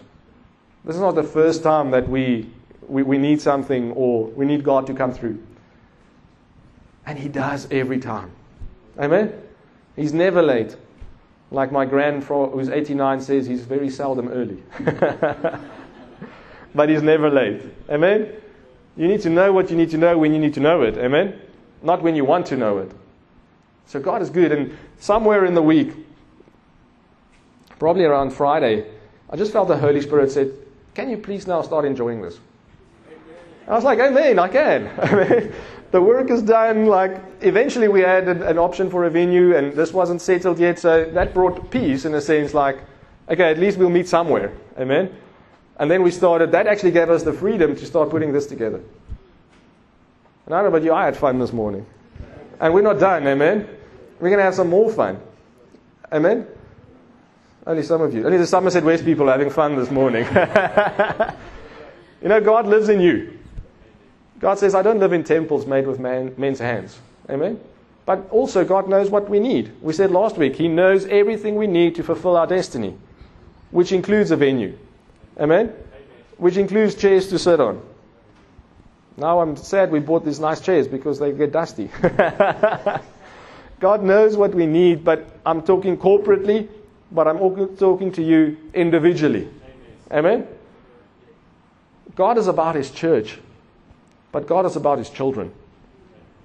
This 0.84 0.96
is 0.96 1.00
not 1.00 1.14
the 1.14 1.22
first 1.22 1.62
time 1.62 1.90
that 1.90 2.08
we, 2.08 2.50
we, 2.86 3.02
we 3.02 3.18
need 3.18 3.40
something 3.40 3.92
or 3.92 4.26
we 4.28 4.46
need 4.46 4.64
God 4.64 4.86
to 4.86 4.94
come 4.94 5.12
through. 5.12 5.42
And 7.06 7.18
He 7.18 7.28
does 7.28 7.68
every 7.70 7.98
time. 7.98 8.30
Amen? 8.98 9.32
He's 9.96 10.12
never 10.12 10.42
late. 10.42 10.76
Like 11.50 11.72
my 11.72 11.86
grandfather, 11.86 12.52
who's 12.52 12.68
89, 12.68 13.20
says, 13.20 13.46
he's 13.46 13.62
very 13.62 13.88
seldom 13.88 14.28
early. 14.28 14.62
but 16.74 16.88
he's 16.88 17.02
never 17.02 17.30
late. 17.30 17.62
Amen? 17.88 18.32
You 18.96 19.08
need 19.08 19.22
to 19.22 19.30
know 19.30 19.52
what 19.52 19.70
you 19.70 19.76
need 19.76 19.90
to 19.90 19.98
know 19.98 20.18
when 20.18 20.34
you 20.34 20.38
need 20.38 20.54
to 20.54 20.60
know 20.60 20.82
it. 20.82 20.98
Amen? 20.98 21.40
Not 21.82 22.02
when 22.02 22.16
you 22.16 22.24
want 22.24 22.46
to 22.46 22.56
know 22.56 22.78
it. 22.78 22.90
So 23.86 23.98
God 24.00 24.20
is 24.20 24.28
good. 24.28 24.52
And 24.52 24.76
somewhere 24.98 25.46
in 25.46 25.54
the 25.54 25.62
week, 25.62 25.94
probably 27.78 28.04
around 28.04 28.30
Friday, 28.30 28.90
I 29.30 29.36
just 29.36 29.52
felt 29.52 29.68
the 29.68 29.78
Holy 29.78 30.00
Spirit 30.00 30.30
said, 30.30 30.52
Can 30.94 31.08
you 31.08 31.16
please 31.16 31.46
now 31.46 31.62
start 31.62 31.84
enjoying 31.84 32.20
this? 32.20 32.38
I 33.68 33.74
was 33.74 33.84
like, 33.84 33.98
Amen, 33.98 34.38
I 34.38 34.48
can. 34.48 35.52
the 35.90 36.00
work 36.00 36.30
is 36.30 36.42
done. 36.42 36.86
Like, 36.86 37.20
eventually 37.42 37.88
we 37.88 38.00
had 38.00 38.26
an, 38.26 38.42
an, 38.42 38.58
option 38.58 38.88
for 38.90 39.04
a 39.04 39.10
venue, 39.10 39.54
and 39.54 39.74
this 39.74 39.92
wasn't 39.92 40.22
settled 40.22 40.58
yet. 40.58 40.78
So 40.78 41.04
that 41.10 41.34
brought 41.34 41.70
peace 41.70 42.06
in 42.06 42.14
a 42.14 42.20
sense, 42.20 42.54
like, 42.54 42.78
okay, 43.28 43.50
at 43.50 43.58
least 43.58 43.76
we'll 43.76 43.90
meet 43.90 44.08
somewhere. 44.08 44.52
Amen. 44.78 45.14
And 45.78 45.90
then 45.90 46.02
we 46.02 46.10
started. 46.10 46.50
That 46.52 46.66
actually 46.66 46.92
gave 46.92 47.10
us 47.10 47.22
the 47.22 47.32
freedom 47.32 47.76
to 47.76 47.86
start 47.86 48.08
putting 48.08 48.32
this 48.32 48.46
together. 48.46 48.80
And 50.46 50.54
I 50.54 50.62
don't 50.62 50.70
know 50.70 50.76
about 50.76 50.84
you, 50.84 50.94
I 50.94 51.04
had 51.04 51.16
fun 51.16 51.38
this 51.38 51.52
morning, 51.52 51.84
and 52.58 52.72
we're 52.72 52.80
not 52.80 52.98
done. 52.98 53.26
Amen. 53.26 53.68
We're 54.18 54.30
going 54.30 54.38
to 54.38 54.44
have 54.44 54.54
some 54.54 54.70
more 54.70 54.90
fun. 54.90 55.20
Amen. 56.10 56.46
Only 57.66 57.82
some 57.82 58.00
of 58.00 58.14
you. 58.14 58.24
Only 58.24 58.38
the 58.38 58.46
Somerset 58.46 58.82
West 58.82 59.04
people 59.04 59.28
are 59.28 59.32
having 59.32 59.50
fun 59.50 59.76
this 59.76 59.90
morning. 59.90 60.24
you 62.22 62.28
know, 62.28 62.40
God 62.40 62.66
lives 62.66 62.88
in 62.88 62.98
you. 63.00 63.37
God 64.38 64.58
says, 64.58 64.74
I 64.74 64.82
don't 64.82 65.00
live 65.00 65.12
in 65.12 65.24
temples 65.24 65.66
made 65.66 65.86
with 65.86 65.98
man, 65.98 66.34
men's 66.36 66.58
hands. 66.58 66.98
Amen? 67.28 67.60
But 68.06 68.30
also, 68.30 68.64
God 68.64 68.88
knows 68.88 69.10
what 69.10 69.28
we 69.28 69.40
need. 69.40 69.72
We 69.82 69.92
said 69.92 70.10
last 70.10 70.36
week, 70.36 70.56
He 70.56 70.68
knows 70.68 71.04
everything 71.06 71.56
we 71.56 71.66
need 71.66 71.96
to 71.96 72.02
fulfill 72.02 72.36
our 72.36 72.46
destiny, 72.46 72.96
which 73.70 73.92
includes 73.92 74.30
a 74.30 74.36
venue. 74.36 74.78
Amen? 75.38 75.72
Which 76.38 76.56
includes 76.56 76.94
chairs 76.94 77.28
to 77.28 77.38
sit 77.38 77.60
on. 77.60 77.82
Now 79.16 79.40
I'm 79.40 79.56
sad 79.56 79.90
we 79.90 79.98
bought 79.98 80.24
these 80.24 80.38
nice 80.38 80.60
chairs 80.60 80.86
because 80.86 81.18
they 81.18 81.32
get 81.32 81.52
dusty. 81.52 81.90
God 83.80 84.02
knows 84.02 84.36
what 84.36 84.54
we 84.54 84.66
need, 84.66 85.04
but 85.04 85.28
I'm 85.44 85.62
talking 85.62 85.96
corporately, 85.96 86.68
but 87.10 87.26
I'm 87.26 87.40
also 87.40 87.66
talking 87.66 88.12
to 88.12 88.22
you 88.22 88.56
individually. 88.72 89.48
Amen? 90.10 90.46
God 92.14 92.38
is 92.38 92.46
about 92.46 92.74
His 92.74 92.90
church. 92.90 93.38
But 94.32 94.46
God 94.46 94.66
is 94.66 94.76
about 94.76 94.98
His 94.98 95.10
children. 95.10 95.52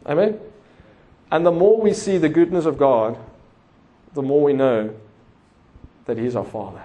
Amen? 0.06 0.40
And 1.32 1.46
the 1.46 1.52
more 1.52 1.80
we 1.80 1.94
see 1.94 2.18
the 2.18 2.30
goodness 2.30 2.66
of 2.66 2.78
God, 2.78 3.18
the 4.14 4.22
more 4.22 4.44
we 4.44 4.54
know 4.54 4.94
that 6.06 6.18
He's 6.18 6.36
our 6.36 6.46
Father. 6.46 6.84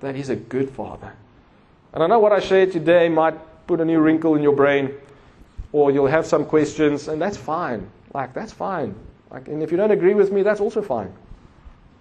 That 0.00 0.14
He's 0.14 0.28
a 0.28 0.36
good 0.36 0.70
Father. 0.70 1.12
And 1.92 2.02
I 2.02 2.06
know 2.06 2.18
what 2.18 2.32
I 2.32 2.40
shared 2.40 2.72
today 2.72 3.08
might 3.08 3.34
put 3.66 3.80
a 3.80 3.84
new 3.84 4.00
wrinkle 4.00 4.34
in 4.34 4.42
your 4.42 4.54
brain, 4.54 4.92
or 5.72 5.90
you'll 5.90 6.06
have 6.06 6.26
some 6.26 6.44
questions, 6.44 7.08
and 7.08 7.20
that's 7.20 7.36
fine. 7.36 7.88
Like, 8.12 8.34
that's 8.34 8.52
fine. 8.52 8.94
Like, 9.30 9.48
and 9.48 9.62
if 9.62 9.70
you 9.70 9.76
don't 9.76 9.90
agree 9.90 10.14
with 10.14 10.32
me, 10.32 10.42
that's 10.42 10.60
also 10.60 10.82
fine. 10.82 11.12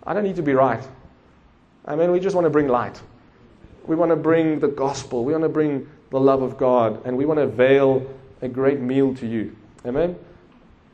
I 0.03 0.14
don't 0.14 0.24
need 0.24 0.36
to 0.38 0.41
be 0.41 0.53
right. 0.53 0.84
I 1.86 1.95
mean, 1.95 2.12
we 2.12 2.20
just 2.20 2.36
want 2.36 2.45
to 2.45 2.49
bring 2.49 2.68
light. 2.68 2.99
We 3.86 3.95
want 3.95 4.09
to 4.09 4.16
bring 4.16 4.59
the 4.59 4.68
gospel. 4.68 5.24
We 5.24 5.32
want 5.32 5.43
to 5.43 5.49
bring 5.49 5.88
the 6.12 6.20
love 6.20 6.41
of 6.41 6.57
God, 6.57 7.01
and 7.05 7.18
we 7.18 7.26
want 7.26 7.39
to 7.39 7.47
veil 7.47 8.05
a 8.41 8.47
great 8.47 8.80
meal 8.80 9.16
to 9.16 9.26
you. 9.26 9.55
Amen? 9.86 10.16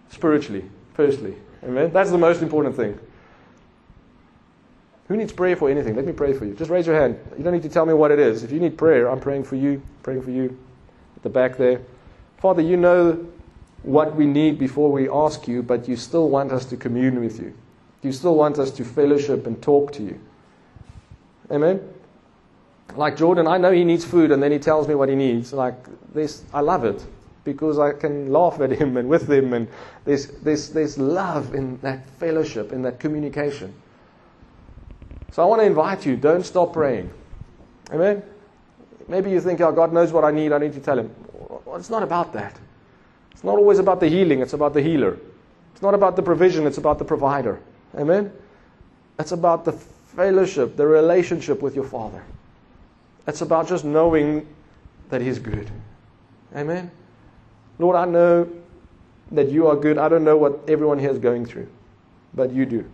Spiritually, 0.10 0.64
firstly. 0.94 1.36
Amen? 1.64 1.92
That's 1.92 2.12
the 2.12 2.18
most 2.18 2.42
important 2.42 2.76
thing. 2.76 2.98
Who 5.08 5.18
needs 5.18 5.34
prayer 5.34 5.56
for 5.56 5.70
anything? 5.70 5.96
Let 5.96 6.06
me 6.06 6.12
pray 6.14 6.34
for 6.34 6.46
you. 6.46 6.54
Just 6.54 6.70
raise 6.70 6.86
your 6.86 7.00
hand. 7.00 7.18
You 7.38 7.44
don't 7.44 7.54
need 7.54 7.64
to 7.64 7.70
tell 7.70 7.86
me 7.86 7.94
what 7.94 8.12
it 8.12 8.20
is. 8.20 8.44
If 8.44 8.52
you 8.52 8.60
need 8.60 8.78
prayer, 8.78 9.10
I'm 9.10 9.20
praying 9.20 9.46
for 9.46 9.56
you, 9.56 9.82
praying 10.04 10.22
for 10.22 10.32
you 10.32 10.58
at 11.16 11.24
the 11.24 11.30
back 11.30 11.58
there. 11.58 11.82
Father, 12.38 12.62
you 12.62 12.78
know 12.78 13.26
what 13.84 14.16
we 14.16 14.26
need 14.26 14.60
before 14.60 14.92
we 14.92 15.10
ask 15.10 15.48
you, 15.48 15.64
but 15.64 15.88
you 15.88 15.96
still 15.96 16.30
want 16.30 16.52
us 16.52 16.66
to 16.66 16.78
commune 16.78 17.22
with 17.22 17.40
you. 17.40 17.54
You 18.04 18.12
still 18.12 18.36
want 18.36 18.60
us 18.60 18.70
to 18.72 18.86
fellowship 18.86 19.48
and 19.48 19.62
talk 19.62 19.94
to 19.94 20.04
you. 20.04 20.20
Amen? 21.50 21.82
Like 22.96 23.18
Jordan, 23.18 23.48
I 23.48 23.58
know 23.58 23.72
he 23.72 23.84
needs 23.84 24.06
food, 24.06 24.32
and 24.32 24.42
then 24.42 24.52
he 24.52 24.60
tells 24.60 24.88
me 24.88 24.96
what 24.96 25.10
he 25.10 25.16
needs. 25.16 25.54
Like 25.54 25.76
this, 26.14 26.44
I 26.54 26.62
love 26.62 26.84
it 26.86 27.06
because 27.48 27.80
I 27.80 27.94
can 27.94 28.30
laugh 28.32 28.60
at 28.60 28.72
him 28.72 28.98
and 28.98 29.08
with 29.08 29.30
him, 29.30 29.54
and 29.54 29.70
there's, 30.04 30.28
there's, 30.28 30.70
there's 30.70 30.98
love 30.98 31.56
in 31.56 31.78
that 31.80 32.10
fellowship, 32.20 32.74
in 32.74 32.82
that 32.82 33.00
communication. 33.00 33.74
So 35.32 35.44
I 35.44 35.46
want 35.46 35.62
to 35.62 35.66
invite 35.66 36.06
you, 36.06 36.18
don't 36.18 36.46
stop 36.46 36.74
praying. 36.74 37.10
Amen? 37.92 38.22
Maybe 39.08 39.32
you 39.32 39.40
think, 39.40 39.62
oh, 39.62 39.72
God 39.72 39.94
knows 39.94 40.12
what 40.12 40.26
I 40.26 40.32
need, 40.32 40.52
I 40.52 40.58
need 40.58 40.74
to 40.74 40.82
tell 40.82 41.00
him. 41.00 41.14
Well, 41.66 41.78
it's 41.78 41.90
not 41.90 42.04
about 42.04 42.34
that. 42.34 42.60
It's 43.32 43.46
not 43.46 43.56
always 43.58 43.80
about 43.80 44.02
the 44.02 44.10
healing, 44.10 44.42
it's 44.42 44.54
about 44.54 44.74
the 44.74 44.82
healer. 44.82 45.18
It's 45.72 45.82
not 45.82 45.94
about 45.94 46.18
the 46.18 46.24
provision, 46.24 46.68
it's 46.68 46.78
about 46.78 47.00
the 47.00 47.06
provider. 47.06 47.62
Amen? 47.96 48.30
It's 49.20 49.32
about 49.32 49.64
the 49.64 49.72
fellowship, 49.72 50.76
the 50.76 50.86
relationship 50.86 51.62
with 51.62 51.76
your 51.76 51.86
Father. 51.86 52.24
It's 53.28 53.42
about 53.42 53.68
just 53.68 53.84
knowing 53.84 54.48
that 55.10 55.22
He's 55.22 55.40
good. 55.40 55.70
Amen? 56.56 56.90
Lord, 57.78 57.96
I 57.96 58.06
know 58.06 58.50
that 59.32 59.52
you 59.52 59.68
are 59.68 59.76
good. 59.76 59.98
I 59.98 60.08
don't 60.08 60.24
know 60.24 60.38
what 60.38 60.60
everyone 60.68 60.98
here 60.98 61.12
is 61.12 61.20
going 61.20 61.46
through, 61.46 61.68
but 62.34 62.52
you 62.52 62.66
do. 62.66 62.90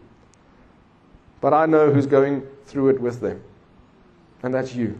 But 1.39 1.53
I 1.53 1.65
know 1.65 1.91
who's 1.91 2.07
going 2.07 2.45
through 2.65 2.89
it 2.89 2.99
with 2.99 3.21
them, 3.21 3.41
and 4.41 4.53
that's 4.53 4.73
you 4.73 4.99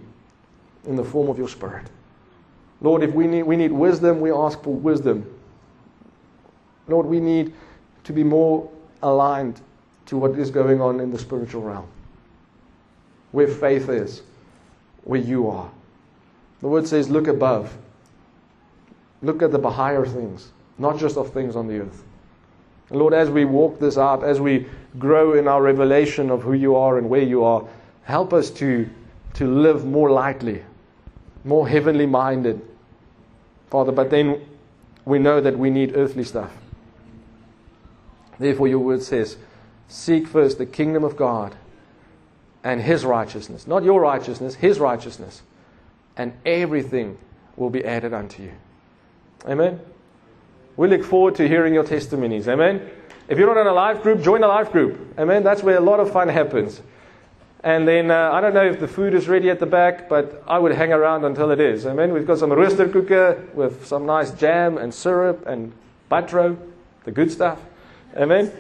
in 0.86 0.96
the 0.96 1.04
form 1.04 1.30
of 1.30 1.38
your 1.38 1.48
Spirit. 1.48 1.88
Lord, 2.82 3.02
if 3.02 3.14
we 3.14 3.28
need, 3.28 3.44
we 3.44 3.56
need 3.56 3.72
wisdom, 3.72 4.20
we 4.20 4.32
ask 4.32 4.62
for 4.62 4.74
wisdom. 4.74 5.26
Lord, 6.88 7.06
we 7.06 7.20
need 7.20 7.54
to 8.04 8.14
be 8.14 8.24
more 8.24 8.70
aligned 9.02 9.62
to 10.08 10.18
what 10.18 10.38
is 10.38 10.52
going 10.52 10.82
on 10.82 11.00
in 11.00 11.10
the 11.10 11.18
spiritual 11.18 11.62
realm, 11.62 11.88
where 13.32 13.48
faith 13.48 13.88
is, 13.88 14.22
where 15.04 15.20
you 15.20 15.50
are. 15.50 15.70
The 16.62 16.68
word 16.68 16.88
says, 16.88 17.10
look 17.10 17.28
above. 17.28 17.76
Look 19.22 19.42
at 19.42 19.52
the 19.52 19.70
higher 19.70 20.06
things, 20.06 20.52
not 20.78 20.98
just 20.98 21.18
of 21.18 21.34
things 21.34 21.56
on 21.56 21.68
the 21.68 21.80
earth. 21.80 22.04
And 22.90 23.00
Lord, 23.00 23.14
as 23.14 23.30
we 23.30 23.46
walk 23.46 23.80
this 23.80 23.98
out, 23.98 24.24
as 24.24 24.40
we 24.40 24.68
grow 25.00 25.34
in 25.34 25.48
our 25.48 25.62
revelation 25.62 26.30
of 26.30 26.44
who 26.44 26.54
you 26.54 26.76
are 26.76 26.98
and 26.98 27.10
where 27.10 27.22
you 27.22 27.44
are, 27.44 27.66
help 28.04 28.34
us 28.34 28.50
to, 28.52 28.90
to 29.36 29.48
live 29.48 29.86
more 29.86 30.12
lightly, 30.12 30.64
more 31.44 31.68
heavenly 31.68 32.06
minded, 32.06 32.62
Father. 33.70 33.92
But 33.92 34.10
then 34.10 34.42
we 35.06 35.20
know 35.20 35.42
that 35.42 35.58
we 35.58 35.70
need 35.70 35.96
earthly 35.96 36.24
stuff. 36.24 36.52
Therefore, 38.40 38.68
your 38.68 38.80
word 38.80 39.02
says, 39.02 39.38
Seek 39.88 40.28
first 40.28 40.58
the 40.58 40.66
kingdom 40.66 41.04
of 41.04 41.16
God 41.16 41.56
and 42.64 42.82
his 42.82 43.06
righteousness. 43.06 43.68
Not 43.68 43.84
your 43.84 44.00
righteousness, 44.00 44.56
his 44.56 44.80
righteousness. 44.80 45.42
And 46.16 46.34
everything 46.46 47.18
will 47.56 47.70
be 47.70 47.84
added 47.84 48.14
unto 48.14 48.44
you. 48.44 48.52
Amen. 49.46 49.80
We 50.78 50.88
look 50.88 51.04
forward 51.04 51.36
to 51.36 51.48
hearing 51.48 51.74
your 51.74 51.84
testimonies. 51.84 52.48
Amen. 52.48 52.90
If 53.28 53.38
you're 53.38 53.54
not 53.54 53.60
in 53.60 53.68
a 53.68 53.74
life 53.74 54.02
group, 54.02 54.22
join 54.22 54.44
a 54.44 54.48
life 54.48 54.72
group. 54.72 55.20
Amen. 55.20 55.44
That's 55.44 55.64
where 55.64 55.78
a 55.78 55.82
lot 55.82 56.00
of 56.00 56.12
fun 56.12 56.30
happens. 56.30 56.82
And 57.64 57.88
then 57.88 58.12
uh, 58.12 58.32
I 58.34 58.42
don't 58.42 58.54
know 58.54 58.66
if 58.66 58.80
the 58.80 58.88
food 58.88 59.14
is 59.14 59.30
ready 59.30 59.50
at 59.50 59.60
the 59.60 59.66
back, 59.66 60.10
but 60.10 60.44
I 60.48 60.60
would 60.60 60.74
hang 60.74 60.92
around 60.92 61.24
until 61.24 61.52
it 61.52 61.62
is. 61.62 61.86
Amen. 61.86 62.12
We've 62.12 62.28
got 62.28 62.40
some 62.40 62.50
roosterkoeke 62.50 63.54
with 63.54 63.86
some 63.86 64.06
nice 64.06 64.32
jam 64.32 64.78
and 64.78 64.94
syrup 64.94 65.46
and 65.48 65.72
butter, 66.10 66.58
the 67.06 67.12
good 67.12 67.32
stuff. 67.32 67.60
Amen. 68.18 68.52